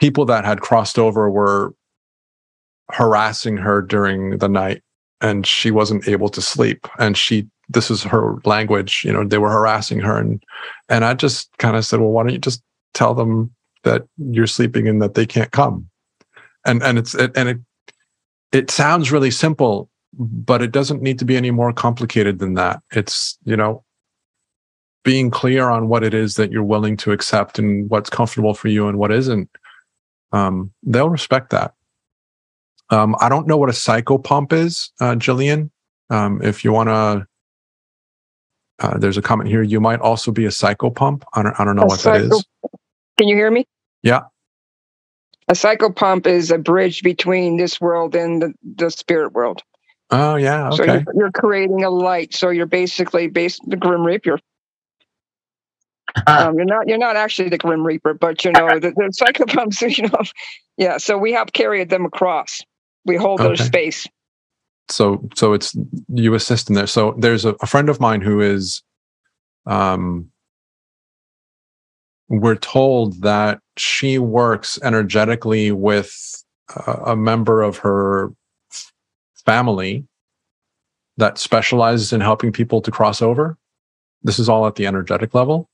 people 0.00 0.24
that 0.24 0.44
had 0.44 0.60
crossed 0.60 0.98
over 0.98 1.30
were 1.30 1.74
harassing 2.90 3.56
her 3.56 3.80
during 3.80 4.38
the 4.38 4.48
night 4.48 4.82
and 5.20 5.46
she 5.46 5.70
wasn't 5.70 6.08
able 6.08 6.28
to 6.28 6.42
sleep 6.42 6.88
and 6.98 7.16
she 7.16 7.46
this 7.70 7.90
is 7.90 8.02
her 8.02 8.36
language. 8.44 9.02
You 9.04 9.12
know, 9.12 9.24
they 9.24 9.38
were 9.38 9.50
harassing 9.50 10.00
her, 10.00 10.18
and 10.18 10.42
and 10.88 11.04
I 11.04 11.14
just 11.14 11.56
kind 11.58 11.76
of 11.76 11.86
said, 11.86 12.00
well, 12.00 12.10
why 12.10 12.24
don't 12.24 12.32
you 12.32 12.38
just 12.38 12.62
tell 12.94 13.14
them 13.14 13.54
that 13.84 14.02
you're 14.18 14.48
sleeping 14.48 14.88
and 14.88 15.00
that 15.00 15.14
they 15.14 15.24
can't 15.24 15.52
come? 15.52 15.88
And 16.66 16.82
and 16.82 16.98
it's 16.98 17.14
it, 17.14 17.30
and 17.36 17.48
it 17.48 17.58
it 18.52 18.70
sounds 18.70 19.12
really 19.12 19.30
simple, 19.30 19.88
but 20.18 20.62
it 20.62 20.72
doesn't 20.72 21.00
need 21.00 21.18
to 21.20 21.24
be 21.24 21.36
any 21.36 21.52
more 21.52 21.72
complicated 21.72 22.40
than 22.40 22.54
that. 22.54 22.82
It's 22.90 23.38
you 23.44 23.56
know 23.56 23.84
being 25.02 25.30
clear 25.30 25.70
on 25.70 25.88
what 25.88 26.02
it 26.02 26.12
is 26.12 26.34
that 26.34 26.50
you're 26.50 26.62
willing 26.62 26.94
to 26.94 27.12
accept 27.12 27.58
and 27.58 27.88
what's 27.88 28.10
comfortable 28.10 28.52
for 28.52 28.68
you 28.68 28.86
and 28.86 28.98
what 28.98 29.12
isn't. 29.12 29.48
Um, 30.32 30.72
they'll 30.82 31.10
respect 31.10 31.50
that. 31.50 31.74
Um, 32.90 33.16
I 33.20 33.28
don't 33.28 33.46
know 33.46 33.56
what 33.56 33.68
a 33.68 33.72
psychopomp 33.72 34.52
is, 34.52 34.92
uh, 35.00 35.14
Jillian. 35.14 35.70
Um, 36.10 36.40
if 36.42 36.64
you 36.64 36.72
want 36.72 36.88
to, 36.88 37.26
uh, 38.80 38.98
there's 38.98 39.16
a 39.16 39.22
comment 39.22 39.48
here. 39.48 39.62
You 39.62 39.80
might 39.80 40.00
also 40.00 40.32
be 40.32 40.44
a 40.46 40.50
psychopomp. 40.50 41.22
I 41.34 41.42
don't, 41.42 41.60
I 41.60 41.64
don't 41.64 41.76
know 41.76 41.82
a 41.82 41.86
what 41.86 42.00
psycho- 42.00 42.28
that 42.28 42.36
is. 42.36 42.46
Can 43.18 43.28
you 43.28 43.36
hear 43.36 43.50
me? 43.50 43.66
Yeah. 44.02 44.22
A 45.48 45.52
psychopomp 45.52 46.26
is 46.26 46.50
a 46.50 46.58
bridge 46.58 47.02
between 47.02 47.56
this 47.56 47.80
world 47.80 48.14
and 48.14 48.42
the, 48.42 48.54
the 48.76 48.90
spirit 48.90 49.32
world. 49.32 49.62
Oh 50.10 50.36
yeah. 50.36 50.70
Okay. 50.70 50.76
So 50.76 50.84
you're, 50.84 51.04
you're 51.14 51.32
creating 51.32 51.84
a 51.84 51.90
light. 51.90 52.34
So 52.34 52.50
you're 52.50 52.66
basically 52.66 53.28
based 53.28 53.62
the 53.66 53.76
Grim 53.76 54.02
Reaper. 54.04 54.38
Um, 56.26 56.56
you're 56.56 56.64
not 56.64 56.88
you're 56.88 56.98
not 56.98 57.16
actually 57.16 57.48
the 57.48 57.58
Grim 57.58 57.84
Reaper, 57.84 58.14
but 58.14 58.44
you 58.44 58.52
know 58.52 58.78
the, 58.78 58.90
the 58.90 59.12
psychopomps. 59.20 59.80
You 59.96 60.08
know, 60.08 60.22
yeah. 60.76 60.98
So 60.98 61.18
we 61.18 61.32
help 61.32 61.52
carry 61.52 61.84
them 61.84 62.04
across. 62.04 62.60
We 63.04 63.16
hold 63.16 63.40
okay. 63.40 63.48
their 63.48 63.56
space. 63.56 64.06
So 64.88 65.28
so 65.34 65.52
it's 65.52 65.76
you 66.08 66.34
assist 66.34 66.68
in 66.68 66.74
there. 66.74 66.86
So 66.86 67.14
there's 67.18 67.44
a, 67.44 67.54
a 67.60 67.66
friend 67.66 67.88
of 67.88 68.00
mine 68.00 68.20
who 68.20 68.40
is, 68.40 68.82
um, 69.66 70.30
we're 72.28 72.56
told 72.56 73.22
that 73.22 73.60
she 73.76 74.18
works 74.18 74.78
energetically 74.82 75.72
with 75.72 76.44
a, 76.86 76.92
a 77.06 77.16
member 77.16 77.62
of 77.62 77.78
her 77.78 78.32
family 79.44 80.04
that 81.16 81.38
specializes 81.38 82.12
in 82.12 82.20
helping 82.20 82.52
people 82.52 82.80
to 82.80 82.90
cross 82.90 83.22
over. 83.22 83.56
This 84.22 84.38
is 84.38 84.48
all 84.48 84.66
at 84.66 84.74
the 84.74 84.86
energetic 84.86 85.34
level. 85.34 85.69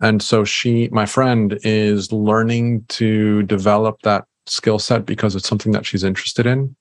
And 0.00 0.22
so 0.22 0.44
she, 0.44 0.88
my 0.90 1.06
friend, 1.06 1.58
is 1.62 2.10
learning 2.12 2.84
to 2.88 3.42
develop 3.44 4.00
that 4.02 4.24
skill 4.46 4.78
set 4.78 5.04
because 5.04 5.36
it's 5.36 5.48
something 5.48 5.72
that 5.72 5.84
she's 5.86 6.04
interested 6.04 6.46
in. 6.46 6.74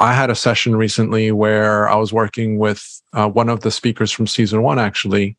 I 0.00 0.12
had 0.12 0.30
a 0.30 0.34
session 0.34 0.76
recently 0.76 1.32
where 1.32 1.88
I 1.88 1.96
was 1.96 2.12
working 2.12 2.58
with 2.58 3.02
uh, 3.12 3.28
one 3.28 3.48
of 3.48 3.60
the 3.60 3.70
speakers 3.70 4.12
from 4.12 4.26
season 4.26 4.62
one, 4.62 4.78
actually. 4.78 5.36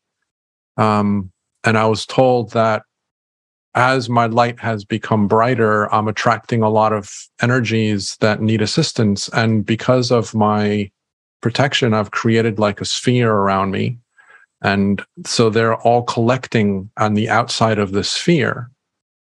Um, 0.76 1.30
and 1.64 1.78
I 1.78 1.86
was 1.86 2.04
told 2.04 2.52
that 2.52 2.82
as 3.74 4.08
my 4.08 4.26
light 4.26 4.58
has 4.58 4.84
become 4.84 5.28
brighter, 5.28 5.92
I'm 5.94 6.08
attracting 6.08 6.62
a 6.62 6.68
lot 6.68 6.92
of 6.92 7.10
energies 7.40 8.16
that 8.20 8.42
need 8.42 8.60
assistance. 8.60 9.28
And 9.28 9.64
because 9.64 10.10
of 10.10 10.34
my 10.34 10.90
protection, 11.40 11.94
I've 11.94 12.10
created 12.10 12.58
like 12.58 12.80
a 12.80 12.84
sphere 12.84 13.32
around 13.32 13.70
me 13.70 13.98
and 14.62 15.04
so 15.24 15.50
they're 15.50 15.76
all 15.76 16.02
collecting 16.02 16.90
on 16.96 17.14
the 17.14 17.28
outside 17.28 17.78
of 17.78 17.92
the 17.92 18.04
sphere. 18.04 18.70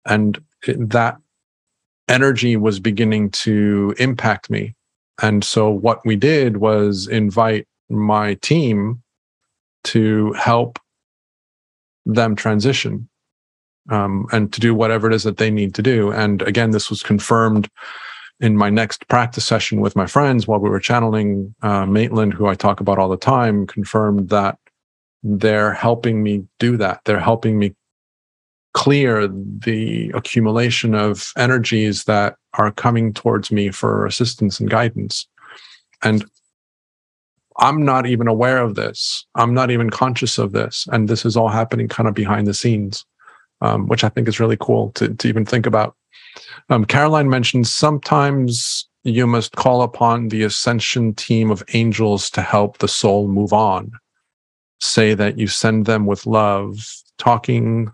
And 0.06 0.42
that 0.66 1.18
energy 2.08 2.56
was 2.56 2.80
beginning 2.80 3.30
to 3.30 3.94
impact 3.98 4.48
me. 4.48 4.74
And 5.20 5.44
so 5.44 5.68
what 5.68 6.04
we 6.06 6.16
did 6.16 6.58
was 6.58 7.06
invite 7.06 7.66
my 7.90 8.34
team 8.34 9.02
to 9.84 10.32
help 10.32 10.78
them 12.06 12.34
transition 12.34 13.08
um, 13.90 14.26
and 14.32 14.52
to 14.52 14.60
do 14.60 14.74
whatever 14.74 15.06
it 15.06 15.14
is 15.14 15.24
that 15.24 15.36
they 15.36 15.50
need 15.50 15.74
to 15.74 15.82
do. 15.82 16.10
And 16.10 16.42
again, 16.42 16.70
this 16.70 16.88
was 16.88 17.02
confirmed 17.02 17.68
in 18.40 18.56
my 18.56 18.70
next 18.70 19.06
practice 19.08 19.44
session 19.44 19.80
with 19.80 19.96
my 19.96 20.06
friends 20.06 20.46
while 20.46 20.60
we 20.60 20.70
were 20.70 20.80
channeling 20.80 21.54
uh, 21.62 21.84
Maitland, 21.86 22.32
who 22.32 22.46
I 22.46 22.54
talk 22.54 22.80
about 22.80 22.98
all 22.98 23.08
the 23.08 23.16
time, 23.16 23.66
confirmed 23.66 24.28
that 24.28 24.58
they're 25.22 25.72
helping 25.72 26.22
me 26.22 26.44
do 26.58 26.76
that. 26.76 27.00
They're 27.04 27.20
helping 27.20 27.58
me 27.58 27.74
clear 28.74 29.26
the 29.28 30.10
accumulation 30.14 30.94
of 30.94 31.32
energies 31.36 32.04
that 32.04 32.36
are 32.54 32.70
coming 32.70 33.12
towards 33.12 33.50
me 33.50 33.70
for 33.70 34.06
assistance 34.06 34.60
and 34.60 34.70
guidance. 34.70 35.26
And 36.02 36.24
I'm 37.58 37.84
not 37.84 38.06
even 38.06 38.28
aware 38.28 38.58
of 38.58 38.76
this. 38.76 39.26
I'm 39.34 39.52
not 39.52 39.70
even 39.70 39.90
conscious 39.90 40.38
of 40.38 40.52
this. 40.52 40.86
And 40.92 41.08
this 41.08 41.24
is 41.24 41.36
all 41.36 41.48
happening 41.48 41.88
kind 41.88 42.08
of 42.08 42.14
behind 42.14 42.46
the 42.46 42.54
scenes, 42.54 43.04
um, 43.60 43.88
which 43.88 44.04
I 44.04 44.08
think 44.08 44.28
is 44.28 44.38
really 44.38 44.56
cool 44.60 44.92
to, 44.92 45.12
to 45.12 45.28
even 45.28 45.44
think 45.44 45.66
about. 45.66 45.96
Um, 46.70 46.84
Caroline 46.84 47.28
mentioned 47.28 47.66
sometimes 47.66 48.88
you 49.02 49.26
must 49.26 49.56
call 49.56 49.82
upon 49.82 50.28
the 50.28 50.44
ascension 50.44 51.14
team 51.14 51.50
of 51.50 51.64
angels 51.72 52.30
to 52.30 52.42
help 52.42 52.78
the 52.78 52.88
soul 52.88 53.26
move 53.26 53.52
on 53.52 53.90
say 54.80 55.14
that 55.14 55.38
you 55.38 55.46
send 55.46 55.86
them 55.86 56.06
with 56.06 56.26
love. 56.26 56.78
Talking 57.18 57.90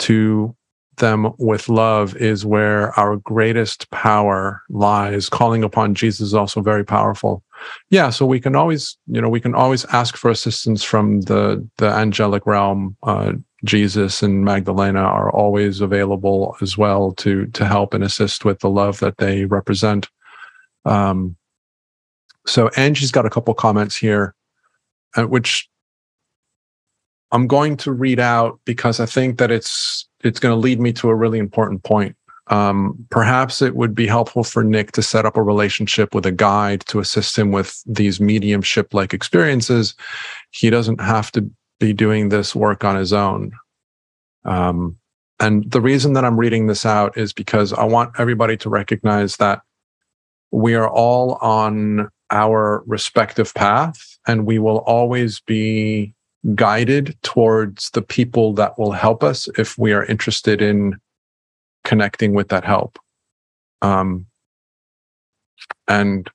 to 0.00 0.56
them 0.96 1.32
with 1.38 1.68
love 1.68 2.14
is 2.16 2.44
where 2.44 2.98
our 2.98 3.16
greatest 3.16 3.90
power 3.90 4.62
lies. 4.68 5.28
Calling 5.28 5.62
upon 5.62 5.94
Jesus 5.94 6.28
is 6.28 6.34
also 6.34 6.60
very 6.60 6.84
powerful. 6.84 7.42
Yeah, 7.90 8.10
so 8.10 8.26
we 8.26 8.40
can 8.40 8.56
always, 8.56 8.96
you 9.06 9.20
know, 9.20 9.28
we 9.28 9.40
can 9.40 9.54
always 9.54 9.84
ask 9.86 10.16
for 10.16 10.30
assistance 10.30 10.82
from 10.82 11.22
the 11.22 11.66
the 11.78 11.88
angelic 11.88 12.46
realm. 12.46 12.96
Uh, 13.02 13.32
Jesus 13.64 14.22
and 14.22 14.44
Magdalena 14.44 15.00
are 15.00 15.30
always 15.30 15.80
available 15.80 16.56
as 16.60 16.76
well 16.76 17.12
to 17.12 17.46
to 17.46 17.66
help 17.66 17.94
and 17.94 18.02
assist 18.02 18.44
with 18.44 18.58
the 18.60 18.70
love 18.70 18.98
that 19.00 19.18
they 19.18 19.44
represent. 19.44 20.08
Um, 20.84 21.36
so 22.46 22.68
Angie's 22.76 23.12
got 23.12 23.26
a 23.26 23.30
couple 23.30 23.54
comments 23.54 23.96
here, 23.96 24.34
uh, 25.16 25.24
which 25.24 25.68
I'm 27.32 27.46
going 27.46 27.76
to 27.78 27.92
read 27.92 28.20
out 28.20 28.60
because 28.64 29.00
I 29.00 29.06
think 29.06 29.38
that 29.38 29.50
it's 29.50 30.06
it's 30.22 30.38
going 30.38 30.54
to 30.54 30.60
lead 30.60 30.80
me 30.80 30.92
to 30.94 31.08
a 31.08 31.14
really 31.14 31.38
important 31.38 31.82
point. 31.82 32.14
Um, 32.48 33.06
perhaps 33.10 33.62
it 33.62 33.74
would 33.74 33.94
be 33.94 34.06
helpful 34.06 34.44
for 34.44 34.62
Nick 34.62 34.92
to 34.92 35.02
set 35.02 35.24
up 35.24 35.36
a 35.36 35.42
relationship 35.42 36.14
with 36.14 36.26
a 36.26 36.32
guide 36.32 36.84
to 36.86 37.00
assist 37.00 37.38
him 37.38 37.50
with 37.50 37.82
these 37.86 38.20
mediumship 38.20 38.92
like 38.92 39.14
experiences. 39.14 39.94
He 40.50 40.68
doesn't 40.68 41.00
have 41.00 41.32
to 41.32 41.50
be 41.80 41.92
doing 41.92 42.28
this 42.28 42.54
work 42.54 42.84
on 42.84 42.96
his 42.96 43.12
own. 43.12 43.52
Um, 44.44 44.98
and 45.40 45.68
the 45.70 45.80
reason 45.80 46.12
that 46.12 46.24
I'm 46.24 46.38
reading 46.38 46.66
this 46.66 46.84
out 46.84 47.16
is 47.16 47.32
because 47.32 47.72
I 47.72 47.84
want 47.84 48.14
everybody 48.18 48.56
to 48.58 48.68
recognize 48.68 49.36
that 49.36 49.62
we 50.50 50.74
are 50.74 50.88
all 50.88 51.34
on 51.36 52.10
our 52.30 52.82
respective 52.86 53.54
path 53.54 54.18
and 54.26 54.46
we 54.46 54.58
will 54.58 54.78
always 54.78 55.40
be 55.40 56.14
guided 56.54 57.16
towards 57.22 57.90
the 57.90 58.02
people 58.02 58.52
that 58.54 58.78
will 58.78 58.92
help 58.92 59.22
us 59.22 59.48
if 59.58 59.78
we 59.78 59.92
are 59.92 60.04
interested 60.04 60.60
in 60.60 60.96
connecting 61.84 62.34
with 62.34 62.48
that 62.48 62.64
help. 62.64 62.98
Um, 63.80 64.26
and 65.88 66.28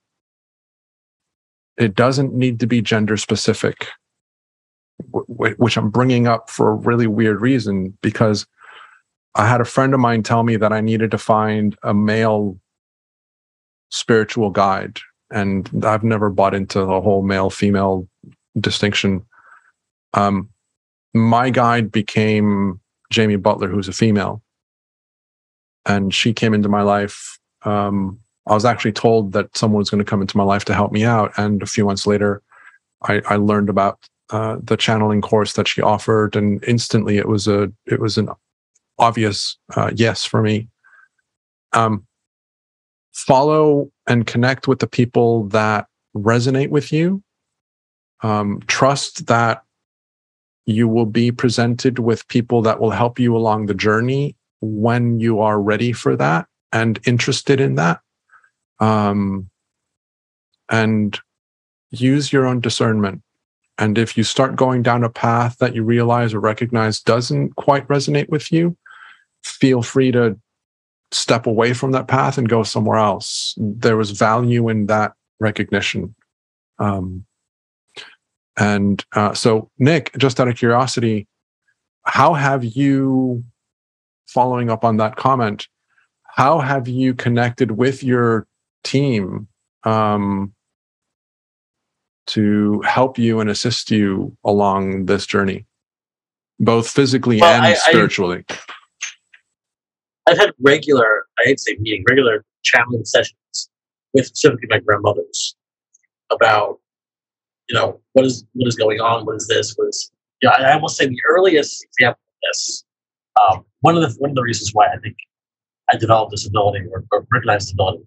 it 1.78 1.96
doesn't 1.96 2.34
need 2.34 2.60
to 2.62 2.68
be 2.68 2.82
gender 2.82 3.18
specific, 3.18 3.88
which 5.12 5.78
I'm 5.78 5.90
bringing 5.90 6.28
up 6.28 6.50
for 6.50 6.70
a 6.70 6.76
really 6.76 7.08
weird 7.08 7.42
reason 7.42 7.98
because 8.02 8.48
I 9.36 9.48
had 9.48 9.62
a 9.62 9.66
friend 9.66 9.94
of 9.94 10.00
mine 10.00 10.24
tell 10.24 10.44
me 10.44 10.56
that 10.58 10.74
I 10.74 10.82
needed 10.82 11.12
to 11.12 11.18
find 11.18 11.78
a 11.84 11.94
male 11.94 12.58
spiritual 13.90 14.50
guide. 14.50 15.00
And 15.30 15.70
I've 15.86 16.04
never 16.04 16.30
bought 16.30 16.56
into 16.56 16.80
the 16.80 17.02
whole 17.02 17.22
male 17.22 17.50
female 17.50 18.08
distinction 18.60 19.26
um, 20.14 20.50
my 21.14 21.50
guide 21.50 21.92
became 21.92 22.80
Jamie 23.12 23.36
Butler, 23.36 23.68
who's 23.68 23.88
a 23.88 23.94
female, 23.94 24.42
and 25.86 26.14
she 26.14 26.34
came 26.34 26.54
into 26.54 26.70
my 26.70 26.82
life. 26.82 27.40
Um, 27.64 28.20
I 28.48 28.54
was 28.54 28.66
actually 28.66 28.94
told 28.94 29.34
that 29.34 29.56
someone 29.58 29.80
was 29.80 29.90
going 29.90 30.04
to 30.04 30.10
come 30.10 30.22
into 30.22 30.38
my 30.38 30.44
life 30.44 30.66
to 30.66 30.74
help 30.74 30.92
me 30.92 31.04
out, 31.04 31.32
and 31.38 31.62
a 31.62 31.68
few 31.68 31.86
months 31.86 32.08
later, 32.08 32.42
I, 33.04 33.22
I 33.28 33.36
learned 33.36 33.70
about 33.70 34.00
uh, 34.30 34.58
the 34.62 34.78
channeling 34.78 35.22
course 35.22 35.54
that 35.54 35.68
she 35.68 35.82
offered, 35.82 36.36
and 36.36 36.64
instantly 36.66 37.18
it 37.18 37.28
was 37.28 37.48
a 37.48 37.72
it 37.86 38.00
was 38.00 38.18
an 38.18 38.30
obvious 39.00 39.58
uh, 39.76 39.92
yes 39.96 40.26
for 40.26 40.42
me. 40.42 40.68
Um, 41.74 42.06
follow 43.14 43.92
and 44.08 44.28
connect 44.28 44.68
with 44.68 44.80
the 44.80 44.88
people 44.88 45.48
that 45.48 45.88
resonate 46.16 46.70
with 46.70 46.92
you. 46.92 47.24
Um, 48.22 48.62
trust 48.68 49.28
that 49.28 49.64
you 50.68 50.88
will 50.88 51.06
be 51.06 51.32
presented 51.32 51.98
with 51.98 52.28
people 52.28 52.62
that 52.62 52.80
will 52.80 52.92
help 52.92 53.18
you 53.18 53.36
along 53.36 53.66
the 53.66 53.74
journey 53.74 54.36
when 54.62 55.20
you 55.20 55.40
are 55.40 55.60
ready 55.60 55.94
for 55.94 56.16
that 56.18 56.46
and 56.74 57.00
interested 57.08 57.62
in 57.62 57.76
that. 57.76 58.02
Um, 58.80 59.50
and 60.70 61.18
use 61.90 62.34
your 62.34 62.46
own 62.46 62.60
discernment. 62.60 63.22
And 63.78 63.98
if 63.98 64.18
you 64.18 64.24
start 64.24 64.58
going 64.58 64.84
down 64.84 65.06
a 65.06 65.10
path 65.10 65.58
that 65.60 65.74
you 65.74 65.84
realize 65.84 66.34
or 66.34 66.42
recognize 66.42 67.00
doesn't 67.00 67.56
quite 67.56 67.88
resonate 67.88 68.28
with 68.28 68.52
you, 68.52 68.76
feel 69.44 69.82
free 69.82 70.12
to 70.12 70.38
step 71.12 71.46
away 71.48 71.74
from 71.74 71.94
that 71.94 72.10
path 72.10 72.38
and 72.38 72.50
go 72.50 72.64
somewhere 72.64 72.98
else. 72.98 73.56
There 73.58 73.96
was 73.96 74.12
value 74.12 74.68
in 74.68 74.88
that 74.88 75.14
recognition. 75.40 76.14
Um, 76.80 77.26
and 78.58 79.04
uh, 79.14 79.34
so, 79.34 79.70
Nick, 79.78 80.12
just 80.18 80.40
out 80.40 80.48
of 80.48 80.58
curiosity, 80.58 81.28
how 82.04 82.34
have 82.34 82.66
you, 82.66 83.44
following 84.28 84.70
up 84.70 84.84
on 84.84 84.98
that 84.98 85.16
comment, 85.16 85.68
how 86.24 86.60
have 86.60 86.88
you 86.88 87.14
connected 87.14 87.72
with 87.72 88.04
your 88.04 88.48
team 88.84 89.48
um, 89.84 90.54
to 92.28 92.82
help 92.82 93.18
you 93.18 93.40
and 93.40 93.50
assist 93.50 93.92
you 93.92 94.36
along 94.44 95.06
this 95.06 95.26
journey, 95.26 95.66
both 96.60 96.90
physically 96.90 97.40
well, 97.40 97.54
and 97.54 97.66
I, 97.66 97.74
spiritually? 97.76 98.44
I, 98.50 98.56
I've 100.28 100.38
had 100.38 100.52
regular, 100.60 101.26
I 101.40 101.44
hate 101.46 101.58
to 101.58 101.64
say 101.64 101.78
meeting, 101.80 102.04
regular 102.10 102.44
channeling 102.64 103.06
sessions 103.06 103.70
with 104.14 104.26
specifically 104.26 104.68
my 104.70 104.80
grandmothers 104.80 105.56
about, 106.32 106.80
you 107.70 107.76
know, 107.76 108.00
what 108.14 108.26
is 108.26 108.46
what 108.54 108.68
is 108.68 108.76
going 108.76 109.00
on, 109.00 109.26
what 109.26 109.36
is 109.36 109.48
this, 109.48 109.74
what 109.76 109.90
is 109.90 110.12
yeah, 110.42 110.52
I 110.52 110.74
almost 110.74 110.98
say 110.98 111.08
the 111.08 111.22
earliest 111.30 111.84
example 111.84 112.22
of 112.28 112.34
this. 112.50 112.84
Um, 113.42 113.66
one 113.82 113.96
of 113.96 114.02
the 114.02 114.16
one 114.20 114.32
of 114.32 114.36
the 114.36 114.44
reasons 114.44 114.72
why 114.74 114.88
I 114.88 114.98
think 114.98 115.16
I 115.92 115.98
developed 115.98 116.32
this 116.32 116.48
ability 116.48 116.86
or, 116.92 117.04
or 117.12 117.26
recognized 117.32 117.74
ability 117.74 118.04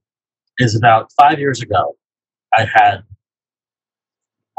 is 0.58 0.76
about 0.76 1.11
five 1.18 1.38
years 1.38 1.61
ago. 1.61 1.96
I 2.56 2.66
had 2.72 3.02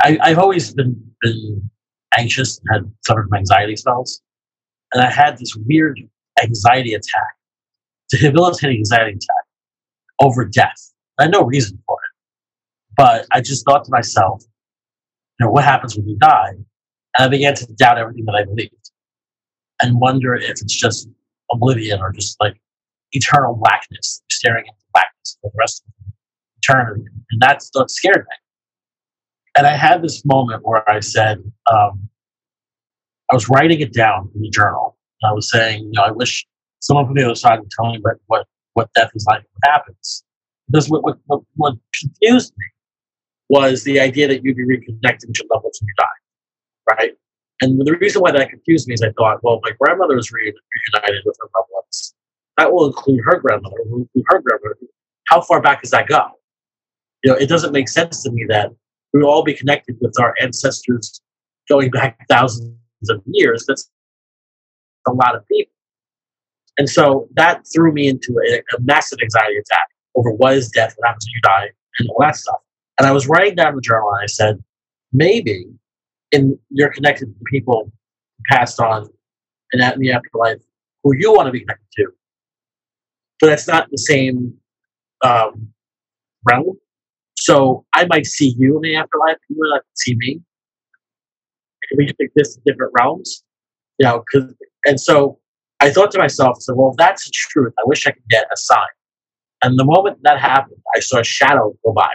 I, 0.04 0.30
have 0.30 0.40
always 0.40 0.74
been 0.74 0.96
been 1.22 1.70
anxious 2.18 2.60
and 2.60 2.68
had 2.74 2.94
suffered 3.06 3.28
from 3.30 3.38
anxiety 3.38 3.76
spells, 3.76 4.22
and 4.94 5.04
I 5.04 5.10
had 5.10 5.38
this 5.38 5.56
weird 5.56 6.00
anxiety 6.42 6.94
attack 6.94 7.36
debilitating 8.12 8.78
anxiety 8.78 9.12
attack 9.12 9.46
over 10.20 10.46
death. 10.46 10.94
I 11.20 11.24
had 11.24 11.32
no 11.32 11.44
reason 11.44 11.82
for 11.86 11.96
it. 11.96 12.96
But 12.98 13.26
I 13.32 13.42
just 13.42 13.66
thought 13.66 13.86
to 13.86 13.92
myself, 13.92 14.44
know, 15.42 15.50
what 15.50 15.64
happens 15.64 15.96
when 15.96 16.08
you 16.08 16.18
die? 16.18 16.52
And 17.18 17.26
I 17.26 17.28
began 17.28 17.56
to 17.56 17.66
doubt 17.74 17.98
everything 17.98 18.26
that 18.26 18.36
I 18.36 18.46
believed 18.46 18.92
and 19.82 20.00
wonder 20.00 20.36
if 20.36 20.62
it's 20.62 20.76
just 20.76 21.10
oblivion 21.52 22.00
or 22.00 22.12
just 22.12 22.38
like 22.40 22.56
eternal 23.12 23.56
blackness, 23.56 24.22
staring 24.32 24.66
into 24.66 24.80
blackness 24.94 25.38
for 25.42 25.52
the 25.52 25.58
rest 25.60 25.84
of 25.86 26.14
eternity. 26.58 27.04
And 27.32 27.42
that's 27.42 27.70
what 27.74 27.92
scared 27.92 28.26
me. 28.30 28.36
And 29.58 29.68
I 29.68 29.76
had 29.76 30.02
this 30.02 30.24
moment 30.26 30.62
where 30.64 30.90
I 30.90 31.02
said, 31.02 31.40
um, 31.70 32.10
I 33.30 33.36
was 33.36 33.50
writing 33.50 33.82
it 33.82 33.94
down 33.94 34.30
in 34.36 34.42
the 34.42 34.50
journal. 34.50 34.98
I 35.24 35.34
was 35.34 35.52
saying, 35.52 35.84
you 35.84 35.92
know, 35.94 36.04
I 36.04 36.12
wish 36.12 36.46
someone 36.80 37.06
from 37.06 37.16
the 37.16 37.26
other 37.26 37.36
side 37.36 37.60
would 37.60 37.70
tell 37.72 37.92
me 37.92 38.00
what, 38.02 38.16
what, 38.28 38.48
what 38.74 38.94
death 38.94 39.12
is 39.14 39.26
like, 39.30 39.44
what 39.44 39.72
happens. 39.72 40.24
Because 40.68 40.90
what, 40.90 41.04
what, 41.04 41.18
what, 41.26 41.42
what 41.56 41.76
confused 42.00 42.54
me 42.58 42.66
was 43.52 43.84
the 43.84 44.00
idea 44.00 44.30
that 44.30 44.46
you'd 44.46 44.56
be 44.56 44.64
reconnecting 44.64 45.34
to 45.34 45.46
when 45.50 45.72
you 45.82 45.94
die, 45.98 46.96
right? 46.96 47.12
And 47.62 47.86
the 47.86 47.98
reason 47.98 48.22
why 48.22 48.32
that 48.32 48.50
confused 48.50 48.88
me 48.88 48.94
is 48.94 49.02
I 49.02 49.12
thought, 49.12 49.44
well, 49.44 49.60
my 49.62 49.72
grandmother 49.78 50.18
is 50.18 50.32
reunited 50.32 51.22
with 51.26 51.36
her 51.42 51.50
loved 51.58 51.70
ones. 51.74 52.16
That 52.56 52.72
will 52.72 52.88
include 52.88 53.20
her 53.26 53.42
grandmother, 53.42 53.76
will 53.88 54.00
include 54.00 54.24
her 54.28 54.42
grandmother. 54.42 54.78
How 55.28 55.42
far 55.42 55.62
back 55.62 55.82
does 55.82 55.92
that 55.92 56.08
go? 56.08 56.28
You 57.24 57.32
know, 57.32 57.38
it 57.38 57.50
doesn't 57.50 57.74
make 57.74 57.90
sense 57.90 58.24
to 58.24 58.32
me 58.32 58.46
that 58.48 58.72
we 59.14 59.22
will 59.22 59.30
all 59.30 59.44
be 59.44 59.54
connected 59.54 59.98
with 60.00 60.18
our 60.22 60.34
ancestors 60.42 61.20
going 61.68 61.92
back 61.92 62.26
thousands 62.30 62.74
of 63.10 63.22
years. 63.26 63.66
That's 63.68 63.92
a 65.10 65.12
lot 65.12 65.36
of 65.36 65.46
people. 65.50 65.74
And 66.78 66.90
so 66.90 67.28
that 67.34 67.64
threw 67.76 67.92
me 67.92 68.08
into 68.08 68.34
a, 68.48 68.60
a 68.78 68.80
massive 68.80 69.20
anxiety 69.22 69.58
attack 69.58 69.90
over 70.16 70.32
what 70.32 70.54
is 70.54 70.70
death, 70.70 70.94
what 70.96 71.08
happens 71.08 71.26
when 71.26 71.34
you 71.36 71.42
die, 71.44 71.70
and 72.00 72.10
all 72.10 72.22
that 72.22 72.38
stuff. 72.38 72.62
And 73.02 73.08
I 73.08 73.14
was 73.14 73.28
writing 73.28 73.56
down 73.56 73.74
the 73.74 73.82
journal 73.82 74.12
and 74.12 74.22
I 74.22 74.28
said, 74.28 74.64
maybe 75.12 75.66
in 76.32 76.56
you're 76.70 76.92
connected 76.92 77.26
to 77.26 77.44
people 77.52 77.92
passed 78.48 78.80
on 78.80 79.10
and 79.74 79.82
in 79.82 80.00
the 80.00 80.12
afterlife 80.12 80.62
who 81.04 81.16
you 81.16 81.34
want 81.34 81.48
to 81.48 81.52
be 81.52 81.62
connected 81.62 81.88
to. 81.96 82.10
But 83.40 83.48
that's 83.48 83.68
not 83.68 83.90
the 83.90 83.98
same 83.98 84.54
um, 85.26 85.70
realm. 86.48 86.78
So 87.34 87.88
I 87.92 88.06
might 88.06 88.28
see 88.28 88.54
you 88.56 88.76
in 88.76 88.84
the 88.84 88.96
afterlife, 88.96 89.38
you 89.50 89.58
might 89.58 89.78
not 89.78 89.82
see 89.96 90.16
me. 90.18 90.40
We 91.98 92.14
exist 92.20 92.58
in 92.58 92.72
different 92.72 92.94
realms, 92.96 93.44
you 93.98 94.06
know. 94.06 94.24
Cause, 94.32 94.54
and 94.86 95.02
so 95.02 95.40
I 95.80 95.90
thought 95.90 96.12
to 96.12 96.20
myself, 96.20 96.58
so, 96.60 96.76
well, 96.76 96.92
if 96.92 96.98
that's 96.98 97.26
the 97.26 97.32
truth, 97.34 97.74
I 97.80 97.82
wish 97.86 98.06
I 98.06 98.12
could 98.12 98.30
get 98.30 98.46
a 98.54 98.58
sign. 98.58 98.86
And 99.64 99.80
the 99.80 99.86
moment 99.86 100.20
that 100.22 100.40
happened, 100.40 100.82
I 100.96 101.00
saw 101.00 101.18
a 101.18 101.24
shadow 101.24 101.76
go 101.84 101.94
by 101.94 102.12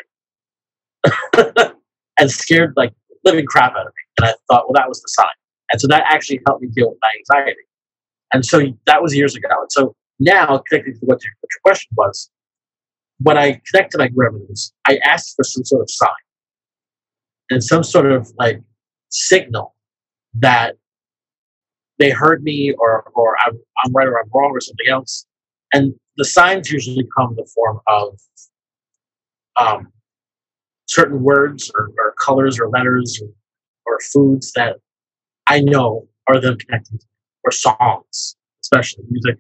and 2.19 2.31
scared 2.31 2.73
like 2.77 2.93
living 3.25 3.47
crap 3.47 3.73
out 3.73 3.87
of 3.87 3.93
me. 3.95 4.03
And 4.19 4.27
I 4.27 4.35
thought, 4.49 4.65
well, 4.67 4.75
that 4.75 4.89
was 4.89 5.01
the 5.01 5.09
sign. 5.09 5.27
And 5.73 5.81
so 5.81 5.87
that 5.89 6.05
actually 6.07 6.41
helped 6.47 6.63
me 6.63 6.69
deal 6.69 6.91
with 6.91 6.99
my 7.03 7.11
anxiety. 7.19 7.61
And 8.33 8.45
so 8.45 8.61
that 8.87 9.03
was 9.03 9.15
years 9.15 9.35
ago. 9.35 9.49
And 9.51 9.71
so 9.71 9.95
now, 10.19 10.63
connecting 10.69 10.95
to 10.95 11.01
what 11.01 11.23
your, 11.23 11.33
what 11.41 11.51
your 11.53 11.61
question 11.63 11.91
was, 11.97 12.31
when 13.19 13.37
I 13.37 13.61
connect 13.71 13.93
to 13.93 13.99
my 13.99 14.09
grandmothers, 14.09 14.73
I 14.87 14.99
ask 15.05 15.35
for 15.37 15.45
some 15.45 15.65
sort 15.65 15.83
of 15.83 15.91
sign 15.91 16.09
and 17.51 17.63
some 17.63 17.83
sort 17.83 18.11
of 18.11 18.33
like 18.39 18.61
signal 19.11 19.75
that 20.35 20.77
they 21.99 22.11
heard 22.11 22.43
me 22.43 22.73
or, 22.79 23.11
or 23.15 23.37
I'm, 23.45 23.59
I'm 23.85 23.93
right 23.93 24.07
or 24.07 24.19
I'm 24.19 24.29
wrong 24.35 24.51
or 24.53 24.61
something 24.61 24.89
else. 24.89 25.27
And 25.73 25.95
the 26.17 26.25
signs 26.25 26.71
usually 26.71 27.07
come 27.17 27.31
in 27.31 27.37
the 27.37 27.51
form 27.55 27.81
of 27.87 28.19
um, 29.59 29.93
certain 30.97 31.23
words 31.23 31.71
or, 31.75 31.91
or, 31.99 32.15
colors 32.25 32.59
or 32.59 32.69
letters 32.71 33.21
or, 33.23 33.29
or, 33.87 33.99
foods 34.13 34.53
that 34.53 34.77
I 35.47 35.61
know 35.61 36.09
are 36.27 36.41
them 36.41 36.57
connected 36.57 37.05
or 37.45 37.51
songs, 37.51 38.37
especially 38.63 39.05
music. 39.11 39.39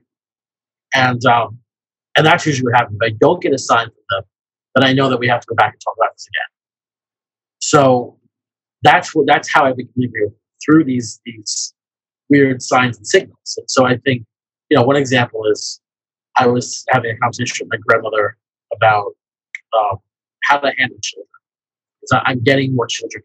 And 0.94 1.24
um, 1.24 1.58
and 2.16 2.26
that's 2.26 2.46
usually 2.46 2.66
what 2.70 2.76
happens. 2.78 2.98
If 3.00 3.12
I 3.12 3.16
don't 3.18 3.42
get 3.42 3.52
a 3.52 3.58
sign 3.58 3.86
from 3.86 4.04
them, 4.10 4.22
then 4.74 4.84
I 4.84 4.92
know 4.92 5.08
that 5.08 5.18
we 5.18 5.28
have 5.28 5.40
to 5.40 5.46
go 5.48 5.54
back 5.54 5.72
and 5.72 5.80
talk 5.80 5.94
about 5.98 6.12
this 6.14 6.26
again. 6.32 6.50
So 7.60 8.18
that's 8.82 9.14
what 9.14 9.26
that's 9.26 9.50
how 9.50 9.64
I 9.64 9.72
became 9.72 10.12
through 10.64 10.84
these 10.84 11.20
these 11.24 11.74
weird 12.28 12.62
signs 12.62 12.96
and 12.96 13.06
signals. 13.06 13.54
And 13.56 13.70
so 13.70 13.86
I 13.86 13.96
think, 14.04 14.24
you 14.70 14.76
know, 14.76 14.84
one 14.84 14.96
example 14.96 15.42
is 15.50 15.80
I 16.36 16.46
was 16.46 16.84
having 16.90 17.12
a 17.12 17.18
conversation 17.18 17.66
with 17.66 17.78
my 17.78 17.82
grandmother 17.86 18.36
about 18.74 19.12
um, 19.78 19.98
how 20.44 20.58
to 20.58 20.72
handle 20.78 20.98
children. 21.02 21.35
So 22.06 22.18
I'm 22.24 22.42
getting 22.42 22.74
more 22.74 22.86
children 22.86 23.22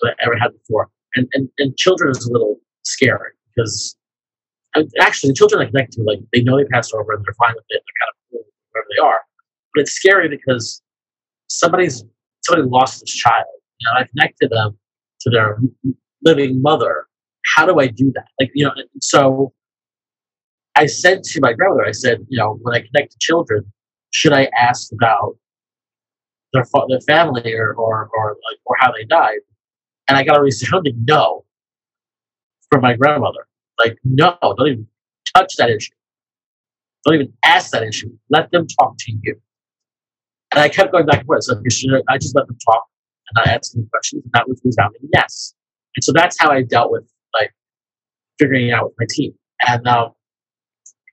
than 0.00 0.10
I 0.10 0.24
ever 0.24 0.36
had 0.40 0.52
before. 0.52 0.88
And, 1.14 1.28
and, 1.34 1.48
and 1.58 1.76
children 1.76 2.10
is 2.10 2.26
a 2.26 2.32
little 2.32 2.58
scary 2.84 3.30
because 3.54 3.96
actually 5.00 5.30
the 5.30 5.34
children 5.34 5.62
I 5.62 5.66
connect 5.66 5.92
to, 5.92 6.02
like 6.02 6.20
they 6.32 6.42
know 6.42 6.56
they 6.56 6.64
passed 6.64 6.94
over 6.94 7.12
and 7.12 7.24
they're 7.24 7.34
fine 7.34 7.54
with 7.54 7.64
it. 7.68 7.82
They're 7.84 8.00
kind 8.00 8.10
of 8.10 8.16
cool 8.30 8.44
wherever 8.72 8.86
they 8.96 9.02
are. 9.02 9.20
But 9.74 9.82
it's 9.82 9.92
scary 9.92 10.28
because 10.28 10.82
somebody's 11.48 12.04
somebody 12.42 12.68
lost 12.68 13.00
this 13.00 13.10
child. 13.10 13.46
You 13.80 13.86
know, 13.86 14.00
I 14.00 14.06
connected 14.06 14.50
them 14.50 14.78
to 15.20 15.30
their 15.30 15.58
living 16.24 16.62
mother 16.62 17.06
how 17.54 17.66
do 17.66 17.78
I 17.78 17.86
do 17.86 18.12
that? 18.14 18.28
Like, 18.40 18.50
you 18.54 18.64
know, 18.64 18.72
so 19.00 19.52
I 20.76 20.86
said 20.86 21.22
to 21.24 21.40
my 21.40 21.52
grandmother, 21.52 21.86
I 21.86 21.92
said, 21.92 22.24
you 22.28 22.38
know, 22.38 22.58
when 22.62 22.74
I 22.74 22.80
connect 22.80 23.12
to 23.12 23.18
children, 23.20 23.70
should 24.10 24.32
I 24.32 24.48
ask 24.58 24.92
about 24.92 25.36
their 26.52 26.64
their 26.88 27.00
family 27.00 27.54
or 27.54 27.74
or 27.74 28.10
or 28.14 28.36
like 28.50 28.58
or 28.64 28.76
how 28.78 28.92
they 28.92 29.04
died? 29.04 29.40
And 30.08 30.16
I 30.16 30.24
got 30.24 30.38
a 30.38 30.42
resounding 30.42 31.04
no 31.06 31.44
from 32.70 32.82
my 32.82 32.94
grandmother. 32.94 33.46
Like, 33.82 33.98
no, 34.04 34.36
don't 34.40 34.66
even 34.66 34.86
touch 35.34 35.56
that 35.56 35.70
issue. 35.70 35.92
Don't 37.04 37.14
even 37.14 37.32
ask 37.44 37.70
that 37.72 37.82
issue. 37.82 38.10
Let 38.30 38.50
them 38.50 38.66
talk 38.66 38.96
to 38.98 39.12
you. 39.22 39.40
And 40.52 40.60
I 40.60 40.68
kept 40.68 40.92
going 40.92 41.06
back 41.06 41.18
and 41.18 41.26
forth. 41.26 41.44
So 41.44 41.54
I 42.08 42.18
just 42.18 42.36
let 42.36 42.46
them 42.46 42.58
talk 42.64 42.84
and 43.28 43.46
not 43.46 43.46
ask 43.54 43.74
any 43.74 43.86
questions. 43.86 44.24
And 44.24 44.32
that 44.34 44.48
was 44.48 44.60
resounding 44.64 45.00
yes. 45.12 45.54
And 45.96 46.04
so 46.04 46.12
that's 46.12 46.38
how 46.38 46.50
I 46.50 46.62
dealt 46.62 46.90
with 46.90 47.04
like 47.34 47.52
figuring 48.38 48.68
it 48.68 48.72
out 48.72 48.86
with 48.86 48.94
my 48.98 49.06
team. 49.08 49.34
And 49.66 49.86
um, 49.86 50.12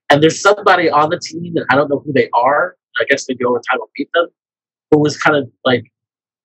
and 0.09 0.23
there's 0.23 0.41
somebody 0.41 0.89
on 0.89 1.09
the 1.09 1.19
team, 1.19 1.53
and 1.55 1.65
I 1.69 1.75
don't 1.75 1.89
know 1.89 2.01
who 2.03 2.11
they 2.13 2.29
are. 2.33 2.75
I 2.99 3.05
guess 3.09 3.25
maybe 3.29 3.45
over 3.45 3.61
time 3.69 3.79
I'll 3.81 3.89
meet 3.97 4.09
them. 4.13 4.27
Who 4.91 4.99
was 4.99 5.17
kind 5.17 5.35
of 5.37 5.49
like 5.65 5.83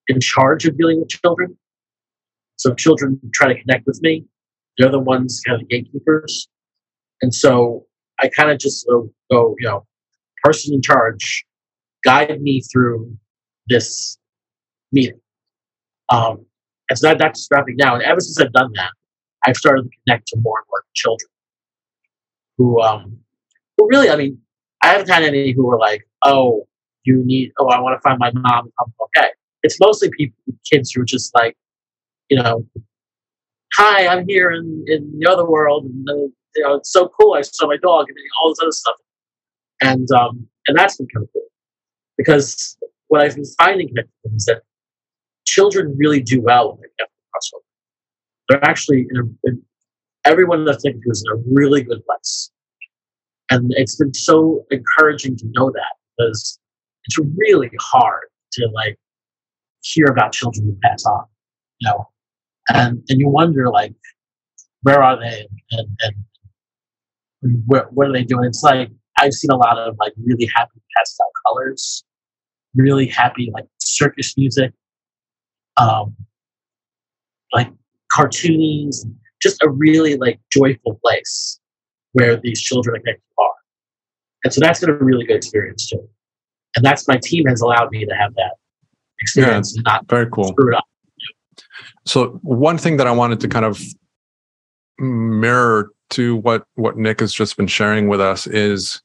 in 0.07 0.19
charge 0.19 0.65
of 0.65 0.77
dealing 0.77 0.99
with 0.99 1.09
children. 1.09 1.57
So 2.57 2.73
children 2.73 3.19
try 3.33 3.53
to 3.53 3.59
connect 3.59 3.85
with 3.85 3.99
me, 4.01 4.25
they're 4.77 4.91
the 4.91 4.99
ones 4.99 5.41
kind 5.45 5.61
of 5.61 5.67
gatekeepers. 5.67 6.47
And 7.21 7.33
so 7.33 7.85
I 8.19 8.29
kind 8.29 8.51
of 8.51 8.59
just 8.59 8.85
go, 8.87 9.09
go, 9.31 9.55
you 9.59 9.67
know, 9.67 9.85
person 10.43 10.73
in 10.73 10.81
charge, 10.81 11.45
guide 12.03 12.41
me 12.41 12.61
through 12.61 13.17
this 13.67 14.17
meeting. 14.91 15.19
Um, 16.09 16.45
And 16.89 16.99
so 16.99 17.07
that, 17.07 17.17
that's 17.17 17.47
happening 17.51 17.77
now. 17.77 17.95
And 17.95 18.03
ever 18.03 18.19
since 18.19 18.39
I've 18.39 18.53
done 18.53 18.71
that, 18.75 18.91
I've 19.45 19.57
started 19.57 19.83
to 19.83 19.89
connect 20.05 20.27
to 20.27 20.37
more 20.39 20.59
and 20.59 20.65
more 20.69 20.83
children 20.93 21.29
who, 22.57 22.81
um, 22.81 23.17
who 23.77 23.87
really, 23.89 24.09
I 24.09 24.15
mean, 24.15 24.39
I 24.83 24.89
haven't 24.89 25.09
had 25.09 25.23
any 25.23 25.51
who 25.51 25.65
were 25.65 25.79
like, 25.79 26.07
oh, 26.21 26.67
you 27.05 27.23
need, 27.25 27.51
oh, 27.59 27.67
I 27.67 27.79
want 27.79 27.97
to 27.97 28.01
find 28.01 28.19
my 28.19 28.31
mom. 28.33 28.71
I'm 28.79 28.93
okay. 29.03 29.29
It's 29.63 29.79
mostly 29.79 30.09
people, 30.17 30.37
kids 30.71 30.91
who 30.91 31.01
are 31.01 31.05
just 31.05 31.33
like, 31.33 31.55
you 32.29 32.41
know, 32.41 32.65
hi, 33.73 34.07
I'm 34.07 34.27
here 34.27 34.51
in, 34.51 34.83
in 34.87 35.11
the 35.19 35.31
other 35.31 35.45
world. 35.45 35.85
And, 35.85 36.07
you 36.55 36.63
know, 36.63 36.75
it's 36.75 36.91
so 36.91 37.09
cool. 37.19 37.33
I 37.33 37.41
saw 37.41 37.67
my 37.67 37.77
dog 37.77 38.07
and 38.09 38.17
all 38.41 38.49
this 38.49 38.59
other 38.61 38.71
stuff. 38.71 38.95
And, 39.81 40.09
um, 40.11 40.47
and 40.67 40.77
that's 40.77 40.97
been 40.97 41.07
kind 41.13 41.23
of 41.23 41.29
cool 41.33 41.43
because 42.17 42.77
what 43.07 43.21
I've 43.21 43.35
been 43.35 43.45
finding 43.57 43.93
is 44.35 44.45
that 44.45 44.61
children 45.45 45.95
really 45.97 46.21
do 46.21 46.41
well 46.41 46.71
when 46.71 46.81
they 46.81 46.87
get 46.97 47.07
the 47.09 47.57
crossover. 47.57 47.61
They're 48.49 48.69
actually 48.69 49.07
in, 49.09 49.17
a, 49.17 49.49
in 49.49 49.61
everyone 50.25 50.65
that's 50.65 50.83
thinking 50.83 51.01
is 51.05 51.23
in 51.27 51.39
a 51.39 51.43
really 51.51 51.83
good 51.83 52.03
place. 52.05 52.51
And 53.51 53.71
it's 53.75 53.95
been 53.95 54.13
so 54.13 54.65
encouraging 54.71 55.37
to 55.37 55.45
know 55.53 55.71
that 55.71 55.95
because 56.17 56.59
it's 57.05 57.17
really 57.37 57.71
hard 57.79 58.27
to 58.53 58.67
like 58.73 58.97
hear 59.81 60.07
about 60.07 60.33
children 60.33 60.65
who 60.65 60.77
pass 60.83 61.05
on, 61.05 61.25
you 61.79 61.89
know, 61.89 62.07
and 62.69 63.03
and 63.09 63.19
you 63.19 63.29
wonder 63.29 63.69
like 63.69 63.93
where 64.81 65.01
are 65.01 65.19
they 65.19 65.47
and 65.71 65.87
and 66.01 66.15
what 67.65 68.07
are 68.07 68.13
they 68.13 68.23
doing? 68.23 68.45
It's 68.45 68.63
like 68.63 68.89
I've 69.19 69.33
seen 69.33 69.51
a 69.51 69.55
lot 69.55 69.77
of 69.77 69.95
like 69.99 70.13
really 70.23 70.49
happy 70.55 70.81
pastel 70.95 71.27
colors, 71.45 72.03
really 72.75 73.07
happy 73.07 73.51
like 73.53 73.65
circus 73.79 74.35
music, 74.37 74.73
um, 75.77 76.15
like 77.53 77.71
cartoonies, 78.11 79.05
just 79.41 79.61
a 79.63 79.69
really 79.69 80.15
like 80.17 80.39
joyful 80.51 80.99
place 81.03 81.59
where 82.13 82.37
these 82.37 82.61
children 82.61 83.01
like 83.05 83.21
are. 83.37 83.53
And 84.43 84.53
so 84.53 84.61
that's 84.61 84.79
been 84.79 84.89
a 84.89 84.93
really 84.93 85.25
good 85.25 85.37
experience 85.37 85.89
too. 85.89 86.07
And 86.75 86.83
that's 86.83 87.07
my 87.07 87.17
team 87.17 87.45
has 87.45 87.61
allowed 87.61 87.91
me 87.91 88.05
to 88.05 88.15
have 88.15 88.33
that 88.35 88.55
experience 89.21 89.73
yeah, 89.75 89.81
not 89.85 90.07
very 90.07 90.27
cool. 90.31 90.49
screw 90.49 90.73
it 90.73 90.77
up. 90.77 90.85
So 92.05 92.39
one 92.43 92.77
thing 92.77 92.97
that 92.97 93.07
I 93.07 93.11
wanted 93.11 93.39
to 93.41 93.47
kind 93.47 93.65
of 93.65 93.81
mirror 94.99 95.91
to 96.11 96.35
what 96.37 96.65
what 96.75 96.97
Nick 96.97 97.19
has 97.19 97.33
just 97.33 97.57
been 97.57 97.67
sharing 97.67 98.07
with 98.07 98.21
us 98.21 98.47
is 98.47 99.01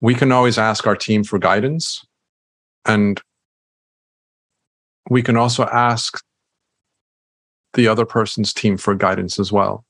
we 0.00 0.14
can 0.14 0.32
always 0.32 0.58
ask 0.58 0.86
our 0.86 0.96
team 0.96 1.24
for 1.24 1.38
guidance 1.38 2.04
and 2.84 3.20
we 5.10 5.22
can 5.22 5.36
also 5.36 5.64
ask 5.66 6.22
the 7.74 7.88
other 7.88 8.04
person's 8.04 8.52
team 8.52 8.76
for 8.76 8.94
guidance 8.94 9.38
as 9.38 9.52
well 9.52 9.84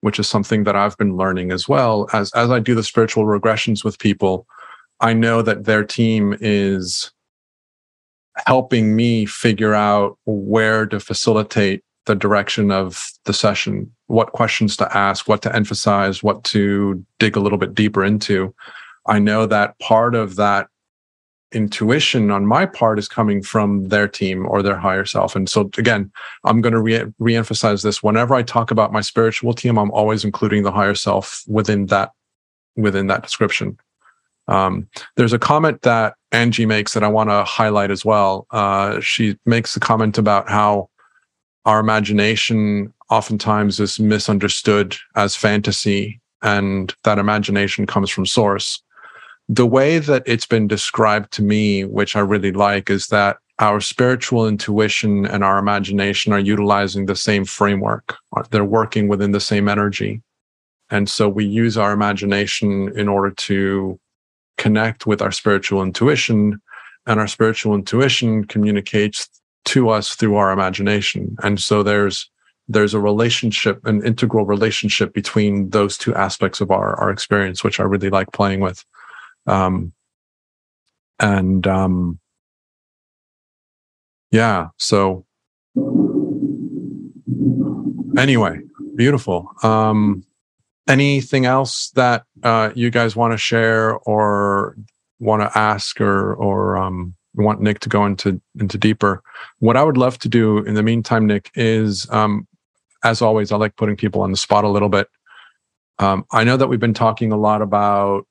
which 0.00 0.18
is 0.18 0.28
something 0.28 0.64
that 0.64 0.76
i've 0.76 0.96
been 0.96 1.16
learning 1.16 1.52
as 1.52 1.68
well 1.68 2.08
as 2.12 2.30
as 2.32 2.50
i 2.50 2.58
do 2.58 2.74
the 2.74 2.82
spiritual 2.82 3.24
regressions 3.24 3.84
with 3.84 3.98
people 3.98 4.46
i 5.00 5.12
know 5.12 5.42
that 5.42 5.64
their 5.64 5.84
team 5.84 6.36
is 6.40 7.12
helping 8.46 8.94
me 8.94 9.26
figure 9.26 9.74
out 9.74 10.16
where 10.24 10.86
to 10.86 11.00
facilitate 11.00 11.82
the 12.06 12.14
direction 12.14 12.70
of 12.70 13.10
the 13.24 13.32
session 13.32 13.90
what 14.06 14.32
questions 14.32 14.76
to 14.76 14.96
ask 14.96 15.28
what 15.28 15.42
to 15.42 15.54
emphasize 15.54 16.22
what 16.22 16.42
to 16.44 17.04
dig 17.18 17.36
a 17.36 17.40
little 17.40 17.58
bit 17.58 17.74
deeper 17.74 18.04
into 18.04 18.54
I 19.08 19.18
know 19.18 19.46
that 19.46 19.78
part 19.78 20.14
of 20.14 20.36
that 20.36 20.68
intuition 21.50 22.30
on 22.30 22.46
my 22.46 22.66
part 22.66 22.98
is 22.98 23.08
coming 23.08 23.42
from 23.42 23.88
their 23.88 24.06
team 24.06 24.46
or 24.46 24.62
their 24.62 24.76
higher 24.76 25.06
self. 25.06 25.34
And 25.34 25.48
so 25.48 25.70
again, 25.78 26.12
I'm 26.44 26.60
going 26.60 26.74
to 26.74 26.80
re- 26.80 27.06
reemphasize 27.20 27.82
this. 27.82 28.02
Whenever 28.02 28.34
I 28.34 28.42
talk 28.42 28.70
about 28.70 28.92
my 28.92 29.00
spiritual 29.00 29.54
team, 29.54 29.78
I'm 29.78 29.90
always 29.90 30.24
including 30.24 30.62
the 30.62 30.72
higher 30.72 30.94
self 30.94 31.42
within 31.48 31.86
that 31.86 32.12
within 32.76 33.08
that 33.08 33.22
description. 33.22 33.78
Um, 34.48 34.88
there's 35.16 35.32
a 35.32 35.38
comment 35.38 35.82
that 35.82 36.14
Angie 36.32 36.66
makes 36.66 36.94
that 36.94 37.04
I 37.04 37.08
want 37.08 37.30
to 37.30 37.44
highlight 37.44 37.90
as 37.90 38.04
well. 38.04 38.46
Uh, 38.50 39.00
she 39.00 39.36
makes 39.46 39.76
a 39.76 39.80
comment 39.80 40.18
about 40.18 40.48
how 40.48 40.88
our 41.64 41.80
imagination 41.80 42.92
oftentimes 43.10 43.78
is 43.78 44.00
misunderstood 44.00 44.96
as 45.16 45.36
fantasy, 45.36 46.20
and 46.42 46.94
that 47.04 47.18
imagination 47.18 47.86
comes 47.86 48.10
from 48.10 48.26
source 48.26 48.82
the 49.48 49.66
way 49.66 49.98
that 49.98 50.22
it's 50.26 50.46
been 50.46 50.68
described 50.68 51.32
to 51.32 51.42
me, 51.42 51.84
which 51.84 52.16
I 52.16 52.20
really 52.20 52.52
like, 52.52 52.90
is 52.90 53.06
that 53.06 53.38
our 53.58 53.80
spiritual 53.80 54.46
intuition 54.46 55.26
and 55.26 55.42
our 55.42 55.58
imagination 55.58 56.32
are 56.32 56.38
utilizing 56.38 57.06
the 57.06 57.16
same 57.16 57.44
framework. 57.44 58.16
They're 58.50 58.64
working 58.64 59.08
within 59.08 59.32
the 59.32 59.40
same 59.40 59.68
energy. 59.68 60.22
And 60.90 61.08
so 61.08 61.28
we 61.28 61.44
use 61.44 61.76
our 61.76 61.92
imagination 61.92 62.96
in 62.96 63.08
order 63.08 63.30
to 63.30 63.98
connect 64.58 65.06
with 65.06 65.22
our 65.22 65.32
spiritual 65.32 65.82
intuition. 65.82 66.60
And 67.06 67.18
our 67.18 67.26
spiritual 67.26 67.74
intuition 67.74 68.44
communicates 68.44 69.30
to 69.64 69.88
us 69.88 70.14
through 70.14 70.36
our 70.36 70.52
imagination. 70.52 71.36
And 71.42 71.58
so 71.58 71.82
there's 71.82 72.30
there's 72.68 72.92
a 72.92 73.00
relationship, 73.00 73.80
an 73.86 74.04
integral 74.04 74.44
relationship 74.44 75.14
between 75.14 75.70
those 75.70 75.96
two 75.96 76.14
aspects 76.14 76.60
of 76.60 76.70
our, 76.70 76.94
our 77.00 77.10
experience, 77.10 77.64
which 77.64 77.80
I 77.80 77.84
really 77.84 78.10
like 78.10 78.30
playing 78.32 78.60
with. 78.60 78.84
Um, 79.46 79.94
and 81.18 81.66
um, 81.66 82.18
yeah, 84.30 84.68
so 84.76 85.24
anyway, 88.18 88.60
beautiful. 88.96 89.50
Um, 89.62 90.24
anything 90.88 91.46
else 91.46 91.90
that 91.90 92.24
uh, 92.42 92.70
you 92.74 92.90
guys 92.90 93.14
want 93.14 93.32
to 93.32 93.38
share 93.38 93.94
or 93.98 94.76
want 95.20 95.42
to 95.42 95.58
ask 95.58 96.00
or 96.00 96.34
or 96.34 96.76
um, 96.76 97.14
want 97.34 97.60
Nick 97.60 97.80
to 97.80 97.88
go 97.88 98.04
into 98.06 98.40
into 98.58 98.78
deeper? 98.78 99.22
What 99.58 99.76
I 99.76 99.84
would 99.84 99.96
love 99.96 100.18
to 100.20 100.28
do 100.28 100.58
in 100.58 100.74
the 100.74 100.82
meantime, 100.82 101.26
Nick, 101.26 101.50
is 101.54 102.08
um, 102.10 102.46
as 103.04 103.22
always, 103.22 103.52
I 103.52 103.56
like 103.56 103.76
putting 103.76 103.96
people 103.96 104.22
on 104.22 104.30
the 104.30 104.36
spot 104.36 104.64
a 104.64 104.68
little 104.68 104.88
bit. 104.88 105.08
Um, 106.00 106.24
I 106.32 106.44
know 106.44 106.56
that 106.56 106.68
we've 106.68 106.80
been 106.80 106.94
talking 106.94 107.32
a 107.32 107.36
lot 107.36 107.62
about 107.62 108.26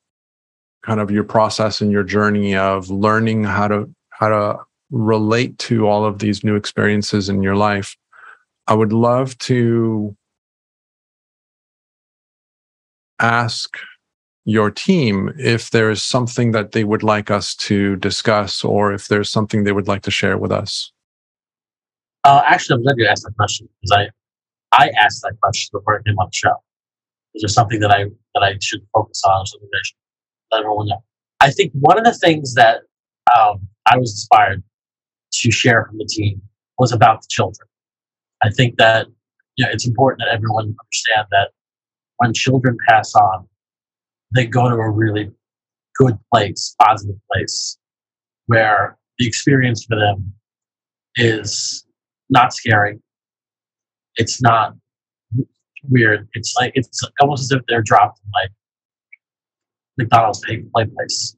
kind 0.87 0.99
of 0.99 1.11
your 1.11 1.23
process 1.23 1.81
and 1.81 1.91
your 1.91 2.03
journey 2.03 2.55
of 2.55 2.89
learning 2.89 3.43
how 3.43 3.67
to 3.67 3.89
how 4.09 4.29
to 4.29 4.57
relate 4.89 5.57
to 5.59 5.87
all 5.87 6.05
of 6.05 6.19
these 6.19 6.43
new 6.43 6.55
experiences 6.55 7.27
in 7.27 7.43
your 7.43 7.57
life 7.57 7.97
i 8.67 8.73
would 8.73 8.93
love 8.93 9.37
to 9.37 10.15
ask 13.19 13.77
your 14.45 14.71
team 14.71 15.33
if 15.37 15.71
there's 15.71 16.01
something 16.01 16.51
that 16.51 16.71
they 16.71 16.83
would 16.83 17.03
like 17.03 17.29
us 17.29 17.53
to 17.55 17.95
discuss 17.97 18.63
or 18.63 18.93
if 18.93 19.07
there's 19.07 19.29
something 19.29 19.63
they 19.63 19.73
would 19.73 19.87
like 19.87 20.03
to 20.03 20.11
share 20.11 20.37
with 20.37 20.51
us 20.51 20.91
uh, 22.23 22.41
actually 22.45 22.75
i'm 22.75 22.83
glad 22.83 22.95
you 22.97 23.05
asked 23.05 23.23
that 23.23 23.35
question 23.35 23.67
because 23.81 24.09
i 24.73 24.83
i 24.83 24.89
asked 25.01 25.21
that 25.21 25.33
question 25.41 25.69
before 25.73 25.99
i 25.99 26.01
came 26.03 26.17
on 26.17 26.27
the 26.27 26.35
show 26.35 26.55
is 27.35 27.41
there 27.41 27.49
something 27.49 27.79
that 27.79 27.91
i 27.91 28.05
that 28.33 28.43
i 28.43 28.55
should 28.61 28.81
focus 28.93 29.21
on 29.25 29.41
or 29.41 29.45
something 29.45 29.69
that 29.71 29.77
I 29.77 29.83
should 29.83 29.95
let 30.51 30.59
everyone 30.59 30.87
know. 30.87 31.03
I 31.39 31.51
think 31.51 31.71
one 31.73 31.97
of 31.97 32.05
the 32.05 32.13
things 32.13 32.53
that 32.55 32.81
um, 33.37 33.67
I 33.85 33.97
was 33.97 34.11
inspired 34.11 34.63
to 35.33 35.51
share 35.51 35.85
from 35.85 35.97
the 35.97 36.05
team 36.05 36.41
was 36.79 36.91
about 36.91 37.21
the 37.21 37.27
children. 37.29 37.67
I 38.43 38.49
think 38.49 38.77
that 38.77 39.07
you 39.55 39.65
know, 39.65 39.71
it's 39.71 39.87
important 39.87 40.21
that 40.21 40.33
everyone 40.33 40.65
understand 40.65 41.27
that 41.31 41.51
when 42.17 42.33
children 42.33 42.77
pass 42.87 43.15
on, 43.15 43.47
they 44.35 44.45
go 44.45 44.69
to 44.69 44.75
a 44.75 44.89
really 44.89 45.31
good 45.95 46.17
place, 46.33 46.75
positive 46.81 47.15
place, 47.31 47.77
where 48.47 48.97
the 49.17 49.27
experience 49.27 49.85
for 49.85 49.97
them 49.97 50.33
is 51.15 51.85
not 52.29 52.53
scary. 52.53 52.99
It's 54.15 54.41
not 54.41 54.73
weird. 55.89 56.27
It's 56.33 56.55
like 56.59 56.73
it's 56.75 57.01
almost 57.21 57.51
as 57.51 57.57
if 57.57 57.65
they're 57.67 57.81
dropped 57.81 58.19
in 58.23 58.31
like 58.31 58.51
McDonald's 59.97 60.39
pay 60.39 60.63
play 60.73 60.85
place. 60.85 61.35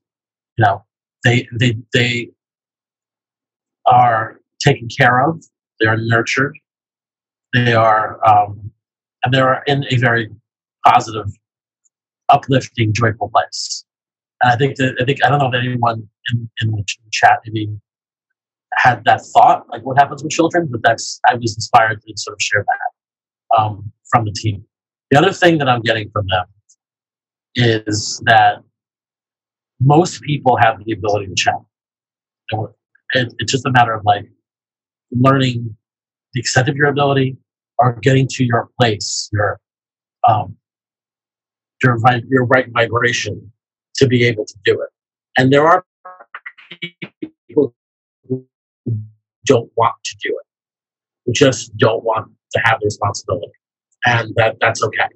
You 0.57 0.65
know, 0.65 0.85
they 1.23 1.47
they 1.59 1.77
they 1.93 2.29
are 3.85 4.39
taken 4.59 4.87
care 4.87 5.27
of. 5.27 5.43
They 5.79 5.87
are 5.87 5.97
nurtured. 5.97 6.57
They 7.53 7.73
are 7.73 8.25
um, 8.27 8.71
and 9.23 9.33
they 9.33 9.39
are 9.39 9.63
in 9.67 9.85
a 9.89 9.97
very 9.97 10.29
positive, 10.89 11.27
uplifting, 12.29 12.93
joyful 12.93 13.29
place. 13.29 13.85
And 14.41 14.53
I 14.53 14.55
think 14.55 14.77
that 14.77 14.95
I 15.01 15.05
think 15.05 15.23
I 15.23 15.29
don't 15.29 15.39
know 15.39 15.47
if 15.47 15.53
anyone 15.53 16.07
in, 16.31 16.49
in 16.61 16.71
the 16.71 16.83
chat 17.11 17.39
maybe 17.45 17.69
had 18.77 19.03
that 19.05 19.21
thought, 19.33 19.67
like 19.69 19.83
what 19.83 19.97
happens 19.97 20.23
with 20.23 20.31
children, 20.31 20.67
but 20.71 20.81
that's 20.83 21.19
I 21.29 21.35
was 21.35 21.55
inspired 21.55 22.01
to 22.01 22.13
sort 22.15 22.35
of 22.35 22.41
share 22.41 22.65
that 22.65 23.59
um, 23.61 23.91
from 24.11 24.25
the 24.25 24.31
team. 24.31 24.63
The 25.11 25.17
other 25.17 25.33
thing 25.33 25.57
that 25.57 25.67
I'm 25.67 25.81
getting 25.81 26.09
from 26.11 26.25
them 26.27 26.45
is 27.55 28.21
that 28.25 28.63
most 29.81 30.21
people 30.21 30.57
have 30.57 30.83
the 30.85 30.93
ability 30.93 31.27
to 31.27 31.35
chat. 31.35 31.55
It, 33.13 33.33
it's 33.39 33.51
just 33.51 33.65
a 33.65 33.71
matter 33.71 33.93
of 33.93 34.05
like 34.05 34.25
learning 35.11 35.75
the 36.33 36.39
extent 36.39 36.69
of 36.69 36.75
your 36.75 36.87
ability 36.87 37.37
or 37.79 37.93
getting 38.01 38.27
to 38.27 38.43
your 38.43 38.69
place, 38.79 39.29
your 39.33 39.59
um, 40.27 40.55
your 41.83 41.97
your 42.29 42.45
right 42.45 42.67
vibration 42.71 43.51
to 43.95 44.07
be 44.07 44.25
able 44.25 44.45
to 44.45 44.55
do 44.65 44.81
it. 44.81 44.89
And 45.37 45.51
there 45.51 45.65
are 45.65 45.85
people 47.47 47.73
who 48.27 48.45
don't 49.45 49.71
want 49.75 49.95
to 50.03 50.15
do 50.23 50.29
it, 50.29 50.45
who 51.25 51.33
just 51.33 51.75
don't 51.77 52.03
want 52.03 52.31
to 52.51 52.61
have 52.63 52.79
the 52.79 52.85
responsibility, 52.85 53.51
and 54.05 54.33
that 54.35 54.57
that's 54.59 54.83
okay. 54.83 55.07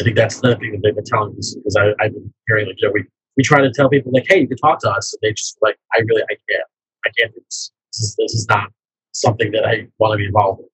I 0.00 0.04
think 0.04 0.16
that's 0.16 0.40
the 0.40 0.56
thing 0.56 0.72
that 0.72 0.80
they've 0.82 0.94
been 0.94 1.04
telling 1.04 1.36
us 1.38 1.54
because 1.54 1.76
I, 1.76 1.86
have 2.04 2.12
been 2.12 2.32
hearing 2.46 2.66
like 2.66 2.76
you 2.78 2.88
know, 2.88 2.92
we 2.92 3.04
we 3.36 3.42
try 3.42 3.60
to 3.60 3.70
tell 3.70 3.88
people 3.88 4.12
like, 4.12 4.26
hey, 4.28 4.40
you 4.40 4.48
can 4.48 4.56
talk 4.58 4.80
to 4.80 4.90
us, 4.90 5.12
and 5.14 5.20
they 5.22 5.32
just 5.32 5.58
like, 5.62 5.78
I 5.96 6.02
really, 6.08 6.22
I 6.22 6.34
can't, 6.50 6.64
I 7.06 7.10
can't 7.18 7.34
do 7.34 7.40
this. 7.44 7.70
This 7.92 8.00
is 8.00 8.16
this 8.18 8.34
is 8.34 8.46
not 8.48 8.70
something 9.12 9.50
that 9.52 9.64
I 9.64 9.86
want 9.98 10.12
to 10.12 10.16
be 10.18 10.26
involved 10.26 10.60
in. 10.60 10.68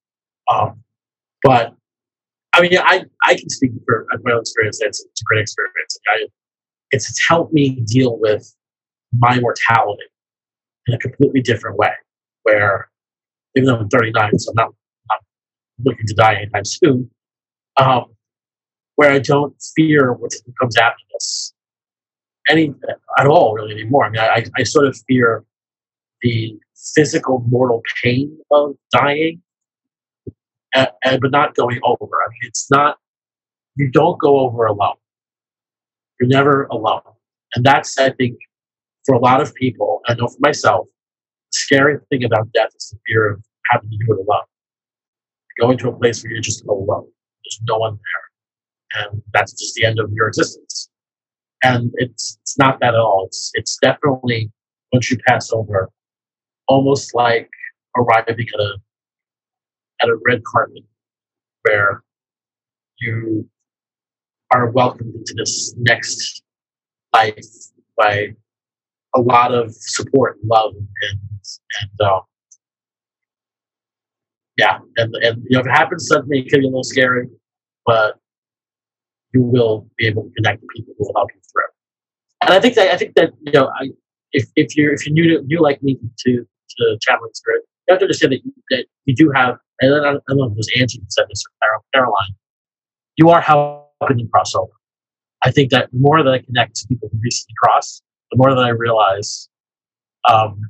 Um, 0.54 0.82
but 1.42 1.74
I 2.54 2.60
mean, 2.62 2.78
I 2.78 3.04
I 3.24 3.34
can 3.34 3.50
speak 3.50 3.72
for 3.84 4.06
my 4.22 4.32
own 4.32 4.40
experience. 4.40 4.78
It's, 4.80 5.04
a 5.04 5.24
great 5.24 5.40
experience. 5.40 5.98
I, 6.14 6.26
it's 6.90 7.08
it's 7.08 7.28
helped 7.28 7.52
me 7.52 7.82
deal 7.86 8.18
with 8.20 8.54
my 9.12 9.40
mortality 9.40 10.04
in 10.86 10.94
a 10.94 10.98
completely 10.98 11.40
different 11.40 11.76
way. 11.76 11.92
Where 12.44 12.90
even 13.56 13.66
though 13.66 13.76
I'm 13.76 13.88
39, 13.88 14.38
so 14.38 14.50
I'm 14.50 14.54
not, 14.56 14.74
not 15.10 15.20
looking 15.84 16.06
to 16.06 16.14
die 16.14 16.34
anytime 16.36 16.64
soon. 16.64 17.10
Um, 17.76 18.04
where 18.96 19.10
I 19.10 19.18
don't 19.18 19.54
fear 19.76 20.12
what 20.12 20.32
comes 20.60 20.76
after 20.76 21.02
this 21.12 21.54
any 22.48 22.74
at 23.18 23.26
all 23.26 23.54
really 23.54 23.72
anymore. 23.72 24.04
I 24.04 24.10
mean, 24.10 24.20
I, 24.20 24.44
I 24.56 24.62
sort 24.64 24.86
of 24.86 24.96
fear 25.08 25.44
the 26.22 26.58
physical 26.94 27.44
mortal 27.48 27.82
pain 28.02 28.36
of 28.50 28.76
dying, 28.92 29.42
and, 30.74 30.88
and, 31.04 31.20
but 31.20 31.30
not 31.30 31.54
going 31.54 31.80
over. 31.84 32.04
I 32.04 32.28
mean, 32.30 32.40
it's 32.42 32.70
not 32.70 32.98
you 33.76 33.90
don't 33.90 34.18
go 34.20 34.38
over 34.40 34.66
alone. 34.66 34.96
You're 36.20 36.28
never 36.28 36.64
alone, 36.70 37.02
and 37.54 37.64
that's 37.64 37.98
I 37.98 38.10
think 38.10 38.38
for 39.04 39.14
a 39.14 39.18
lot 39.18 39.40
of 39.40 39.54
people. 39.54 40.00
I 40.06 40.14
know 40.14 40.28
for 40.28 40.38
myself, 40.40 40.86
the 41.52 41.58
scary 41.58 41.98
thing 42.10 42.24
about 42.24 42.52
death 42.52 42.70
is 42.76 42.90
the 42.90 42.98
fear 43.06 43.32
of 43.32 43.44
having 43.70 43.90
to 43.90 43.96
do 43.96 44.12
it 44.12 44.18
alone. 44.18 44.44
Going 45.60 45.78
to 45.78 45.88
a 45.88 45.92
place 45.98 46.22
where 46.22 46.32
you're 46.32 46.40
just 46.40 46.64
alone. 46.66 47.06
There's 47.44 47.60
no 47.66 47.78
one 47.78 47.98
there, 48.94 49.04
and 49.04 49.22
that's 49.32 49.52
just 49.52 49.74
the 49.74 49.84
end 49.86 49.98
of 49.98 50.10
your 50.12 50.28
existence 50.28 50.90
and 51.64 51.90
it's 51.96 52.38
it's 52.42 52.58
not 52.58 52.78
that 52.80 52.94
at 52.94 53.00
all. 53.00 53.24
It's 53.26 53.50
it's 53.54 53.78
definitely 53.78 54.50
once 54.92 55.10
you 55.10 55.18
pass 55.26 55.52
over, 55.52 55.90
almost 56.68 57.14
like 57.14 57.48
arriving 57.96 58.46
at 58.54 58.60
a 58.60 58.76
at 60.04 60.10
a 60.10 60.18
red 60.26 60.42
carpet 60.44 60.84
where 61.62 62.02
you 63.00 63.48
are 64.52 64.70
welcomed 64.70 65.14
into 65.14 65.34
this 65.36 65.74
next 65.78 66.42
life 67.12 67.44
by 67.96 68.28
a 69.16 69.20
lot 69.20 69.54
of 69.54 69.72
support 69.74 70.36
and 70.40 70.48
love 70.48 70.74
and 70.74 71.18
and 71.80 72.08
uh, 72.08 72.20
yeah 74.56 74.78
and 74.96 75.14
and 75.22 75.42
you 75.48 75.54
know 75.56 75.60
if 75.60 75.66
it 75.66 75.70
happens 75.70 76.06
suddenly 76.06 76.40
it 76.40 76.48
can 76.48 76.60
be 76.60 76.66
a 76.66 76.68
little 76.68 76.84
scary 76.84 77.26
but 77.86 78.18
you 79.34 79.42
will 79.42 79.86
be 79.98 80.06
able 80.06 80.22
to 80.22 80.30
connect 80.36 80.62
with 80.62 80.70
people 80.74 80.94
who 80.96 81.06
will 81.06 81.14
help 81.16 81.30
you 81.34 81.40
through. 81.52 81.62
And 82.42 82.54
I 82.54 82.60
think 82.60 82.76
that 82.76 82.92
I 82.92 82.96
think 82.96 83.14
that 83.16 83.32
you 83.40 83.52
know, 83.52 83.70
I, 83.80 83.90
if 84.32 84.48
if 84.56 84.76
you're 84.76 84.94
if 84.94 85.06
you're 85.06 85.12
new 85.12 85.38
to, 85.38 85.44
new 85.46 85.60
like 85.60 85.82
me 85.82 85.98
to 86.26 86.46
to 86.78 86.98
channeling 87.00 87.30
spirit, 87.34 87.62
you 87.86 87.92
have 87.92 87.98
to 88.00 88.04
understand 88.04 88.32
that 88.32 88.44
you, 88.44 88.52
that 88.70 88.86
you 89.04 89.14
do 89.14 89.30
have. 89.34 89.56
And 89.80 89.94
I 89.94 90.12
don't, 90.12 90.22
know 90.28 90.44
if 90.44 90.52
it 90.52 90.56
was 90.56 90.70
Angie 90.78 90.98
who 90.98 91.06
said 91.08 91.26
this 91.28 91.42
or 91.62 91.82
Caroline. 91.92 92.34
You 93.16 93.30
are 93.30 93.40
helping 93.40 94.18
them 94.18 94.28
cross 94.32 94.54
over. 94.54 94.72
I 95.44 95.50
think 95.50 95.70
that 95.70 95.90
the 95.92 95.98
more 95.98 96.22
that 96.22 96.32
I 96.32 96.38
connect 96.38 96.76
to 96.76 96.86
people 96.88 97.08
who 97.12 97.18
recently 97.20 97.54
crossed, 97.62 98.02
the 98.30 98.38
more 98.38 98.54
that 98.54 98.64
I 98.64 98.70
realize 98.70 99.48
um, 100.28 100.60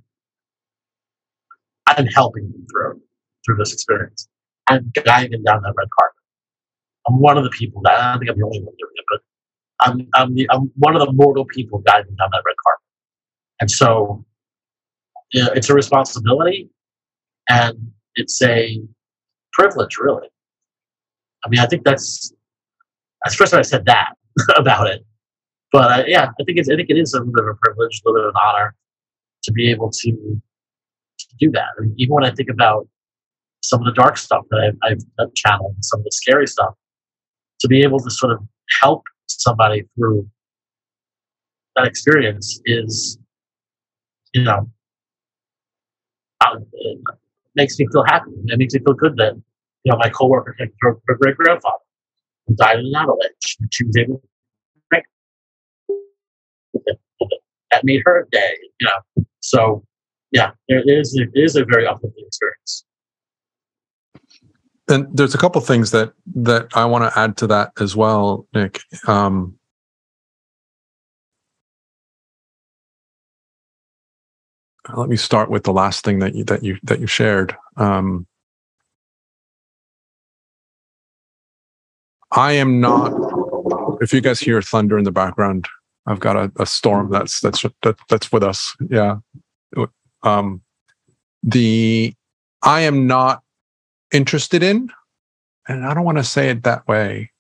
I'm 1.87 2.07
helping 2.07 2.51
them 2.51 2.67
through 2.71 3.01
through 3.45 3.57
this 3.57 3.73
experience. 3.73 4.29
I'm 4.67 4.91
guiding 5.05 5.33
them 5.33 5.43
down 5.45 5.63
that 5.63 5.75
red 5.77 5.89
carpet. 5.99 6.17
I'm 7.07 7.21
one 7.21 7.37
of 7.37 7.45
the 7.45 7.51
people 7.51 7.83
that 7.83 8.01
I 8.01 8.13
don't 8.13 8.21
think 8.21 8.31
I'm 8.31 8.39
the 8.39 8.47
only 8.47 8.61
one 8.61 8.75
doing 8.79 8.93
it, 8.95 9.05
but 9.11 9.21
I'm 9.81 10.09
I'm, 10.15 10.35
the, 10.35 10.51
I'm 10.51 10.73
one 10.77 10.97
of 10.97 11.07
the 11.07 11.13
mortal 11.13 11.45
people 11.45 11.79
guiding 11.81 12.07
them 12.07 12.17
down 12.17 12.31
that 12.33 12.43
red 12.45 12.57
carpet. 12.67 12.85
And 13.61 13.71
so 13.71 14.25
it's 15.31 15.71
a 15.71 15.75
responsibility 15.75 16.71
and 17.49 17.93
it's 18.15 18.41
a 18.43 18.81
privilege, 19.53 19.99
really. 19.99 20.29
I 21.45 21.49
mean, 21.49 21.61
I 21.61 21.67
think 21.67 21.85
that's 21.85 22.33
that's 23.25 23.37
the 23.37 23.39
first 23.39 23.53
time 23.53 23.61
I've 23.61 23.67
said 23.67 23.87
that 23.87 24.15
about 24.57 24.89
it. 24.89 25.05
But 25.73 25.91
uh, 25.91 26.05
yeah, 26.07 26.31
I 26.41 26.45
think 26.45 26.59
it's 26.59 26.69
I 26.69 26.77
think 26.77 26.91
it 26.91 26.99
is 26.99 27.15
a 27.15 27.19
little 27.19 27.33
bit 27.33 27.45
of 27.45 27.51
a 27.51 27.59
privilege, 27.63 28.01
a 28.05 28.09
little 28.09 28.23
bit 28.23 28.29
of 28.29 28.35
an 28.35 28.41
honor 28.45 28.75
to 29.45 29.53
be 29.53 29.71
able 29.71 29.91
to, 29.91 30.11
to 30.11 31.27
do 31.39 31.51
that. 31.53 31.69
I 31.79 31.83
mean, 31.83 31.95
even 31.99 32.15
when 32.15 32.25
I 32.25 32.31
think 32.31 32.49
about 32.49 32.89
some 33.63 33.81
of 33.81 33.87
the 33.87 33.93
dark 33.93 34.17
stuff 34.17 34.45
that 34.51 34.75
I've, 34.83 34.99
I've 35.19 35.35
channeled, 35.35 35.77
some 35.81 36.01
of 36.01 36.05
the 36.05 36.11
scary 36.13 36.47
stuff, 36.47 36.75
to 37.61 37.69
be 37.69 37.83
able 37.83 37.99
to 37.99 38.11
sort 38.11 38.33
of 38.33 38.41
help 38.81 39.03
somebody 39.27 39.85
through 39.97 40.29
that 41.77 41.87
experience 41.87 42.61
is, 42.67 43.19
you 44.33 44.43
know, 44.43 44.71
uh, 46.41 46.57
makes 47.55 47.79
me 47.79 47.87
feel 47.93 48.05
happy. 48.05 48.31
It 48.47 48.59
makes 48.59 48.75
me 48.75 48.81
feel 48.81 48.95
good 48.95 49.17
that, 49.17 49.35
you 49.85 49.93
know, 49.93 49.99
my 49.99 50.09
coworker, 50.11 50.57
her, 50.59 50.97
her 51.07 51.17
great 51.17 51.37
grandfather, 51.37 51.77
died 52.55 52.81
in 52.81 52.87
an 52.87 52.95
avalanche, 52.95 53.57
and 53.61 53.73
she 53.73 53.85
was 53.85 53.97
able 53.97 54.19
to 54.19 54.29
make 54.91 55.05
that 57.71 57.85
made 57.85 58.03
her 58.05 58.29
day, 58.31 58.55
you 58.81 58.87
know. 58.87 59.25
So, 59.41 59.85
yeah, 60.31 60.53
it 60.69 60.85
is, 60.87 61.17
it 61.17 61.31
is 61.35 61.57
a 61.57 61.65
very 61.65 61.87
uplifting 61.87 62.25
experience 62.27 62.85
and 64.89 65.07
there's 65.17 65.35
a 65.35 65.39
couple 65.39 65.61
things 65.61 65.91
that 65.93 66.13
that 66.35 66.69
I 66.75 66.85
want 66.85 67.11
to 67.11 67.19
add 67.19 67.37
to 67.39 67.47
that 67.49 67.73
as 67.81 67.97
well, 67.97 68.47
Nick. 68.55 68.81
Um, 69.07 69.59
let 74.95 75.09
me 75.09 75.17
start 75.17 75.51
with 75.51 75.65
the 75.65 75.73
last 75.73 76.05
thing 76.05 76.19
that 76.19 76.35
you 76.35 76.45
that 76.45 76.63
you 76.63 76.79
that 76.83 77.01
you 77.01 77.07
shared. 77.07 77.57
Um, 77.77 78.27
I 82.33 82.53
am 82.53 82.81
not. 82.81 83.13
If 84.01 84.13
you 84.13 84.21
guys 84.21 84.41
hear 84.41 84.61
thunder 84.61 84.99
in 84.99 85.05
the 85.05 85.13
background, 85.13 85.69
I've 86.07 86.21
got 86.21 86.37
a, 86.37 86.53
a 86.59 86.67
storm 86.67 87.11
that's 87.11 87.41
that's 87.41 87.65
that, 87.83 87.97
that's 88.09 88.33
with 88.33 88.43
us. 88.43 88.77
Yeah. 88.91 89.19
Um, 90.23 90.63
the 91.43 92.15
I 92.63 92.81
am 92.81 93.07
not 93.07 93.43
interested 94.13 94.63
in. 94.63 94.91
And 95.67 95.85
I 95.87 95.95
don't 95.95 96.05
want 96.05 96.19
to 96.19 96.25
say 96.25 96.51
it 96.51 96.63
that 96.65 96.87
way. 96.87 97.31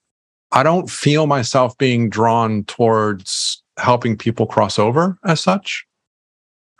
I 0.52 0.62
don't 0.62 0.88
feel 0.90 1.26
myself 1.26 1.76
being 1.78 2.08
drawn 2.08 2.64
towards 2.64 3.62
helping 3.78 4.16
people 4.16 4.46
cross 4.46 4.78
over 4.78 5.18
as 5.24 5.40
such. 5.40 5.84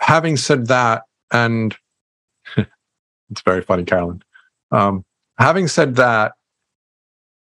Having 0.05 0.37
said 0.37 0.67
that, 0.67 1.05
and 1.33 1.75
it's 2.57 3.43
very 3.45 3.63
funny, 3.63 3.85
Carolyn. 3.85 4.23
Um, 4.71 5.03
having 5.39 5.67
said 5.67 5.97
that, 5.97 6.33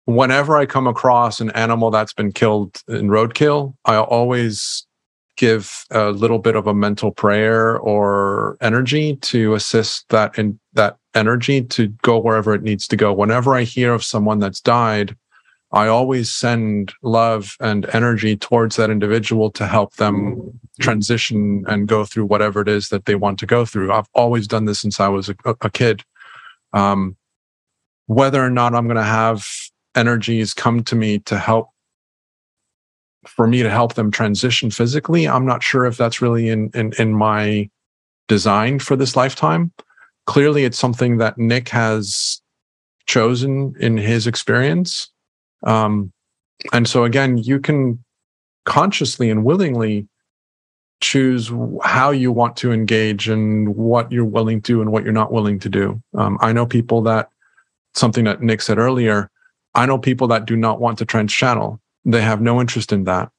whenever 0.06 0.56
I 0.56 0.66
come 0.66 0.88
across 0.88 1.42
an 1.42 1.52
animal 1.52 1.92
that's 1.92 2.14
been 2.14 2.32
killed 2.32 2.82
in 2.88 3.10
roadkill, 3.10 3.74
I 3.84 3.98
always 3.98 4.88
give 5.36 5.86
a 5.92 6.12
little 6.12 6.40
bit 6.40 6.56
of 6.56 6.68
a 6.68 6.74
mental 6.74 7.12
prayer 7.12 7.78
or 7.80 8.56
energy 8.62 9.18
to 9.18 9.56
assist 9.56 10.08
that 10.10 10.38
in 10.38 10.58
that 10.74 10.98
energy 11.16 11.62
to 11.64 11.88
go 12.02 12.18
wherever 12.18 12.54
it 12.54 12.62
needs 12.62 12.88
to 12.88 12.96
go. 12.96 13.12
Whenever 13.12 13.56
I 13.56 13.64
hear 13.64 13.94
of 13.94 14.06
someone 14.06 14.40
that's 14.40 14.62
died, 14.62 15.18
I 15.74 15.88
always 15.88 16.32
send 16.32 16.94
love 17.02 17.58
and 17.60 17.86
energy 17.94 18.38
towards 18.38 18.76
that 18.76 18.90
individual 18.90 19.52
to 19.52 19.68
help 19.68 19.96
them 19.96 20.60
transition 20.80 21.66
and 21.68 21.88
go 21.88 22.06
through 22.06 22.26
whatever 22.26 22.62
it 22.62 22.68
is 22.68 22.90
that 22.90 23.06
they 23.06 23.16
want 23.16 23.40
to 23.40 23.46
go 23.46 23.66
through. 23.66 23.92
I've 23.92 24.10
always 24.14 24.48
done 24.48 24.66
this 24.66 24.80
since 24.80 25.00
I 25.00 25.08
was 25.08 25.30
a, 25.30 25.36
a 25.62 25.70
kid. 25.70 26.04
Um, 26.74 27.18
whether 28.06 28.44
or 28.44 28.50
not 28.50 28.76
I'm 28.76 28.86
going 28.86 28.98
to 28.98 29.04
have 29.04 29.48
energies 29.96 30.54
come 30.54 30.84
to 30.84 30.96
me 30.96 31.20
to 31.20 31.38
help 31.38 31.70
for 33.26 33.48
me 33.48 33.64
to 33.64 33.70
help 33.70 33.94
them 33.94 34.12
transition 34.12 34.70
physically, 34.70 35.28
I'm 35.28 35.46
not 35.46 35.64
sure 35.64 35.86
if 35.86 35.96
that's 35.96 36.22
really 36.22 36.50
in 36.50 36.72
in, 36.74 36.94
in 37.00 37.14
my 37.14 37.70
design 38.28 38.80
for 38.80 38.96
this 38.96 39.16
lifetime 39.16 39.72
clearly 40.26 40.64
it's 40.64 40.80
something 40.80 41.18
that 41.18 41.38
Nick 41.38 41.70
has 41.70 42.42
chosen 43.06 43.76
in 43.80 43.98
his 43.98 44.28
experience. 44.28 45.10
Um, 45.64 46.12
and 46.72 46.88
so 46.88 47.04
again, 47.04 47.38
you 47.38 47.60
can 47.60 48.04
consciously 48.66 49.30
and 49.30 49.44
willingly 49.44 50.08
choose 51.02 51.52
how 51.84 52.12
you 52.12 52.32
want 52.32 52.56
to 52.56 52.72
engage 52.72 53.28
and 53.28 53.76
what 53.76 54.12
you're 54.12 54.24
willing 54.24 54.62
to 54.62 54.82
and 54.82 54.92
what 54.92 55.04
you're 55.04 55.12
not 55.12 55.34
willing 55.34 55.60
to 55.60 55.70
do. 55.70 56.02
Um, 56.16 56.38
I 56.42 56.54
know 56.54 56.66
people 56.66 57.02
that 57.02 57.30
something 57.94 58.24
that 58.24 58.42
Nick 58.42 58.62
said 58.62 58.78
earlier, 58.78 59.30
I 59.76 59.86
know 59.86 59.98
people 59.98 60.28
that 60.30 60.46
do 60.46 60.56
not 60.56 60.80
want 60.80 60.98
to 61.00 61.06
trance 61.06 61.34
channel. 61.34 61.80
They 62.06 62.22
have 62.22 62.42
no 62.42 62.62
interest 62.62 62.92
in 62.92 63.04
that, 63.04 63.30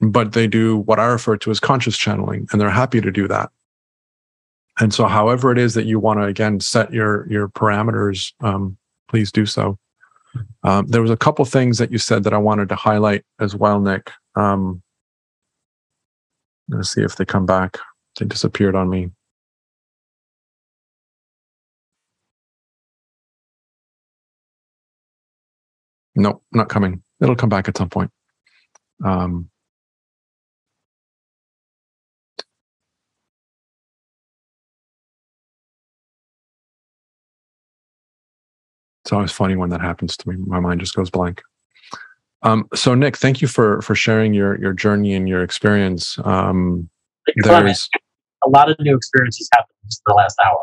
but 0.00 0.32
they 0.32 0.46
do 0.46 0.78
what 0.78 1.00
I 1.00 1.06
refer 1.06 1.36
to 1.38 1.50
as 1.50 1.60
conscious 1.60 1.96
channeling, 1.96 2.46
and 2.52 2.60
they're 2.60 2.70
happy 2.70 3.00
to 3.00 3.10
do 3.10 3.26
that. 3.28 3.50
And 4.80 4.92
so, 4.92 5.06
however 5.06 5.52
it 5.52 5.58
is 5.58 5.74
that 5.74 5.86
you 5.86 6.00
want 6.00 6.20
to 6.20 6.24
again 6.24 6.60
set 6.60 6.92
your 6.92 7.30
your 7.30 7.48
parameters, 7.48 8.32
um, 8.40 8.76
please 9.08 9.30
do 9.30 9.46
so. 9.46 9.78
Um, 10.62 10.86
there 10.86 11.02
was 11.02 11.10
a 11.10 11.16
couple 11.16 11.44
things 11.44 11.78
that 11.78 11.92
you 11.92 11.98
said 11.98 12.24
that 12.24 12.32
I 12.32 12.38
wanted 12.38 12.68
to 12.70 12.74
highlight 12.74 13.24
as 13.40 13.54
well, 13.54 13.80
Nick. 13.80 14.10
Um, 14.34 14.82
let's 16.68 16.90
see 16.92 17.02
if 17.02 17.16
they 17.16 17.24
come 17.24 17.46
back. 17.46 17.78
They 18.18 18.26
disappeared 18.26 18.74
on 18.74 18.88
me. 18.88 19.10
Nope, 26.16 26.42
not 26.52 26.68
coming. 26.68 27.02
It'll 27.20 27.36
come 27.36 27.48
back 27.48 27.68
at 27.68 27.76
some 27.76 27.90
point. 27.90 28.10
Um, 29.04 29.50
it's 39.04 39.12
always 39.12 39.32
funny 39.32 39.54
when 39.54 39.68
that 39.68 39.82
happens 39.82 40.16
to 40.16 40.28
me. 40.28 40.36
My 40.46 40.60
mind 40.60 40.80
just 40.80 40.94
goes 40.94 41.10
blank. 41.10 41.42
Um, 42.42 42.66
so 42.74 42.94
Nick, 42.94 43.16
thank 43.18 43.42
you 43.42 43.48
for 43.48 43.82
for 43.82 43.94
sharing 43.94 44.32
your 44.32 44.58
your 44.58 44.72
journey 44.72 45.14
and 45.14 45.28
your 45.28 45.42
experience. 45.42 46.18
Um, 46.24 46.88
there's 47.36 47.88
a 48.46 48.48
lot 48.48 48.70
of 48.70 48.76
new 48.80 48.96
experiences 48.96 49.48
happened 49.52 49.76
in 49.82 49.90
the 50.06 50.14
last 50.14 50.38
hour. 50.44 50.62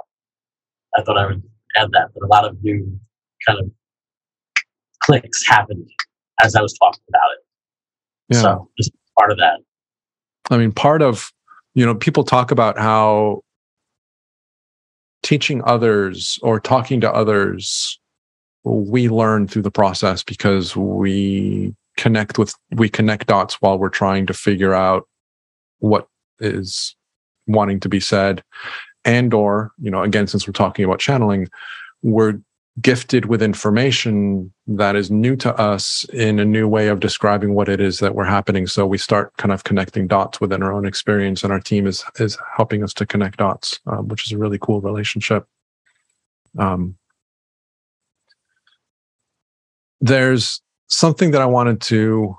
I 0.97 1.03
thought 1.03 1.17
I 1.17 1.27
would 1.27 1.43
add 1.75 1.89
that, 1.91 2.09
but 2.13 2.23
a 2.23 2.27
lot 2.27 2.45
of 2.45 2.57
new 2.63 2.99
kind 3.47 3.59
of 3.59 3.71
clicks 5.03 5.47
happened 5.47 5.87
as 6.43 6.55
I 6.55 6.61
was 6.61 6.73
talking 6.79 7.01
about 7.09 7.21
it. 7.33 8.35
Yeah. 8.35 8.41
So 8.41 8.69
just 8.77 8.91
part 9.19 9.31
of 9.31 9.37
that. 9.37 9.59
I 10.49 10.57
mean, 10.57 10.71
part 10.71 11.03
of 11.03 11.31
you 11.75 11.85
know, 11.85 11.93
people 11.93 12.23
talk 12.23 12.49
about 12.49 12.79
how 12.79 13.43
teaching 15.21 15.61
others 15.65 16.39
or 16.41 16.59
talking 16.59 17.01
to 17.01 17.11
others 17.11 17.99
we 18.63 19.09
learn 19.09 19.47
through 19.47 19.63
the 19.63 19.71
process 19.71 20.23
because 20.23 20.75
we 20.75 21.75
connect 21.97 22.37
with 22.37 22.53
we 22.71 22.89
connect 22.89 23.27
dots 23.27 23.61
while 23.61 23.77
we're 23.77 23.89
trying 23.89 24.25
to 24.25 24.33
figure 24.33 24.73
out 24.73 25.07
what 25.79 26.07
is 26.39 26.95
wanting 27.47 27.79
to 27.79 27.89
be 27.89 27.99
said. 27.99 28.43
And 29.03 29.33
or 29.33 29.71
you 29.81 29.89
know 29.89 30.03
again 30.03 30.27
since 30.27 30.47
we're 30.47 30.53
talking 30.53 30.85
about 30.85 30.99
channeling 30.99 31.47
we're 32.03 32.39
gifted 32.79 33.25
with 33.25 33.41
information 33.41 34.51
that 34.65 34.95
is 34.95 35.11
new 35.11 35.35
to 35.35 35.53
us 35.59 36.05
in 36.13 36.39
a 36.39 36.45
new 36.45 36.67
way 36.67 36.87
of 36.87 37.01
describing 37.01 37.53
what 37.53 37.67
it 37.67 37.81
is 37.81 37.99
that 37.99 38.15
we're 38.15 38.23
happening. 38.23 38.65
So 38.65 38.85
we 38.85 38.97
start 38.97 39.35
kind 39.37 39.51
of 39.51 39.65
connecting 39.65 40.07
dots 40.07 40.39
within 40.39 40.63
our 40.63 40.71
own 40.71 40.85
experience 40.85 41.43
and 41.43 41.51
our 41.51 41.59
team 41.59 41.85
is 41.85 42.03
is 42.19 42.37
helping 42.55 42.83
us 42.83 42.93
to 42.95 43.05
connect 43.05 43.37
dots 43.37 43.79
um, 43.87 44.07
which 44.07 44.25
is 44.25 44.31
a 44.31 44.37
really 44.37 44.57
cool 44.59 44.81
relationship. 44.81 45.45
Um, 46.57 46.97
there's 50.01 50.61
something 50.89 51.31
that 51.31 51.41
I 51.41 51.45
wanted 51.45 51.79
to 51.81 52.35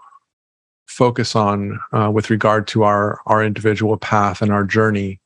focus 0.87 1.35
on 1.35 1.81
uh, 1.93 2.11
with 2.13 2.29
regard 2.29 2.67
to 2.69 2.83
our 2.83 3.21
our 3.27 3.43
individual 3.43 3.97
path 3.97 4.43
and 4.43 4.53
our 4.53 4.65
journey. 4.65 5.21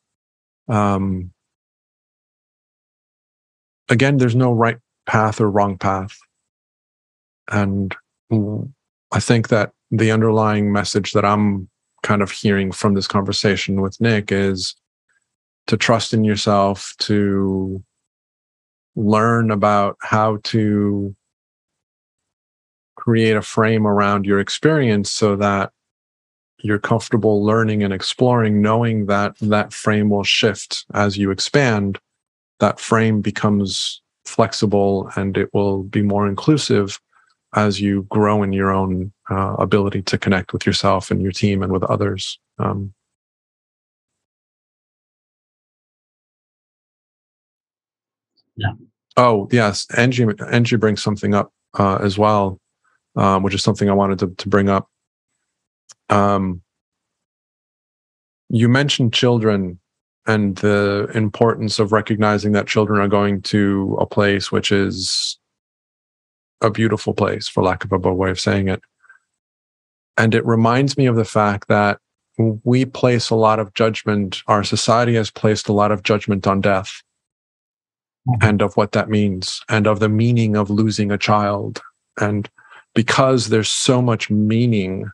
Um, 0.69 1.33
again, 3.89 4.19
there's 4.19 4.37
no 4.37 4.53
right 4.53 4.79
path 5.07 5.41
or 5.41 5.51
wrong 5.51 5.79
path, 5.79 6.17
and 7.51 7.97
I 8.31 9.21
think 9.21 9.49
that 9.49 9.73
the 9.91 10.11
underlying 10.11 10.73
message 10.73 11.13
that 11.13 11.25
I'm 11.25 11.69
kind 12.03 12.23
of 12.23 12.31
hearing 12.31 12.71
from 12.71 12.95
this 12.95 13.09
conversation 13.09 13.81
with 13.81 14.01
Nick 14.01 14.31
is 14.31 14.75
to 15.69 15.77
trust 15.77 16.13
in 16.13 16.23
yourself, 16.23 16.95
to 16.99 17.83
learn 18.95 19.51
about 19.51 19.97
how 20.01 20.39
to 20.45 21.15
create 22.97 23.37
a 23.37 23.43
frame 23.43 23.87
around 23.87 24.27
your 24.27 24.41
experience 24.41 25.11
so 25.11 25.37
that 25.37 25.71
you're 26.59 26.79
comfortable 26.79 27.45
learning 27.45 27.83
and 27.83 27.93
exploring, 27.93 28.61
knowing 28.61 29.07
that 29.07 29.37
that 29.41 29.73
frame 29.73 30.11
will 30.11 30.25
shift 30.25 30.85
as 30.95 31.17
you 31.17 31.31
expand. 31.31 31.99
That 32.59 32.81
frame 32.81 33.21
becomes 33.21 34.01
flexible 34.25 35.11
and 35.15 35.37
it 35.37 35.53
will 35.53 35.83
be 35.85 36.03
more 36.03 36.27
inclusive 36.27 36.99
as 37.55 37.81
you 37.81 38.03
grow 38.05 38.43
in 38.43 38.53
your 38.53 38.71
own 38.71 39.13
uh, 39.31 39.55
ability 39.59 40.03
to 40.03 40.19
connect 40.19 40.53
with 40.53 40.67
yourself 40.67 41.11
and 41.11 41.23
your 41.23 41.33
team 41.33 41.63
and 41.63 41.73
with 41.73 41.85
others. 41.85 42.39
Um, 42.59 42.93
yeah. 48.57 48.73
Oh 49.17 49.49
yes, 49.53 49.87
Angie. 49.97 50.27
Angie 50.51 50.77
brings 50.77 51.03
something 51.03 51.35
up 51.35 51.53
uh, 51.79 51.97
as 51.97 52.19
well 52.19 52.59
um, 53.17 53.43
which 53.43 53.55
is 53.55 53.63
something 53.63 53.89
I 53.89 53.95
wanted 53.95 54.19
to, 54.21 54.29
to 54.29 54.49
bring 54.49 54.69
up. 54.69 54.89
Um, 56.09 56.63
you 58.49 58.69
mentioned 58.69 59.13
children 59.13 59.81
and 60.27 60.57
the 60.57 61.11
importance 61.15 61.79
of 61.79 61.93
recognizing 61.93 62.53
that 62.53 62.67
children 62.67 63.01
are 63.01 63.09
going 63.09 63.43
to 63.43 63.97
a 64.01 64.07
place 64.07 64.51
which 64.51 64.73
is 64.73 65.39
a 66.61 66.71
beautiful 66.71 67.15
place, 67.15 67.49
for 67.49 67.63
lack 67.63 67.85
of 67.85 67.93
a 67.93 67.99
better 67.99 68.15
way 68.15 68.31
of 68.31 68.41
saying 68.41 68.69
it. 68.69 68.81
And 70.17 70.35
it 70.35 70.45
reminds 70.47 70.97
me 70.97 71.07
of 71.07 71.17
the 71.17 71.25
fact 71.25 71.69
that 71.69 71.99
we 72.39 72.85
place 72.85 73.31
a 73.31 73.35
lot 73.35 73.59
of 73.59 73.73
judgment, 73.75 74.43
our 74.47 74.65
society 74.65 75.15
has 75.15 75.31
placed 75.31 75.69
a 75.69 75.73
lot 75.73 75.93
of 75.93 76.03
judgment 76.03 76.47
on 76.47 76.61
death 76.61 77.03
mm-hmm. 78.29 78.49
and 78.49 78.63
of 78.63 78.77
what 78.77 78.93
that 78.93 79.09
means 79.09 79.63
and 79.69 79.87
of 79.87 80.01
the 80.01 80.09
meaning 80.09 80.57
of 80.57 80.71
losing 80.71 81.11
a 81.11 81.19
child. 81.19 81.81
And 82.19 82.49
because 82.97 83.51
there's 83.51 83.71
so 83.71 84.01
much 84.01 84.31
meaning 84.31 85.11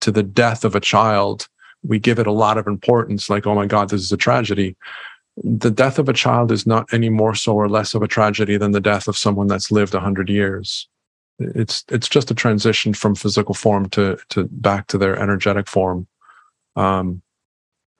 to 0.00 0.10
the 0.10 0.22
death 0.22 0.64
of 0.64 0.74
a 0.74 0.80
child, 0.80 1.46
we 1.86 1.98
give 1.98 2.18
it 2.18 2.26
a 2.26 2.32
lot 2.32 2.56
of 2.56 2.66
importance, 2.66 3.28
like, 3.28 3.46
oh 3.46 3.54
my 3.54 3.66
God, 3.66 3.90
this 3.90 4.00
is 4.00 4.10
a 4.10 4.16
tragedy. 4.16 4.76
The 5.36 5.70
death 5.70 5.98
of 5.98 6.08
a 6.08 6.14
child 6.14 6.50
is 6.50 6.66
not 6.66 6.92
any 6.92 7.10
more 7.10 7.34
so 7.34 7.54
or 7.54 7.68
less 7.68 7.94
of 7.94 8.02
a 8.02 8.08
tragedy 8.08 8.56
than 8.56 8.72
the 8.72 8.80
death 8.80 9.06
of 9.06 9.16
someone 9.16 9.46
that's 9.46 9.70
lived 9.70 9.94
a 9.94 10.00
hundred 10.00 10.30
years. 10.30 10.88
It's 11.38 11.84
it's 11.88 12.08
just 12.08 12.30
a 12.30 12.34
transition 12.34 12.94
from 12.94 13.14
physical 13.14 13.54
form 13.54 13.90
to 13.90 14.18
to 14.30 14.48
back 14.50 14.88
to 14.88 14.98
their 14.98 15.16
energetic 15.16 15.68
form. 15.68 16.08
Um, 16.76 17.22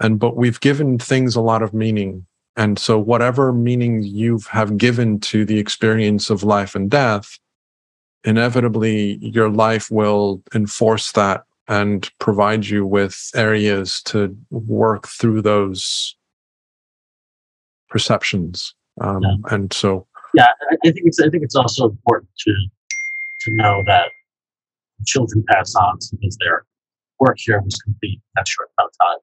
and 0.00 0.18
but 0.18 0.36
we've 0.36 0.58
given 0.58 0.98
things 0.98 1.36
a 1.36 1.42
lot 1.42 1.62
of 1.62 1.74
meaning. 1.74 2.26
And 2.56 2.78
so 2.78 2.98
whatever 2.98 3.52
meaning 3.52 4.02
you 4.02 4.40
have 4.50 4.78
given 4.78 5.20
to 5.20 5.44
the 5.44 5.58
experience 5.58 6.30
of 6.30 6.42
life 6.42 6.74
and 6.74 6.90
death, 6.90 7.38
inevitably 8.28 9.16
your 9.22 9.48
life 9.48 9.90
will 9.90 10.42
enforce 10.54 11.12
that 11.12 11.44
and 11.66 12.10
provide 12.18 12.66
you 12.66 12.84
with 12.84 13.30
areas 13.34 14.02
to 14.02 14.36
work 14.50 15.08
through 15.08 15.40
those 15.40 16.14
perceptions. 17.88 18.74
Um, 19.00 19.22
yeah. 19.22 19.54
And 19.54 19.72
so, 19.72 20.06
yeah, 20.34 20.48
I 20.70 20.90
think 20.90 21.06
it's 21.06 21.18
I 21.20 21.30
think 21.30 21.42
it's 21.42 21.56
also 21.56 21.88
important 21.88 22.28
to 22.40 22.52
to 22.52 23.56
know 23.56 23.82
that 23.86 24.10
children 25.06 25.42
pass 25.48 25.74
on 25.74 25.98
because 26.20 26.36
their 26.40 26.66
work 27.20 27.36
here 27.38 27.60
was 27.62 27.76
complete 27.76 28.16
in 28.16 28.20
that 28.36 28.46
short 28.46 28.68
amount 28.78 28.92
of 28.92 29.06
time, 29.06 29.18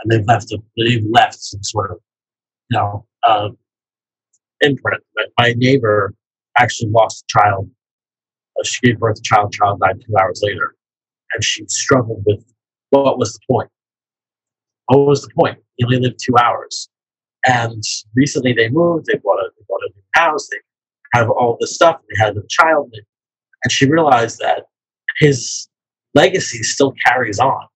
and 0.00 0.12
they've 0.12 0.26
left 0.26 0.52
a, 0.52 0.58
they've 0.76 1.04
left 1.10 1.36
some 1.40 1.62
sort 1.62 1.92
of 1.92 1.98
you 2.68 2.78
know 2.78 3.06
uh, 3.26 3.48
imprint. 4.60 5.02
My 5.38 5.54
neighbor 5.56 6.12
actually 6.58 6.90
lost 6.90 7.24
a 7.24 7.38
child 7.38 7.70
she 8.62 8.80
gave 8.82 8.98
birth 8.98 9.16
to 9.16 9.22
child, 9.22 9.52
child 9.52 9.80
died 9.80 10.00
two 10.00 10.14
hours 10.20 10.40
later. 10.42 10.74
And 11.34 11.42
she 11.42 11.64
struggled 11.68 12.22
with 12.26 12.44
what 12.90 13.18
was 13.18 13.32
the 13.32 13.40
point? 13.50 13.70
What 14.86 15.06
was 15.06 15.22
the 15.22 15.30
point? 15.34 15.58
He 15.76 15.84
only 15.84 15.98
lived 15.98 16.20
two 16.22 16.36
hours. 16.40 16.88
And 17.46 17.82
recently 18.14 18.52
they 18.52 18.68
moved, 18.68 19.06
they 19.06 19.18
bought 19.22 19.38
a, 19.38 19.50
they 19.56 19.64
bought 19.68 19.80
a 19.82 19.90
new 19.94 20.02
house, 20.14 20.48
they 20.48 20.58
have 21.12 21.28
all 21.30 21.56
this 21.60 21.74
stuff, 21.74 22.00
they 22.08 22.24
had 22.24 22.36
a 22.36 22.42
child. 22.48 22.94
And 23.64 23.72
she 23.72 23.88
realized 23.90 24.38
that 24.38 24.64
his 25.18 25.68
legacy 26.14 26.62
still 26.62 26.94
carries 27.04 27.38
on 27.38 27.66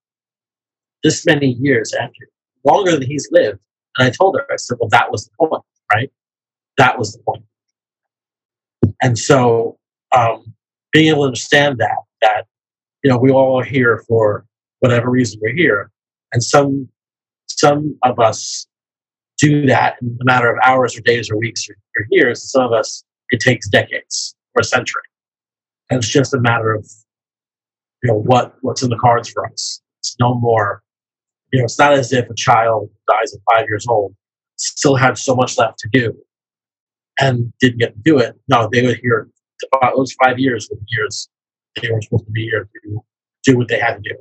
this 1.03 1.27
many 1.27 1.53
years 1.61 1.93
after, 1.95 2.29
longer 2.65 2.93
than 2.93 3.03
he's 3.03 3.29
lived. 3.31 3.59
And 3.97 4.07
I 4.07 4.11
told 4.11 4.37
her, 4.37 4.47
I 4.51 4.57
said, 4.57 4.79
well, 4.81 4.89
that 4.91 5.11
was 5.11 5.27
the 5.27 5.31
point, 5.39 5.63
right? 5.93 6.11
That 6.77 6.99
was 6.99 7.13
the 7.13 7.23
point. 7.23 7.45
And 9.03 9.19
so 9.19 9.79
um, 10.17 10.55
being 10.93 11.09
able 11.09 11.23
to 11.23 11.27
understand 11.27 11.79
that 11.79 11.97
that 12.23 12.47
you 13.03 13.11
know 13.11 13.19
we 13.19 13.31
all 13.31 13.61
are 13.61 13.65
here 13.65 14.03
for 14.09 14.45
whatever 14.81 15.11
reason 15.11 15.39
we're 15.43 15.55
here, 15.55 15.91
and 16.33 16.43
some 16.43 16.89
some 17.47 17.99
of 18.03 18.19
us 18.19 18.67
do 19.39 19.67
that 19.67 19.97
in 20.03 20.17
a 20.21 20.25
matter 20.25 20.51
of 20.53 20.59
hours 20.65 20.97
or 20.97 21.01
days 21.01 21.31
or 21.31 21.37
weeks 21.37 21.69
or, 21.69 21.75
or 21.97 22.07
years. 22.11 22.51
Some 22.51 22.63
of 22.63 22.73
us 22.73 23.05
it 23.31 23.41
takes 23.41 23.69
decades 23.69 24.35
or 24.55 24.61
a 24.61 24.65
century. 24.65 25.03
And 25.91 25.99
it's 25.99 26.09
just 26.09 26.35
a 26.35 26.41
matter 26.41 26.75
of, 26.75 26.87
you 28.03 28.09
know, 28.09 28.19
what, 28.19 28.55
what's 28.61 28.83
in 28.83 28.91
the 28.91 28.97
cards 28.97 29.29
for 29.31 29.47
us. 29.47 29.81
It's 30.01 30.17
no 30.21 30.35
more, 30.35 30.83
you 31.53 31.59
know, 31.59 31.65
it's 31.65 31.79
not 31.79 31.93
as 31.93 32.13
if 32.13 32.29
a 32.29 32.35
child 32.35 32.91
dies 33.09 33.35
at 33.35 33.41
five 33.53 33.67
years 33.69 33.87
old, 33.89 34.15
still 34.57 34.97
had 34.97 35.17
so 35.17 35.35
much 35.35 35.57
left 35.59 35.79
to 35.79 35.89
do 35.93 36.15
and 37.21 37.53
didn't 37.61 37.79
get 37.79 37.95
to 37.95 38.01
do 38.01 38.19
it. 38.19 38.37
No, 38.49 38.69
they 38.71 38.83
were 38.83 39.29
here, 39.73 39.93
those 39.97 40.13
five 40.23 40.39
years 40.39 40.69
were 40.71 40.79
years 40.89 41.29
they 41.81 41.91
were 41.91 42.03
supposed 42.03 42.27
to 42.27 42.33
be 42.33 42.45
here 42.45 42.69
to 42.85 43.03
do 43.45 43.57
what 43.57 43.69
they 43.69 43.79
had 43.79 44.03
to 44.03 44.11
do. 44.11 44.17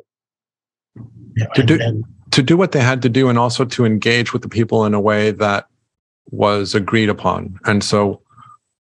You 1.35 1.43
know, 1.43 1.49
to 1.55 1.61
and, 1.61 1.67
do 1.67 1.79
and, 1.81 2.05
to 2.31 2.43
do 2.43 2.57
what 2.57 2.71
they 2.71 2.81
had 2.81 3.01
to 3.03 3.09
do 3.09 3.29
and 3.29 3.37
also 3.37 3.65
to 3.65 3.85
engage 3.85 4.33
with 4.33 4.41
the 4.41 4.49
people 4.49 4.85
in 4.85 4.93
a 4.93 4.99
way 4.99 5.31
that 5.31 5.67
was 6.31 6.75
agreed 6.75 7.09
upon. 7.09 7.59
And 7.65 7.83
so 7.83 8.21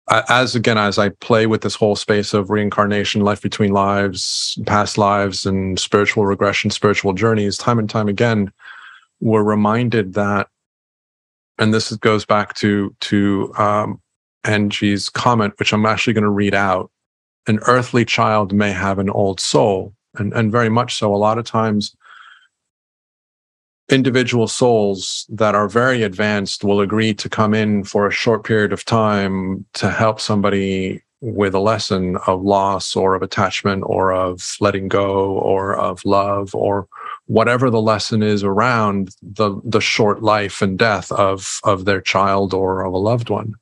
as 0.07 0.55
again 0.55 0.77
as 0.77 0.97
I 0.97 1.09
play 1.09 1.47
with 1.47 1.61
this 1.61 1.75
whole 1.75 1.95
space 1.95 2.33
of 2.33 2.49
reincarnation, 2.49 3.21
life 3.21 3.41
between 3.41 3.71
lives, 3.71 4.57
past 4.65 4.97
lives 4.97 5.45
and 5.45 5.79
spiritual 5.79 6.25
regression, 6.25 6.69
spiritual 6.69 7.13
journeys, 7.13 7.57
time 7.57 7.79
and 7.79 7.89
time 7.89 8.07
again, 8.07 8.51
we're 9.19 9.43
reminded 9.43 10.13
that 10.13 10.47
and 11.57 11.73
this 11.73 11.91
goes 11.97 12.25
back 12.25 12.53
to 12.55 12.95
to 13.01 13.53
um, 13.57 14.01
Angie's 14.45 15.09
comment, 15.09 15.53
which 15.57 15.73
I'm 15.73 15.85
actually 15.85 16.13
going 16.13 16.23
to 16.23 16.29
read 16.29 16.53
out. 16.53 16.91
An 17.47 17.59
earthly 17.67 18.05
child 18.05 18.53
may 18.53 18.71
have 18.71 18.99
an 18.99 19.09
old 19.09 19.39
soul, 19.39 19.93
and, 20.15 20.33
and 20.33 20.51
very 20.51 20.69
much 20.69 20.95
so. 20.95 21.13
A 21.13 21.17
lot 21.17 21.37
of 21.37 21.45
times, 21.45 21.95
individual 23.89 24.47
souls 24.47 25.25
that 25.29 25.53
are 25.53 25.67
very 25.67 26.01
advanced 26.03 26.63
will 26.63 26.81
agree 26.81 27.13
to 27.13 27.29
come 27.29 27.53
in 27.53 27.83
for 27.83 28.07
a 28.07 28.11
short 28.11 28.43
period 28.43 28.73
of 28.73 28.83
time 28.83 29.65
to 29.73 29.91
help 29.91 30.19
somebody 30.19 31.03
with 31.21 31.55
a 31.55 31.59
lesson 31.59 32.17
of 32.27 32.43
loss 32.43 32.95
or 32.95 33.15
of 33.15 33.21
attachment 33.21 33.83
or 33.85 34.11
of 34.13 34.57
letting 34.59 34.87
go 34.87 35.31
or 35.37 35.75
of 35.75 36.03
love 36.05 36.53
or 36.53 36.87
whatever 37.27 37.69
the 37.69 37.81
lesson 37.81 38.21
is 38.21 38.43
around 38.43 39.15
the 39.21 39.59
the 39.63 39.81
short 39.81 40.21
life 40.21 40.61
and 40.61 40.77
death 40.77 41.11
of 41.13 41.59
of 41.63 41.85
their 41.85 42.01
child 42.01 42.53
or 42.53 42.83
of 42.83 42.93
a 42.93 42.97
loved 42.97 43.29
one 43.29 43.55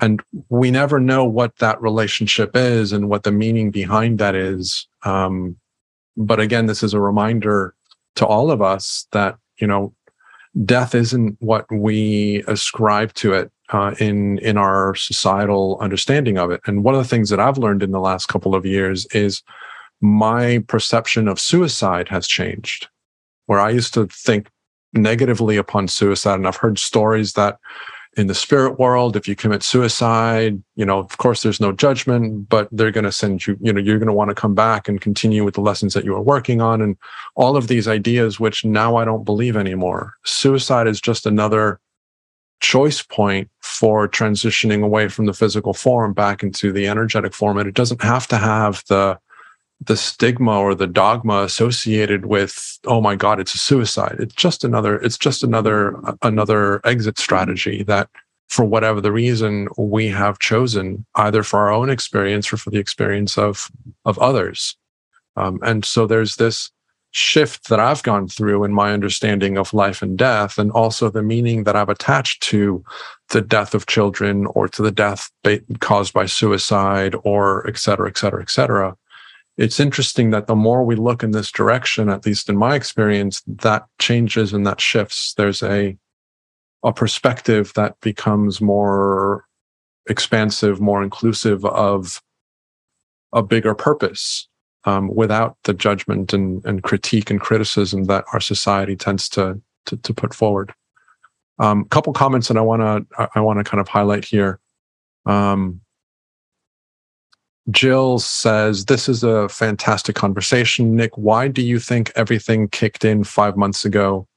and 0.00 0.22
we 0.48 0.70
never 0.70 0.98
know 0.98 1.24
what 1.24 1.56
that 1.56 1.80
relationship 1.80 2.50
is 2.54 2.92
and 2.92 3.08
what 3.08 3.22
the 3.22 3.32
meaning 3.32 3.70
behind 3.70 4.18
that 4.18 4.34
is. 4.34 4.86
Um, 5.04 5.56
but 6.16 6.40
again 6.40 6.66
this 6.66 6.82
is 6.82 6.94
a 6.94 7.00
reminder 7.00 7.74
to 8.16 8.26
all 8.26 8.50
of 8.50 8.62
us 8.62 9.06
that 9.12 9.36
you 9.58 9.66
know 9.66 9.94
death 10.64 10.94
isn't 10.94 11.36
what 11.40 11.66
we 11.72 12.44
ascribe 12.46 13.12
to 13.14 13.32
it 13.32 13.50
uh, 13.70 13.94
in 13.98 14.38
in 14.38 14.56
our 14.56 14.94
societal 14.94 15.78
understanding 15.80 16.38
of 16.38 16.50
it. 16.50 16.60
And 16.66 16.84
one 16.84 16.94
of 16.94 17.02
the 17.02 17.08
things 17.08 17.30
that 17.30 17.40
i've 17.40 17.58
learned 17.58 17.82
in 17.82 17.90
the 17.90 18.00
last 18.00 18.26
couple 18.26 18.54
of 18.54 18.66
years 18.66 19.06
is 19.06 19.42
my 20.00 20.62
perception 20.68 21.28
of 21.28 21.40
suicide 21.40 22.08
has 22.08 22.26
changed. 22.26 22.88
Where 23.46 23.60
i 23.60 23.70
used 23.70 23.94
to 23.94 24.06
think 24.06 24.48
negatively 24.92 25.56
upon 25.56 25.88
suicide 25.88 26.36
and 26.36 26.46
i've 26.46 26.56
heard 26.56 26.78
stories 26.78 27.32
that 27.32 27.58
in 28.16 28.26
the 28.28 28.34
spirit 28.34 28.78
world 28.78 29.16
if 29.16 29.26
you 29.26 29.34
commit 29.34 29.62
suicide 29.62 30.62
you 30.76 30.84
know 30.84 30.98
of 30.98 31.18
course 31.18 31.42
there's 31.42 31.60
no 31.60 31.72
judgment 31.72 32.48
but 32.48 32.68
they're 32.70 32.90
going 32.90 33.04
to 33.04 33.12
send 33.12 33.46
you 33.46 33.56
you 33.60 33.72
know 33.72 33.80
you're 33.80 33.98
going 33.98 34.06
to 34.06 34.12
want 34.12 34.28
to 34.28 34.34
come 34.34 34.54
back 34.54 34.88
and 34.88 35.00
continue 35.00 35.44
with 35.44 35.54
the 35.54 35.60
lessons 35.60 35.94
that 35.94 36.04
you 36.04 36.12
were 36.12 36.20
working 36.22 36.60
on 36.60 36.80
and 36.80 36.96
all 37.34 37.56
of 37.56 37.68
these 37.68 37.88
ideas 37.88 38.38
which 38.38 38.64
now 38.64 38.96
i 38.96 39.04
don't 39.04 39.24
believe 39.24 39.56
anymore. 39.56 40.14
Suicide 40.24 40.86
is 40.86 41.00
just 41.00 41.26
another 41.26 41.80
choice 42.60 43.02
point 43.02 43.50
for 43.60 44.08
transitioning 44.08 44.82
away 44.82 45.08
from 45.08 45.26
the 45.26 45.34
physical 45.34 45.74
form 45.74 46.12
back 46.12 46.42
into 46.42 46.72
the 46.72 46.88
energetic 46.88 47.34
form 47.34 47.58
and 47.58 47.68
it 47.68 47.74
doesn't 47.74 48.02
have 48.02 48.26
to 48.28 48.38
have 48.38 48.82
the 48.88 49.18
the 49.80 49.96
stigma 49.96 50.58
or 50.58 50.74
the 50.74 50.86
dogma 50.86 51.42
associated 51.42 52.26
with 52.26 52.78
oh 52.86 53.00
my 53.00 53.16
god 53.16 53.40
it's 53.40 53.54
a 53.54 53.58
suicide. 53.58 54.16
It's 54.18 54.34
just 54.34 54.64
another 54.64 54.96
it's 54.96 55.18
just 55.18 55.42
another 55.42 55.96
another 56.22 56.80
exit 56.86 57.18
strategy 57.18 57.82
that 57.84 58.08
for 58.48 58.64
whatever 58.64 59.00
the 59.00 59.12
reason 59.12 59.68
we 59.76 60.08
have 60.08 60.38
chosen 60.38 61.04
either 61.16 61.42
for 61.42 61.60
our 61.60 61.72
own 61.72 61.90
experience 61.90 62.52
or 62.52 62.56
for 62.56 62.70
the 62.70 62.78
experience 62.78 63.36
of 63.36 63.70
of 64.04 64.18
others. 64.18 64.76
Um, 65.36 65.58
and 65.62 65.84
so 65.84 66.06
there's 66.06 66.36
this 66.36 66.70
shift 67.16 67.68
that 67.68 67.78
i've 67.78 68.02
gone 68.02 68.26
through 68.26 68.64
in 68.64 68.74
my 68.74 68.92
understanding 68.92 69.56
of 69.56 69.72
life 69.72 70.02
and 70.02 70.18
death 70.18 70.58
and 70.58 70.72
also 70.72 71.08
the 71.08 71.22
meaning 71.22 71.62
that 71.62 71.76
i've 71.76 71.88
attached 71.88 72.42
to 72.42 72.84
the 73.28 73.40
death 73.40 73.72
of 73.72 73.86
children 73.86 74.46
or 74.46 74.66
to 74.66 74.82
the 74.82 74.90
death 74.90 75.30
caused 75.78 76.12
by 76.12 76.26
suicide 76.26 77.14
or 77.22 77.64
et 77.68 77.78
cetera 77.78 78.08
et 78.08 78.18
cetera 78.18 78.42
et 78.42 78.50
cetera 78.50 78.96
it's 79.56 79.78
interesting 79.78 80.30
that 80.30 80.46
the 80.46 80.56
more 80.56 80.84
we 80.84 80.96
look 80.96 81.22
in 81.22 81.30
this 81.30 81.52
direction, 81.52 82.08
at 82.08 82.26
least 82.26 82.48
in 82.48 82.56
my 82.56 82.74
experience, 82.74 83.42
that 83.46 83.86
changes 84.00 84.52
and 84.52 84.66
that 84.66 84.80
shifts. 84.80 85.34
There's 85.34 85.62
a 85.62 85.96
a 86.82 86.92
perspective 86.92 87.72
that 87.76 87.98
becomes 88.00 88.60
more 88.60 89.46
expansive, 90.06 90.80
more 90.80 91.02
inclusive 91.02 91.64
of 91.64 92.20
a 93.32 93.42
bigger 93.42 93.74
purpose, 93.74 94.48
um, 94.84 95.08
without 95.14 95.56
the 95.64 95.72
judgment 95.72 96.34
and, 96.34 96.64
and 96.66 96.82
critique 96.82 97.30
and 97.30 97.40
criticism 97.40 98.04
that 98.04 98.24
our 98.32 98.40
society 98.40 98.96
tends 98.96 99.28
to 99.30 99.60
to, 99.86 99.96
to 99.98 100.14
put 100.14 100.34
forward. 100.34 100.72
A 101.60 101.64
um, 101.64 101.84
couple 101.86 102.12
comments 102.12 102.48
that 102.48 102.56
I 102.56 102.62
want 102.62 102.82
to 102.82 103.28
I 103.34 103.40
want 103.40 103.58
to 103.58 103.64
kind 103.64 103.80
of 103.80 103.88
highlight 103.88 104.24
here. 104.24 104.58
Um, 105.26 105.80
Jill 107.70 108.18
says, 108.18 108.84
This 108.84 109.08
is 109.08 109.24
a 109.24 109.48
fantastic 109.48 110.14
conversation. 110.14 110.96
Nick, 110.96 111.16
why 111.16 111.48
do 111.48 111.62
you 111.62 111.78
think 111.78 112.12
everything 112.14 112.68
kicked 112.68 113.04
in 113.04 113.24
five 113.24 113.56
months 113.56 113.84
ago 113.84 114.28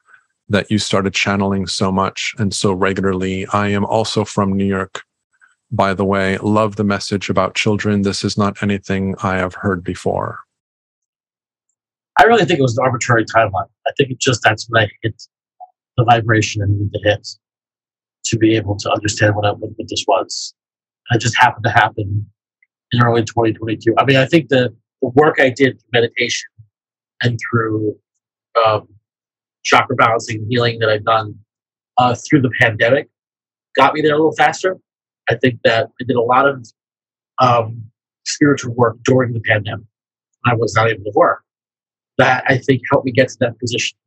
that 0.49 0.71
you 0.71 0.79
started 0.79 1.13
channeling 1.13 1.67
so 1.67 1.91
much 1.91 2.33
and 2.37 2.53
so 2.53 2.71
regularly? 2.71 3.45
I 3.47 3.67
am 3.69 3.85
also 3.85 4.23
from 4.23 4.53
New 4.53 4.65
York, 4.65 5.03
by 5.71 5.93
the 5.93 6.05
way. 6.05 6.37
Love 6.37 6.77
the 6.77 6.85
message 6.85 7.29
about 7.29 7.55
children. 7.55 8.03
This 8.03 8.23
is 8.23 8.37
not 8.37 8.63
anything 8.63 9.15
I 9.21 9.37
have 9.37 9.55
heard 9.55 9.83
before. 9.83 10.39
I 12.19 12.23
really 12.23 12.45
think 12.45 12.59
it 12.59 12.63
was 12.63 12.77
an 12.77 12.85
arbitrary 12.85 13.25
timeline. 13.25 13.69
I 13.85 13.91
think 13.97 14.09
it 14.09 14.19
just 14.19 14.41
that's 14.41 14.67
when 14.69 14.83
I 14.83 14.89
hit 15.03 15.21
the 15.97 16.05
vibration 16.05 16.61
and 16.61 16.91
to 16.91 16.99
hit 17.03 17.27
to 18.25 18.37
be 18.37 18.55
able 18.55 18.77
to 18.77 18.91
understand 18.91 19.35
what, 19.35 19.45
I, 19.45 19.51
what 19.51 19.71
this 19.77 20.05
was. 20.07 20.53
It 21.11 21.19
just 21.19 21.37
happened 21.37 21.65
to 21.65 21.71
happen 21.71 22.25
in 22.91 23.01
early 23.03 23.21
2022. 23.21 23.93
I 23.97 24.05
mean, 24.05 24.17
I 24.17 24.25
think 24.25 24.49
the, 24.49 24.73
the 25.01 25.09
work 25.09 25.37
I 25.39 25.49
did 25.49 25.79
through 25.79 25.89
meditation 25.93 26.49
and 27.21 27.37
through 27.49 27.95
um, 28.65 28.87
chakra 29.63 29.95
balancing 29.95 30.45
healing 30.49 30.79
that 30.79 30.89
I've 30.89 31.05
done 31.05 31.37
uh, 31.97 32.15
through 32.15 32.41
the 32.41 32.51
pandemic 32.59 33.09
got 33.75 33.93
me 33.93 34.01
there 34.01 34.13
a 34.13 34.17
little 34.17 34.35
faster. 34.35 34.77
I 35.29 35.35
think 35.35 35.59
that 35.63 35.87
I 36.01 36.03
did 36.05 36.15
a 36.15 36.21
lot 36.21 36.47
of 36.47 36.65
um, 37.39 37.83
spiritual 38.25 38.73
work 38.73 38.97
during 39.03 39.33
the 39.33 39.41
pandemic. 39.41 39.85
I 40.45 40.55
was 40.55 40.73
not 40.75 40.89
able 40.89 41.03
to 41.03 41.11
work. 41.13 41.43
That 42.17 42.43
I 42.47 42.57
think 42.57 42.81
helped 42.89 43.05
me 43.05 43.11
get 43.11 43.27
to 43.29 43.37
that 43.41 43.59
position 43.59 43.97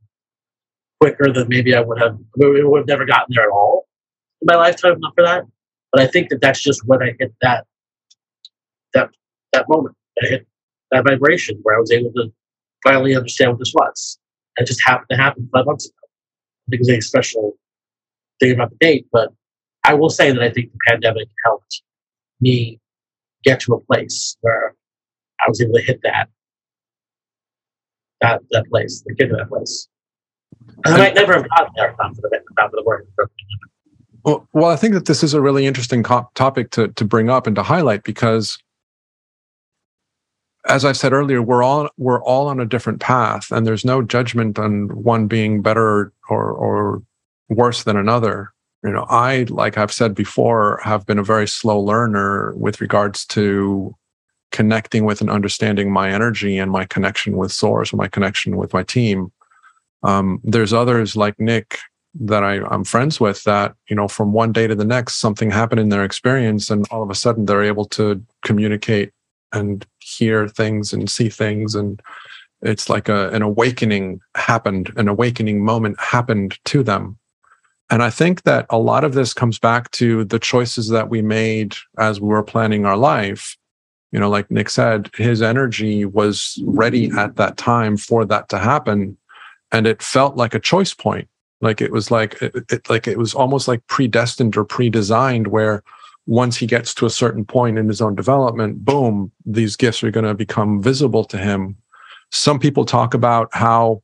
quicker 1.01 1.33
than 1.33 1.49
maybe 1.49 1.75
I 1.75 1.81
would 1.81 2.01
have. 2.01 2.15
I 2.15 2.65
would 2.65 2.81
have 2.81 2.89
never 2.89 3.05
gotten 3.05 3.35
there 3.35 3.45
at 3.45 3.51
all 3.51 3.87
in 4.41 4.47
my 4.47 4.57
lifetime, 4.57 4.99
not 4.99 5.15
for 5.15 5.23
that. 5.23 5.45
But 5.93 6.03
I 6.03 6.07
think 6.07 6.31
that 6.31 6.41
that's 6.41 6.61
just 6.61 6.87
when 6.87 7.03
I 7.03 7.15
hit 7.19 7.33
that 7.43 7.67
that 8.95 9.11
that 9.53 9.67
moment. 9.69 9.97
That 10.91 11.05
vibration 11.05 11.59
where 11.63 11.77
I 11.77 11.81
was 11.81 11.93
able 11.93 12.13
to 12.13 12.33
finally 12.83 13.15
understand 13.15 13.53
what 13.53 13.59
this 13.61 13.73
was. 13.75 14.19
It 14.57 14.67
just 14.67 14.83
happened 14.85 15.07
to 15.11 15.17
happen 15.17 15.49
five 15.53 15.67
months 15.67 15.87
ago. 15.87 15.95
I 16.71 16.75
it 16.75 16.81
was 16.81 16.91
a 16.91 17.01
special 17.01 17.57
thing 18.41 18.53
about 18.53 18.71
the 18.71 18.77
date, 18.81 19.07
but 19.13 19.33
I 19.85 19.95
will 19.95 20.11
say 20.11 20.33
that 20.33 20.43
I 20.43 20.51
think 20.51 20.73
the 20.73 20.79
pandemic 20.87 21.29
helped 21.45 21.83
me 22.41 22.81
get 23.45 23.61
to 23.61 23.75
a 23.75 23.81
place 23.81 24.37
where 24.41 24.75
I 25.41 25.45
was 25.49 25.61
able 25.61 25.75
to 25.75 25.83
hit 25.83 26.01
that 26.03 26.29
that 28.21 28.43
that 28.51 28.69
place, 28.69 29.03
get 29.17 29.29
to 29.29 29.37
that 29.37 29.49
place. 29.49 29.89
And 30.85 30.95
I 30.95 30.99
might 30.99 31.15
never 31.15 31.35
have 31.35 31.49
gotten 31.49 31.73
there 31.77 31.95
the, 31.99 32.69
the 32.73 32.83
work. 32.85 33.07
Well, 34.25 34.47
well, 34.53 34.71
I 34.71 34.77
think 34.77 34.95
that 34.95 35.07
this 35.07 35.23
is 35.23 35.33
a 35.33 35.41
really 35.41 35.67
interesting 35.67 36.03
co- 36.03 36.29
topic 36.35 36.71
to 36.73 36.89
to 36.89 37.05
bring 37.05 37.31
up 37.31 37.47
and 37.47 37.57
to 37.57 37.63
highlight 37.63 38.05
because 38.05 38.59
as 40.69 40.85
I've 40.85 40.97
said 40.97 41.13
earlier, 41.13 41.43
we're 41.43 41.63
all 41.63 41.89
we're 41.97 42.23
all 42.23 42.49
on 42.49 42.61
a 42.61 42.67
different 42.67 43.01
path, 43.01 43.51
and 43.51 43.67
there's 43.67 43.85
no 43.85 44.03
judgment 44.03 44.59
on 44.59 44.89
one 44.89 45.27
being 45.27 45.63
better 45.63 46.13
or 46.29 46.53
or 46.53 47.03
worse 47.49 47.85
than 47.85 47.97
another. 47.97 48.53
You 48.85 48.91
know, 48.91 49.07
I 49.09 49.47
like 49.49 49.79
I've 49.79 49.93
said 49.93 50.15
before, 50.15 50.81
have 50.83 51.07
been 51.07 51.19
a 51.19 51.25
very 51.25 51.49
slow 51.49 51.79
learner 51.81 52.55
with 52.55 52.81
regards 52.81 53.27
to 53.27 53.95
connecting 54.53 55.05
with 55.05 55.21
and 55.21 55.31
understanding 55.31 55.93
my 55.93 56.11
energy 56.11 56.59
and 56.59 56.71
my 56.71 56.85
connection 56.85 57.37
with 57.37 57.53
source 57.53 57.93
or 57.93 57.97
my 57.97 58.09
connection 58.09 58.57
with 58.57 58.73
my 58.73 58.83
team. 58.83 59.33
Um, 60.03 60.41
there's 60.43 60.73
others 60.73 61.15
like 61.15 61.39
Nick 61.39 61.79
that 62.15 62.43
I, 62.43 62.61
I'm 62.65 62.83
friends 62.83 63.21
with 63.21 63.45
that, 63.45 63.75
you 63.89 63.95
know, 63.95 64.09
from 64.09 64.33
one 64.33 64.51
day 64.51 64.67
to 64.67 64.75
the 64.75 64.85
next, 64.85 65.17
something 65.17 65.51
happened 65.51 65.81
in 65.81 65.91
their 65.91 66.05
experience 66.05 66.69
and 66.69 66.85
all 66.91 67.03
of 67.03 67.11
a 67.11 67.15
sudden 67.15 67.45
they're 67.45 67.63
able 67.63 67.85
to 67.87 68.25
communicate 68.45 69.13
and 69.53 69.87
hear 70.11 70.49
things 70.49 70.93
and 70.93 71.11
see 71.11 71.29
things. 71.29 71.75
And 71.75 72.01
it's 72.63 72.89
like 72.89 73.09
a, 73.09 73.31
an 73.31 73.43
awakening 73.43 74.21
happened, 74.35 74.93
an 74.97 75.09
awakening 75.09 75.65
moment 75.65 75.99
happened 76.01 76.59
to 76.67 76.83
them. 76.83 77.19
And 77.89 78.03
I 78.03 78.11
think 78.11 78.43
that 78.43 78.67
a 78.71 78.79
lot 78.79 79.05
of 79.05 79.15
this 79.15 79.35
comes 79.35 79.59
back 79.59 79.91
to 79.93 80.25
the 80.25 80.39
choices 80.39 80.89
that 80.89 81.09
we 81.09 81.23
made 81.23 81.75
as 81.99 82.21
we 82.21 82.29
were 82.29 82.43
planning 82.43 82.85
our 82.85 82.97
life. 82.97 83.57
You 84.13 84.21
know, 84.21 84.31
like 84.31 84.51
Nick 84.51 84.71
said, 84.71 85.11
his 85.17 85.43
energy 85.43 86.05
was 86.05 86.61
ready 86.65 87.11
at 87.17 87.37
that 87.37 87.57
time 87.57 87.97
for 87.97 88.25
that 88.27 88.49
to 88.51 88.59
happen. 88.59 89.17
And 89.73 89.87
it 89.87 90.03
felt 90.03 90.37
like 90.37 90.55
a 90.55 90.61
choice 90.61 90.95
point 90.95 91.29
like 91.61 91.81
it 91.81 91.93
was 91.93 92.11
like 92.11 92.41
it, 92.43 92.55
it, 92.71 92.91
like 92.91 93.07
it 93.07 93.19
was 93.19 93.35
almost 93.35 93.69
like 93.69 93.87
predestined 93.87 94.57
or 94.57 94.65
pre-designed 94.65 95.49
where 95.49 95.83
once 96.31 96.57
he 96.57 96.65
gets 96.65 96.95
to 96.95 97.05
a 97.05 97.11
certain 97.11 97.45
point 97.45 97.77
in 97.77 97.89
his 97.89 98.01
own 98.01 98.15
development 98.15 98.85
boom 98.85 99.33
these 99.45 99.75
gifts 99.75 100.01
are 100.05 100.13
going 100.13 100.25
to 100.25 100.33
become 100.33 100.81
visible 100.81 101.25
to 101.25 101.37
him. 101.37 101.77
Some 102.31 102.61
people 102.61 102.85
talk 102.85 103.15
about 103.15 103.49
how 103.53 104.03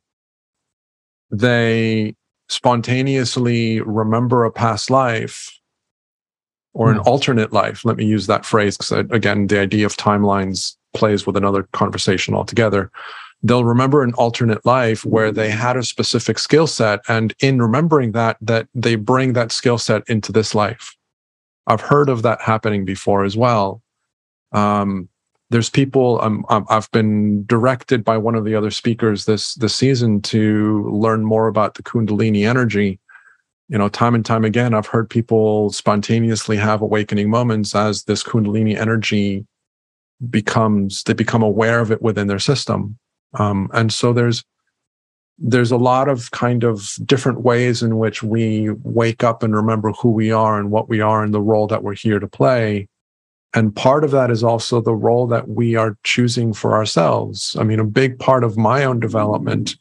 they 1.31 2.15
spontaneously 2.49 3.79
remember 3.79 4.43
a 4.43 4.51
past 4.51 4.89
life 4.89 5.57
or 6.73 6.91
an 6.91 6.97
mm. 6.97 7.05
alternate 7.05 7.53
life. 7.53 7.85
Let 7.85 7.95
me 7.95 8.05
use 8.05 8.27
that 8.27 8.45
phrase 8.45 8.75
because 8.75 8.91
again 9.09 9.47
the 9.47 9.59
idea 9.59 9.85
of 9.85 9.95
timelines 9.95 10.75
plays 10.93 11.25
with 11.25 11.37
another 11.37 11.63
conversation 11.71 12.33
altogether. 12.33 12.91
They'll 13.41 13.63
remember 13.63 14.03
an 14.03 14.13
alternate 14.15 14.65
life 14.65 15.05
where 15.05 15.31
they 15.31 15.49
had 15.49 15.77
a 15.77 15.83
specific 15.83 16.39
skill 16.39 16.67
set 16.67 16.99
and 17.07 17.33
in 17.39 17.61
remembering 17.61 18.11
that 18.11 18.35
that 18.41 18.67
they 18.75 18.95
bring 18.95 19.31
that 19.31 19.53
skill 19.53 19.77
set 19.77 20.03
into 20.09 20.33
this 20.33 20.53
life 20.53 20.96
i've 21.67 21.81
heard 21.81 22.09
of 22.09 22.21
that 22.23 22.41
happening 22.41 22.85
before 22.85 23.23
as 23.23 23.37
well. 23.37 23.81
Um, 24.51 25.09
there's 25.49 25.69
people 25.69 26.19
um, 26.21 26.45
i've 26.49 26.91
been 26.91 27.45
directed 27.45 28.03
by 28.03 28.17
one 28.17 28.35
of 28.35 28.45
the 28.45 28.55
other 28.55 28.71
speakers 28.71 29.25
this 29.25 29.53
this 29.55 29.75
season 29.75 30.21
to 30.21 30.89
learn 30.91 31.23
more 31.23 31.47
about 31.47 31.75
the 31.75 31.83
kundalini 31.83 32.47
energy. 32.47 32.99
You 33.69 33.77
know 33.77 33.89
time 33.89 34.15
and 34.15 34.25
time 34.25 34.45
again 34.45 34.73
i've 34.73 34.87
heard 34.87 35.09
people 35.09 35.71
spontaneously 35.71 36.57
have 36.57 36.81
awakening 36.81 37.29
moments 37.29 37.75
as 37.75 38.03
this 38.05 38.23
kundalini 38.23 38.77
energy 38.77 39.45
becomes 40.29 41.03
they 41.03 41.13
become 41.13 41.43
aware 41.43 41.79
of 41.79 41.91
it 41.91 42.01
within 42.01 42.27
their 42.27 42.39
system. 42.39 42.97
Um, 43.33 43.69
and 43.73 43.91
so 43.93 44.13
there's 44.13 44.43
there's 45.37 45.71
a 45.71 45.77
lot 45.77 46.09
of 46.09 46.31
kind 46.31 46.63
of 46.63 46.95
different 47.05 47.41
ways 47.41 47.83
in 47.83 47.97
which 47.97 48.23
we 48.23 48.69
wake 48.83 49.23
up 49.23 49.43
and 49.43 49.55
remember 49.55 49.91
who 49.91 50.09
we 50.09 50.31
are 50.31 50.59
and 50.59 50.71
what 50.71 50.89
we 50.89 50.99
are 50.99 51.23
and 51.23 51.33
the 51.33 51.41
role 51.41 51.67
that 51.67 51.83
we're 51.83 51.95
here 51.95 52.19
to 52.19 52.27
play. 52.27 52.87
And 53.53 53.75
part 53.75 54.03
of 54.03 54.11
that 54.11 54.31
is 54.31 54.43
also 54.43 54.81
the 54.81 54.95
role 54.95 55.27
that 55.27 55.47
we 55.47 55.75
are 55.75 55.97
choosing 56.03 56.53
for 56.53 56.73
ourselves. 56.73 57.55
I 57.59 57.63
mean, 57.63 57.79
a 57.79 57.85
big 57.85 58.19
part 58.19 58.43
of 58.43 58.57
my 58.57 58.83
own 58.83 58.99
development, 58.99 59.75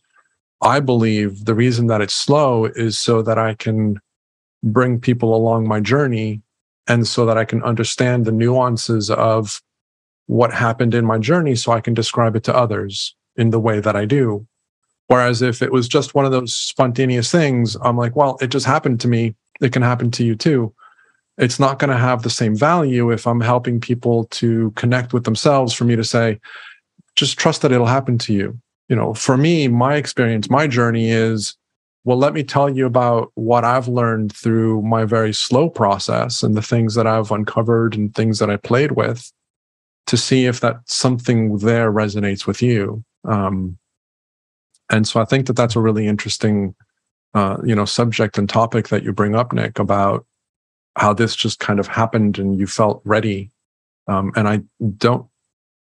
I 0.62 0.80
believe 0.80 1.46
the 1.46 1.54
reason 1.54 1.86
that 1.88 2.00
it's 2.00 2.14
slow 2.14 2.66
is 2.66 2.98
so 2.98 3.22
that 3.22 3.38
I 3.38 3.54
can 3.54 3.98
bring 4.62 5.00
people 5.00 5.34
along 5.34 5.68
my 5.68 5.80
journey 5.80 6.42
and 6.86 7.06
so 7.06 7.26
that 7.26 7.38
I 7.38 7.44
can 7.44 7.62
understand 7.62 8.24
the 8.24 8.32
nuances 8.32 9.10
of 9.10 9.60
what 10.26 10.52
happened 10.52 10.94
in 10.94 11.04
my 11.04 11.18
journey 11.18 11.54
so 11.54 11.72
I 11.72 11.80
can 11.80 11.94
describe 11.94 12.36
it 12.36 12.44
to 12.44 12.54
others 12.54 13.14
in 13.36 13.50
the 13.50 13.60
way 13.60 13.80
that 13.80 13.96
I 13.96 14.04
do. 14.04 14.46
Whereas 15.08 15.42
if 15.42 15.62
it 15.62 15.72
was 15.72 15.88
just 15.88 16.14
one 16.14 16.24
of 16.24 16.32
those 16.32 16.54
spontaneous 16.54 17.30
things, 17.30 17.76
I'm 17.82 17.96
like, 17.96 18.16
well, 18.16 18.36
it 18.40 18.48
just 18.48 18.66
happened 18.66 19.00
to 19.00 19.08
me. 19.08 19.34
It 19.60 19.72
can 19.72 19.82
happen 19.82 20.10
to 20.12 20.24
you 20.24 20.34
too. 20.34 20.74
It's 21.38 21.60
not 21.60 21.78
going 21.78 21.90
to 21.90 21.98
have 21.98 22.22
the 22.22 22.30
same 22.30 22.56
value 22.56 23.10
if 23.10 23.26
I'm 23.26 23.40
helping 23.40 23.80
people 23.80 24.24
to 24.32 24.70
connect 24.72 25.12
with 25.12 25.24
themselves 25.24 25.74
for 25.74 25.84
me 25.84 25.94
to 25.94 26.04
say, 26.04 26.40
just 27.14 27.38
trust 27.38 27.62
that 27.62 27.72
it'll 27.72 27.86
happen 27.86 28.18
to 28.18 28.32
you. 28.32 28.58
You 28.88 28.96
know, 28.96 29.14
for 29.14 29.36
me, 29.36 29.68
my 29.68 29.96
experience, 29.96 30.48
my 30.48 30.66
journey 30.66 31.10
is, 31.10 31.56
well, 32.04 32.16
let 32.16 32.32
me 32.32 32.42
tell 32.42 32.70
you 32.70 32.86
about 32.86 33.32
what 33.34 33.64
I've 33.64 33.88
learned 33.88 34.32
through 34.32 34.82
my 34.82 35.04
very 35.04 35.34
slow 35.34 35.68
process 35.68 36.42
and 36.42 36.56
the 36.56 36.62
things 36.62 36.94
that 36.94 37.06
I've 37.06 37.30
uncovered 37.30 37.96
and 37.96 38.14
things 38.14 38.38
that 38.38 38.50
I 38.50 38.56
played 38.56 38.92
with 38.92 39.30
to 40.06 40.16
see 40.16 40.46
if 40.46 40.60
that 40.60 40.76
something 40.86 41.58
there 41.58 41.92
resonates 41.92 42.46
with 42.46 42.62
you. 42.62 43.04
Um, 43.24 43.76
and 44.90 45.06
so 45.06 45.20
I 45.20 45.24
think 45.24 45.46
that 45.46 45.56
that's 45.56 45.76
a 45.76 45.80
really 45.80 46.06
interesting, 46.06 46.74
uh, 47.34 47.56
you 47.64 47.74
know, 47.74 47.84
subject 47.84 48.38
and 48.38 48.48
topic 48.48 48.88
that 48.88 49.02
you 49.02 49.12
bring 49.12 49.34
up, 49.34 49.52
Nick, 49.52 49.78
about 49.78 50.26
how 50.96 51.12
this 51.12 51.36
just 51.36 51.58
kind 51.58 51.78
of 51.78 51.86
happened 51.86 52.38
and 52.38 52.58
you 52.58 52.66
felt 52.66 53.02
ready. 53.04 53.50
Um, 54.08 54.32
and 54.36 54.48
I 54.48 54.62
don't, 54.96 55.26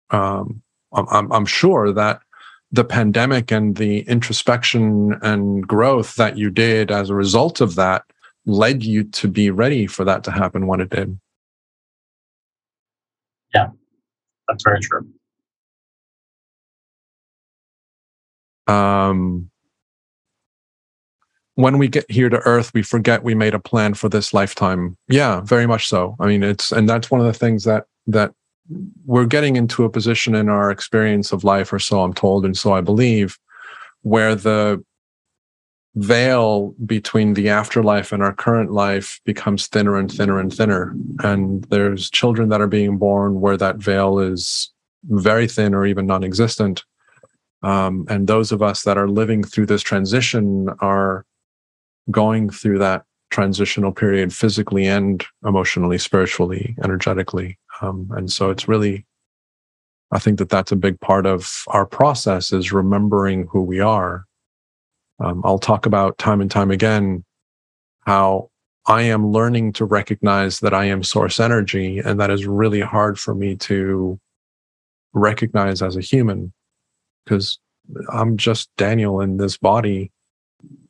um, 0.10 0.62
I'm, 0.94 1.32
I'm 1.32 1.46
sure 1.46 1.94
that 1.94 2.22
the 2.72 2.84
pandemic 2.84 3.52
and 3.52 3.76
the 3.78 4.00
introspection 4.02 5.18
and 5.22 5.66
growth 5.66 6.16
that 6.16 6.38
you 6.38 6.50
did 6.50 6.92
as 6.92 7.10
a 7.10 7.16
result 7.16 7.62
of 7.62 7.76
that 7.76 8.04
led 8.46 8.84
you 8.84 9.04
to 9.04 9.28
be 9.28 9.52
ready 9.52 9.88
for 9.88 10.04
that 10.04 10.24
to 10.24 10.32
happen 10.32 10.68
when 10.68 10.82
it 10.82 10.90
did. 10.90 11.18
Yeah, 13.54 13.68
that's 14.48 14.64
very 14.64 14.80
true. 14.82 15.08
Um, 18.68 19.50
when 21.56 21.78
we 21.78 21.88
get 21.88 22.10
here 22.10 22.30
to 22.30 22.38
earth 22.40 22.72
we 22.74 22.84
forget 22.84 23.24
we 23.24 23.34
made 23.34 23.54
a 23.54 23.60
plan 23.60 23.94
for 23.94 24.10
this 24.10 24.34
lifetime. 24.34 24.98
Yeah 25.08 25.42
very 25.42 25.66
much 25.66 25.88
so. 25.88 26.16
I 26.20 26.28
mean 26.28 26.44
it's 26.44 26.72
and 26.72 26.88
that's 26.88 27.10
one 27.10 27.22
of 27.22 27.28
the 27.28 27.34
things 27.34 27.64
that 27.64 27.86
that 28.08 28.34
we're 29.06 29.26
getting 29.26 29.56
into 29.56 29.86
a 29.86 29.90
position 29.90 30.36
in 30.36 30.50
our 30.50 30.70
experience 30.70 31.32
of 31.32 31.46
life 31.46 31.72
or 31.72 31.80
so 31.80 32.02
i'm 32.02 32.14
told 32.14 32.44
and 32.44 32.58
so 32.58 32.74
i 32.74 32.82
believe 32.82 33.40
where 34.02 34.36
the 34.36 34.84
veil 35.98 36.76
between 36.86 37.34
the 37.34 37.50
afterlife 37.50 38.12
and 38.12 38.22
our 38.22 38.34
current 38.34 38.72
life 38.72 39.20
becomes 39.26 39.68
thinner 39.68 39.98
and 39.98 40.12
thinner 40.12 40.40
and 40.40 40.54
thinner. 40.54 40.96
And 41.24 41.64
there's 41.66 42.12
children 42.12 42.50
that 42.50 42.62
are 42.62 42.68
being 42.68 42.98
born 42.98 43.42
where 43.42 43.58
that 43.58 43.78
veil 43.78 44.20
is 44.20 44.72
very 45.06 45.48
thin 45.48 45.74
or 45.74 45.86
even 45.86 46.06
non-existent 46.06 46.84
um, 47.64 48.06
and 48.10 48.28
those 48.28 48.52
of 48.52 48.62
us 48.62 48.84
that 48.84 48.98
are 48.98 49.10
living 49.10 49.44
through 49.44 49.66
this 49.66 49.82
transition 49.82 50.70
are 50.80 51.26
going 52.12 52.50
through 52.50 52.80
that 52.80 53.04
transitional 53.30 53.92
period 53.92 54.34
physically 54.34 54.86
and 54.86 55.26
emotionally, 55.46 55.98
spiritually, 55.98 56.76
energetically. 56.84 57.58
Um, 57.82 58.10
and 58.12 58.32
so 58.32 58.50
it's 58.50 58.68
really, 58.68 59.06
I 60.12 60.20
think 60.20 60.40
that 60.40 60.50
that's 60.50 60.72
a 60.72 60.78
big 60.78 61.00
part 61.02 61.26
of 61.26 61.64
our 61.68 61.86
process 61.86 62.54
is 62.54 62.72
remembering 62.72 63.48
who 63.52 63.62
we 63.62 63.80
are. 63.80 64.26
Um, 65.20 65.42
I'll 65.44 65.60
talk 65.60 65.86
about 65.86 66.18
time 66.18 66.42
and 66.42 66.50
time 66.50 66.72
again 66.72 67.26
how 68.02 68.50
I 68.86 69.02
am 69.02 69.32
learning 69.32 69.74
to 69.74 69.86
recognize 69.86 70.62
that 70.62 70.74
I 70.74 70.86
am 70.86 71.04
source 71.04 71.42
energy, 71.42 72.00
and 72.00 72.20
that 72.22 72.30
is 72.30 72.48
really 72.48 72.80
hard 72.80 73.20
for 73.20 73.36
me 73.36 73.58
to 73.58 74.18
recognize 75.12 75.82
as 75.82 75.98
a 75.98 76.02
human 76.02 76.54
because 77.28 77.60
I'm 78.10 78.38
just 78.38 78.70
Daniel 78.78 79.20
in 79.20 79.38
this 79.38 79.58
body. 79.58 80.12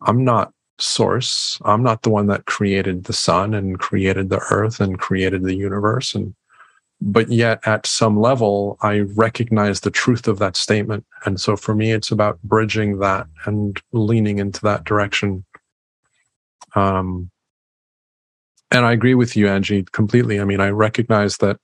I'm 0.01 0.23
not 0.23 0.53
source. 0.79 1.59
I'm 1.65 1.81
not 1.81 2.03
the 2.03 2.11
one 2.11 2.27
that 2.27 2.45
created 2.45 3.05
the 3.05 3.13
sun 3.13 3.55
and 3.55 3.79
created 3.79 4.29
the 4.29 4.45
earth 4.51 4.79
and 4.79 4.99
created 4.99 5.43
the 5.43 5.55
universe. 5.55 6.13
And 6.13 6.35
but 6.99 7.29
yet 7.29 7.59
at 7.67 7.85
some 7.85 8.19
level, 8.19 8.77
I 8.81 8.99
recognize 8.99 9.81
the 9.81 9.91
truth 9.91 10.27
of 10.27 10.39
that 10.39 10.55
statement. 10.55 11.05
And 11.25 11.39
so 11.39 11.55
for 11.55 11.75
me, 11.75 11.91
it's 11.91 12.11
about 12.11 12.41
bridging 12.43 12.99
that 12.99 13.27
and 13.45 13.79
leaning 13.91 14.39
into 14.39 14.61
that 14.61 14.83
direction. 14.83 15.45
Um, 16.75 17.29
and 18.71 18.85
I 18.85 18.93
agree 18.93 19.13
with 19.13 19.37
you, 19.37 19.47
Angie, 19.47 19.83
completely. 19.83 20.39
I 20.39 20.43
mean, 20.43 20.59
I 20.59 20.69
recognize 20.69 21.37
that 21.37 21.57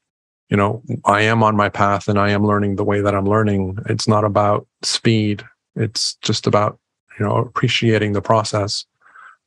you 0.54 0.58
know, 0.58 0.84
I 1.04 1.22
am 1.22 1.42
on 1.42 1.56
my 1.56 1.68
path 1.68 2.08
and 2.08 2.20
I 2.20 2.30
am 2.30 2.46
learning 2.46 2.76
the 2.76 2.84
way 2.84 3.02
that 3.02 3.16
I'm 3.16 3.26
learning. 3.26 3.80
It's 3.90 4.08
not 4.08 4.24
about 4.24 4.68
speed. 4.84 5.44
It's 5.76 6.14
just 6.22 6.46
about, 6.46 6.78
you 7.20 7.26
know, 7.26 7.38
appreciating 7.38 8.14
the 8.14 8.22
process. 8.22 8.86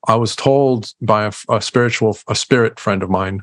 I 0.09 0.17
was 0.17 0.35
told 0.35 0.93
by 1.01 1.27
a, 1.27 1.33
a 1.49 1.63
spiritual, 1.63 2.19
a 2.27 2.35
spirit 2.35 2.81
friend 2.81 3.05
of 3.05 3.09
mine, 3.09 3.43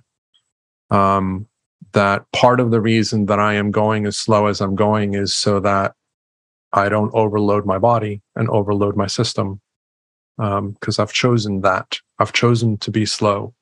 um, 0.92 1.48
that 1.94 2.30
part 2.34 2.60
of 2.60 2.72
the 2.72 2.82
reason 2.82 3.28
that 3.28 3.40
I 3.40 3.54
am 3.54 3.72
going 3.72 4.06
as 4.08 4.18
slow 4.18 4.48
as 4.48 4.60
I'm 4.60 4.76
going 4.76 5.14
is 5.14 5.34
so 5.34 5.62
that 5.62 5.94
I 6.74 6.90
don't 6.90 7.14
overload 7.14 7.66
my 7.66 7.78
body 7.78 8.22
and 8.36 8.50
overload 8.50 8.98
my 8.98 9.08
system. 9.08 9.62
Because 10.36 11.00
um, 11.00 11.02
I've 11.04 11.14
chosen 11.14 11.62
that. 11.62 12.00
I've 12.20 12.34
chosen 12.34 12.76
to 12.80 12.92
be 12.92 13.06
slow 13.06 13.54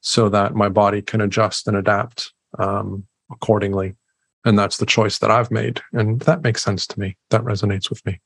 so 0.00 0.28
that 0.28 0.54
my 0.54 0.68
body 0.68 1.02
can 1.02 1.20
adjust 1.20 1.66
and 1.66 1.76
adapt. 1.76 2.32
Um, 2.56 3.08
accordingly. 3.30 3.96
And 4.44 4.58
that's 4.58 4.78
the 4.78 4.86
choice 4.86 5.18
that 5.18 5.30
I've 5.30 5.50
made. 5.50 5.80
And 5.92 6.20
that 6.20 6.42
makes 6.42 6.62
sense 6.62 6.86
to 6.88 7.00
me. 7.00 7.16
That 7.30 7.42
resonates 7.42 7.90
with 7.90 8.04
me. 8.06 8.20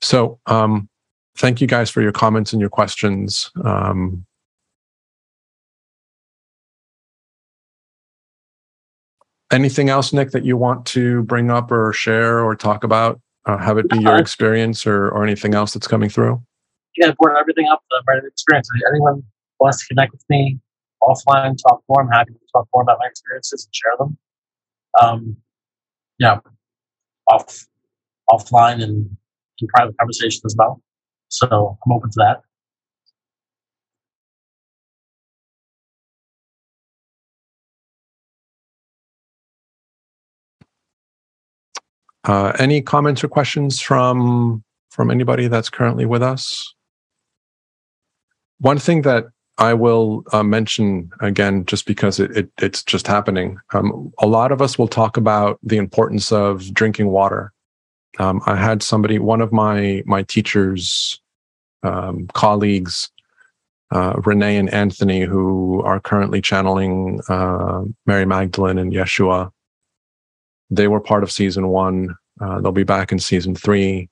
So, 0.00 0.38
um, 0.46 0.88
thank 1.36 1.60
you 1.60 1.66
guys 1.66 1.88
for 1.88 2.02
your 2.02 2.12
comments 2.12 2.52
and 2.52 2.60
your 2.60 2.70
questions. 2.70 3.50
Um, 3.64 4.26
anything 9.52 9.88
else, 9.88 10.12
Nick, 10.12 10.32
that 10.32 10.44
you 10.44 10.56
want 10.56 10.84
to 10.86 11.22
bring 11.24 11.50
up 11.50 11.70
or 11.70 11.92
share 11.92 12.40
or 12.40 12.54
talk 12.54 12.84
about? 12.84 13.20
Uh, 13.46 13.56
have 13.56 13.78
it 13.78 13.88
be 13.88 13.98
your 13.98 14.18
experience 14.18 14.86
or, 14.86 15.08
or 15.08 15.24
anything 15.24 15.54
else 15.54 15.72
that's 15.72 15.86
coming 15.86 16.10
through? 16.10 16.42
Yeah, 16.96 17.12
brought 17.18 17.40
everything 17.40 17.66
up, 17.68 17.82
the 17.88 18.02
right 18.06 18.22
experience. 18.24 18.68
Anyone 18.90 19.22
wants 19.58 19.80
to 19.80 19.86
connect 19.86 20.12
with 20.12 20.24
me 20.28 20.58
offline, 21.08 21.56
talk 21.66 21.82
more, 21.88 22.02
I'm 22.02 22.10
happy 22.10 22.32
to 22.32 22.38
talk 22.52 22.68
more 22.72 22.82
about 22.82 22.98
my 23.00 23.06
experiences 23.06 23.66
and 23.66 23.74
share 23.74 23.96
them. 23.98 24.18
Um, 25.00 25.36
yeah, 26.18 26.38
off 27.30 27.66
offline 28.30 28.82
and 28.82 29.16
in 29.60 29.68
private 29.68 29.96
conversation 29.98 30.42
as 30.44 30.54
well. 30.58 30.80
So 31.28 31.78
I'm 31.84 31.92
open 31.92 32.10
to 32.10 32.16
that. 32.18 32.40
Uh, 42.24 42.52
any 42.58 42.82
comments 42.82 43.24
or 43.24 43.28
questions 43.28 43.80
from 43.80 44.62
from 44.90 45.10
anybody 45.10 45.48
that's 45.48 45.70
currently 45.70 46.04
with 46.04 46.22
us? 46.22 46.74
One 48.58 48.78
thing 48.78 49.02
that 49.02 49.26
I 49.58 49.74
will 49.74 50.24
uh, 50.32 50.44
mention 50.44 51.10
again, 51.20 51.66
just 51.66 51.84
because 51.84 52.20
it, 52.20 52.36
it 52.36 52.50
it's 52.58 52.82
just 52.82 53.06
happening. 53.06 53.58
Um, 53.74 54.12
a 54.18 54.26
lot 54.26 54.52
of 54.52 54.62
us 54.62 54.78
will 54.78 54.88
talk 54.88 55.16
about 55.16 55.58
the 55.62 55.76
importance 55.76 56.30
of 56.30 56.72
drinking 56.72 57.08
water. 57.08 57.52
Um, 58.18 58.40
I 58.46 58.56
had 58.56 58.82
somebody, 58.82 59.18
one 59.18 59.40
of 59.40 59.52
my 59.52 60.02
my 60.06 60.22
teachers, 60.22 61.20
um, 61.82 62.28
colleagues, 62.34 63.10
uh, 63.90 64.14
Renee 64.24 64.56
and 64.56 64.72
Anthony, 64.72 65.22
who 65.22 65.82
are 65.82 66.00
currently 66.00 66.40
channeling 66.40 67.20
uh, 67.28 67.82
Mary 68.06 68.26
Magdalene 68.26 68.78
and 68.78 68.92
Yeshua. 68.92 69.50
They 70.70 70.86
were 70.86 71.00
part 71.00 71.24
of 71.24 71.32
season 71.32 71.68
one. 71.68 72.14
Uh, 72.40 72.60
they'll 72.60 72.72
be 72.72 72.84
back 72.84 73.10
in 73.10 73.18
season 73.18 73.56
three. 73.56 74.08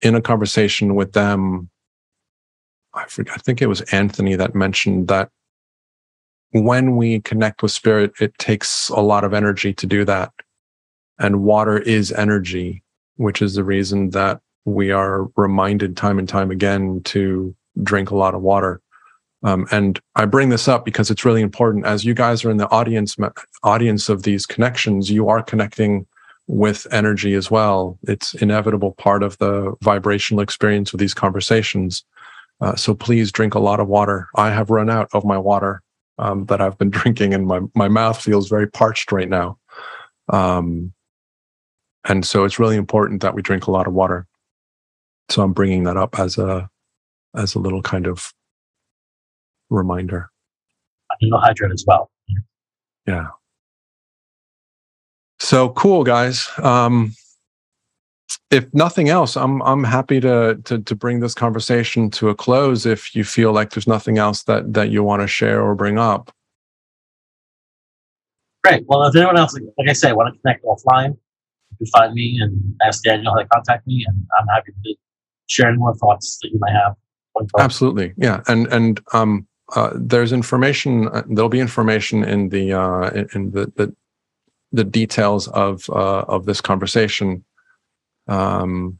In 0.00 0.14
a 0.14 0.22
conversation 0.22 0.94
with 0.94 1.12
them, 1.12 1.68
I 2.94 3.06
forget, 3.06 3.34
I 3.34 3.38
think 3.38 3.62
it 3.62 3.66
was 3.66 3.80
Anthony 3.92 4.36
that 4.36 4.54
mentioned 4.54 5.08
that 5.08 5.30
when 6.50 6.96
we 6.96 7.20
connect 7.20 7.62
with 7.62 7.72
spirit, 7.72 8.12
it 8.20 8.36
takes 8.38 8.90
a 8.90 9.00
lot 9.00 9.24
of 9.24 9.32
energy 9.32 9.72
to 9.74 9.86
do 9.86 10.04
that. 10.04 10.32
And 11.18 11.42
water 11.42 11.78
is 11.78 12.12
energy, 12.12 12.82
which 13.16 13.40
is 13.40 13.54
the 13.54 13.64
reason 13.64 14.10
that 14.10 14.40
we 14.64 14.90
are 14.90 15.28
reminded 15.36 15.96
time 15.96 16.18
and 16.18 16.28
time 16.28 16.50
again 16.50 17.00
to 17.04 17.54
drink 17.82 18.10
a 18.10 18.16
lot 18.16 18.34
of 18.34 18.42
water. 18.42 18.80
Um, 19.44 19.66
and 19.72 19.98
I 20.14 20.24
bring 20.26 20.50
this 20.50 20.68
up 20.68 20.84
because 20.84 21.10
it's 21.10 21.24
really 21.24 21.42
important. 21.42 21.86
As 21.86 22.04
you 22.04 22.14
guys 22.14 22.44
are 22.44 22.50
in 22.50 22.58
the 22.58 22.70
audience 22.70 23.16
audience 23.62 24.08
of 24.08 24.22
these 24.22 24.46
connections, 24.46 25.10
you 25.10 25.28
are 25.28 25.42
connecting 25.42 26.06
with 26.46 26.86
energy 26.92 27.34
as 27.34 27.50
well. 27.50 27.98
It's 28.04 28.34
inevitable 28.34 28.92
part 28.92 29.22
of 29.22 29.38
the 29.38 29.74
vibrational 29.82 30.42
experience 30.42 30.92
of 30.92 31.00
these 31.00 31.14
conversations. 31.14 32.04
Uh, 32.62 32.76
so 32.76 32.94
please 32.94 33.32
drink 33.32 33.54
a 33.54 33.58
lot 33.58 33.80
of 33.80 33.88
water. 33.88 34.28
I 34.36 34.50
have 34.50 34.70
run 34.70 34.88
out 34.88 35.08
of 35.12 35.24
my 35.24 35.36
water 35.36 35.82
um, 36.18 36.46
that 36.46 36.60
I've 36.60 36.78
been 36.78 36.90
drinking, 37.00 37.34
and 37.34 37.46
my 37.46 37.60
my 37.74 37.88
mouth 37.88 38.20
feels 38.20 38.48
very 38.48 38.68
parched 38.68 39.10
right 39.10 39.28
now. 39.28 39.58
Um, 40.28 40.92
and 42.04 42.24
so 42.24 42.44
it's 42.44 42.58
really 42.58 42.76
important 42.76 43.20
that 43.22 43.34
we 43.34 43.42
drink 43.42 43.66
a 43.66 43.70
lot 43.72 43.86
of 43.86 43.92
water. 43.92 44.26
So 45.28 45.42
I'm 45.42 45.52
bringing 45.52 45.84
that 45.84 45.96
up 45.96 46.18
as 46.18 46.38
a 46.38 46.70
as 47.34 47.54
a 47.54 47.58
little 47.58 47.82
kind 47.82 48.06
of 48.06 48.32
reminder. 49.68 50.30
I 51.10 51.14
can 51.20 51.30
hydrate 51.32 51.72
as 51.72 51.84
well. 51.86 52.10
Yeah. 53.06 53.28
So 55.40 55.70
cool, 55.70 56.04
guys. 56.04 56.48
Um, 56.58 57.14
if 58.50 58.72
nothing 58.72 59.08
else, 59.08 59.36
I'm 59.36 59.62
I'm 59.62 59.84
happy 59.84 60.20
to, 60.20 60.58
to 60.64 60.78
to 60.78 60.94
bring 60.94 61.20
this 61.20 61.34
conversation 61.34 62.10
to 62.10 62.28
a 62.28 62.34
close. 62.34 62.86
If 62.86 63.14
you 63.14 63.24
feel 63.24 63.52
like 63.52 63.70
there's 63.70 63.86
nothing 63.86 64.18
else 64.18 64.44
that 64.44 64.72
that 64.74 64.90
you 64.90 65.02
want 65.02 65.22
to 65.22 65.28
share 65.28 65.62
or 65.62 65.74
bring 65.74 65.98
up. 65.98 66.32
Great. 68.64 68.84
Well, 68.86 69.04
if 69.04 69.16
anyone 69.16 69.36
else, 69.38 69.58
like 69.76 69.88
I 69.88 69.92
say, 69.92 70.12
want 70.12 70.32
to 70.32 70.40
connect 70.40 70.64
offline, 70.64 71.16
you 71.70 71.76
can 71.78 71.86
find 71.86 72.14
me 72.14 72.38
and 72.40 72.74
ask 72.84 73.02
Daniel 73.02 73.32
how 73.32 73.40
to 73.40 73.48
contact 73.48 73.86
me, 73.86 74.04
and 74.06 74.16
I'm 74.38 74.46
happy 74.48 74.72
to 74.84 74.94
share 75.48 75.68
any 75.68 75.78
more 75.78 75.94
thoughts 75.94 76.38
that 76.42 76.50
you 76.50 76.58
might 76.60 76.72
have. 76.72 76.94
Absolutely, 77.58 78.12
yeah. 78.16 78.42
And 78.46 78.66
and 78.68 79.00
um, 79.12 79.46
uh, 79.74 79.90
there's 79.94 80.32
information. 80.32 81.08
Uh, 81.08 81.22
there'll 81.28 81.48
be 81.48 81.60
information 81.60 82.22
in 82.22 82.50
the 82.50 82.72
uh, 82.72 83.10
in 83.34 83.50
the 83.50 83.72
the, 83.76 83.94
the 84.70 84.84
details 84.84 85.48
of 85.48 85.88
uh, 85.90 86.20
of 86.28 86.46
this 86.46 86.60
conversation 86.60 87.44
um, 88.28 88.98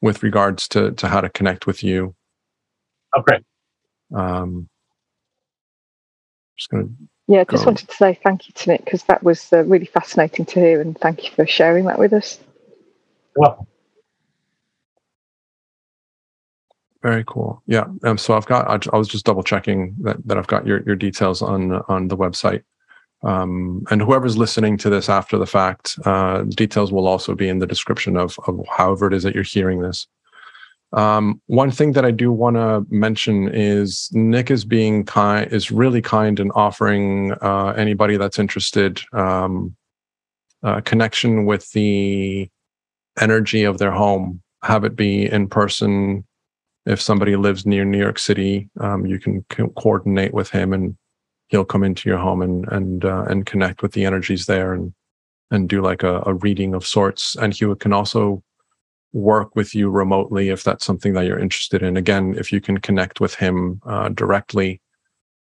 with 0.00 0.22
regards 0.22 0.68
to 0.68 0.92
to 0.92 1.08
how 1.08 1.20
to 1.20 1.28
connect 1.28 1.66
with 1.66 1.82
you. 1.82 2.14
Okay. 3.16 3.38
Um, 4.14 4.68
just 6.56 6.70
gonna. 6.70 6.88
Yeah, 7.26 7.40
I 7.40 7.44
just 7.44 7.64
go. 7.64 7.70
wanted 7.70 7.88
to 7.88 7.94
say 7.94 8.18
thank 8.22 8.48
you 8.48 8.52
to 8.54 8.70
Nick 8.70 8.84
because 8.84 9.04
that 9.04 9.22
was 9.22 9.50
uh, 9.52 9.64
really 9.64 9.86
fascinating 9.86 10.44
to 10.46 10.60
hear, 10.60 10.80
and 10.80 10.98
thank 10.98 11.24
you 11.24 11.30
for 11.30 11.46
sharing 11.46 11.86
that 11.86 11.98
with 11.98 12.12
us. 12.12 12.38
You're. 13.36 13.56
Very 17.02 17.24
cool. 17.26 17.62
Yeah. 17.66 17.84
Um, 18.02 18.16
so 18.16 18.34
I've 18.34 18.46
got. 18.46 18.66
I, 18.66 18.90
I, 18.94 18.96
was 18.96 19.08
just 19.08 19.26
double 19.26 19.42
checking 19.42 19.94
that 20.00 20.16
that 20.26 20.38
I've 20.38 20.46
got 20.46 20.66
your 20.66 20.82
your 20.84 20.96
details 20.96 21.42
on 21.42 21.72
on 21.88 22.08
the 22.08 22.16
website. 22.16 22.62
Um, 23.24 23.84
and 23.90 24.02
whoever's 24.02 24.36
listening 24.36 24.76
to 24.78 24.90
this 24.90 25.08
after 25.08 25.38
the 25.38 25.46
fact, 25.46 25.98
uh, 26.04 26.42
details 26.42 26.92
will 26.92 27.06
also 27.06 27.34
be 27.34 27.48
in 27.48 27.58
the 27.58 27.66
description 27.66 28.16
of, 28.16 28.38
of 28.46 28.64
however 28.70 29.06
it 29.06 29.14
is 29.14 29.22
that 29.22 29.34
you're 29.34 29.44
hearing 29.44 29.80
this. 29.80 30.06
Um, 30.92 31.40
one 31.46 31.72
thing 31.72 31.92
that 31.92 32.04
I 32.04 32.12
do 32.12 32.30
want 32.30 32.56
to 32.56 32.86
mention 32.88 33.48
is 33.48 34.10
Nick 34.12 34.50
is 34.50 34.64
being 34.64 35.04
kind, 35.04 35.50
is 35.52 35.72
really 35.72 36.00
kind 36.00 36.38
in 36.38 36.50
offering 36.52 37.32
uh, 37.40 37.74
anybody 37.76 38.16
that's 38.16 38.38
interested 38.38 39.00
um, 39.12 39.74
connection 40.84 41.46
with 41.46 41.70
the 41.72 42.48
energy 43.20 43.64
of 43.64 43.78
their 43.78 43.90
home. 43.90 44.40
Have 44.62 44.84
it 44.84 44.96
be 44.96 45.26
in 45.26 45.48
person. 45.48 46.24
If 46.86 47.00
somebody 47.00 47.36
lives 47.36 47.66
near 47.66 47.84
New 47.84 47.98
York 47.98 48.18
City, 48.18 48.68
um, 48.78 49.06
you 49.06 49.18
can 49.18 49.44
co- 49.48 49.70
coordinate 49.70 50.34
with 50.34 50.50
him 50.50 50.72
and 50.72 50.96
he'll 51.54 51.64
come 51.64 51.84
into 51.84 52.08
your 52.08 52.18
home 52.18 52.42
and 52.42 52.66
and 52.72 53.04
uh, 53.04 53.24
and 53.28 53.46
connect 53.46 53.80
with 53.80 53.92
the 53.92 54.04
energies 54.04 54.46
there 54.46 54.74
and 54.74 54.92
and 55.52 55.68
do 55.68 55.80
like 55.80 56.02
a, 56.02 56.20
a 56.26 56.34
reading 56.34 56.74
of 56.74 56.84
sorts. 56.84 57.36
And 57.36 57.54
he 57.54 57.72
can 57.76 57.92
also 57.92 58.42
work 59.12 59.54
with 59.54 59.72
you 59.72 59.88
remotely 59.88 60.48
if 60.48 60.64
that's 60.64 60.84
something 60.84 61.12
that 61.12 61.26
you're 61.26 61.38
interested 61.38 61.80
in. 61.80 61.96
Again, 61.96 62.34
if 62.36 62.50
you 62.50 62.60
can 62.60 62.78
connect 62.78 63.20
with 63.20 63.36
him 63.36 63.80
uh, 63.86 64.08
directly, 64.08 64.80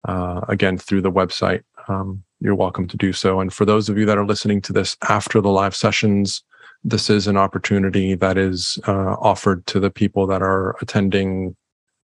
uh, 0.07 0.39
again 0.47 0.77
through 0.77 1.01
the 1.01 1.11
website, 1.11 1.63
um, 1.89 2.23
you're 2.39 2.55
welcome 2.55 2.87
to 2.87 2.95
do 2.95 3.11
so. 3.11 3.41
And 3.41 3.51
for 3.51 3.65
those 3.65 3.89
of 3.89 3.97
you 3.97 4.05
that 4.05 4.17
are 4.17 4.25
listening 4.25 4.61
to 4.61 4.73
this 4.73 4.95
after 5.09 5.41
the 5.41 5.49
live 5.49 5.75
sessions, 5.75 6.41
this 6.85 7.09
is 7.09 7.27
an 7.27 7.35
opportunity 7.35 8.15
that 8.15 8.37
is 8.37 8.79
uh, 8.87 9.15
offered 9.19 9.65
to 9.65 9.81
the 9.81 9.91
people 9.91 10.25
that 10.27 10.41
are 10.41 10.77
attending 10.81 11.57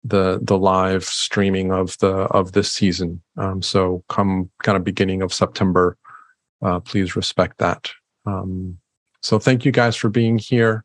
the 0.05 0.41
the 0.43 0.57
live 0.57 1.05
streaming 1.05 1.73
of 1.73 1.99
the 1.99 2.13
of 2.31 2.53
this 2.53 2.73
season. 2.73 3.23
Um, 3.37 3.63
so 3.63 4.03
come 4.09 4.51
kind 4.63 4.77
of 4.77 4.85
beginning 4.85 5.23
of 5.23 5.33
September, 5.33 5.97
uh, 6.63 6.81
please 6.81 7.17
respect 7.17 7.59
that. 7.59 7.91
Um, 8.27 8.79
so 9.23 9.39
thank 9.39 9.65
you 9.65 9.73
guys 9.73 9.97
for 9.97 10.09
being 10.09 10.39
here. 10.39 10.85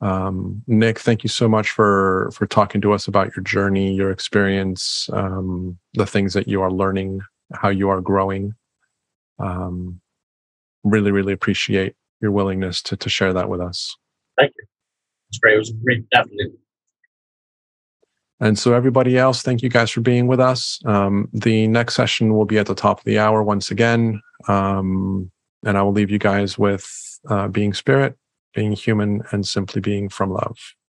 Um, 0.00 0.62
Nick, 0.66 0.98
thank 0.98 1.22
you 1.22 1.28
so 1.28 1.48
much 1.48 1.70
for 1.70 2.30
for 2.34 2.46
talking 2.46 2.80
to 2.82 2.92
us 2.92 3.08
about 3.08 3.34
your 3.36 3.44
journey, 3.44 3.94
your 3.94 4.10
experience, 4.10 5.08
um, 5.12 5.78
the 5.94 6.06
things 6.06 6.34
that 6.34 6.48
you 6.48 6.60
are 6.60 6.72
learning, 6.72 7.20
how 7.54 7.68
you 7.68 7.88
are 7.88 8.00
growing. 8.00 8.54
Um, 9.38 10.00
really, 10.84 11.10
really 11.10 11.32
appreciate 11.32 11.94
your 12.20 12.32
willingness 12.32 12.82
to 12.82 12.96
to 12.96 13.08
share 13.08 13.32
that 13.32 13.48
with 13.48 13.60
us. 13.60 13.96
Thank 14.38 14.52
you. 14.58 14.64
It's 15.30 15.38
great. 15.38 15.54
It 15.54 15.58
was 15.58 15.70
great, 15.70 16.10
definitely 16.10 16.52
and 18.42 18.58
so, 18.58 18.74
everybody 18.74 19.16
else, 19.16 19.42
thank 19.42 19.62
you 19.62 19.68
guys 19.68 19.92
for 19.92 20.00
being 20.00 20.26
with 20.26 20.40
us. 20.40 20.80
Um, 20.84 21.28
the 21.32 21.68
next 21.68 21.94
session 21.94 22.34
will 22.34 22.44
be 22.44 22.58
at 22.58 22.66
the 22.66 22.74
top 22.74 22.98
of 22.98 23.04
the 23.04 23.20
hour 23.20 23.40
once 23.40 23.70
again. 23.70 24.20
Um, 24.48 25.30
and 25.64 25.78
I 25.78 25.82
will 25.82 25.92
leave 25.92 26.10
you 26.10 26.18
guys 26.18 26.58
with 26.58 26.84
uh, 27.28 27.46
being 27.46 27.72
spirit, 27.72 28.16
being 28.52 28.72
human, 28.72 29.22
and 29.30 29.46
simply 29.46 29.80
being 29.80 30.08
from 30.08 30.32
love. 30.32 30.58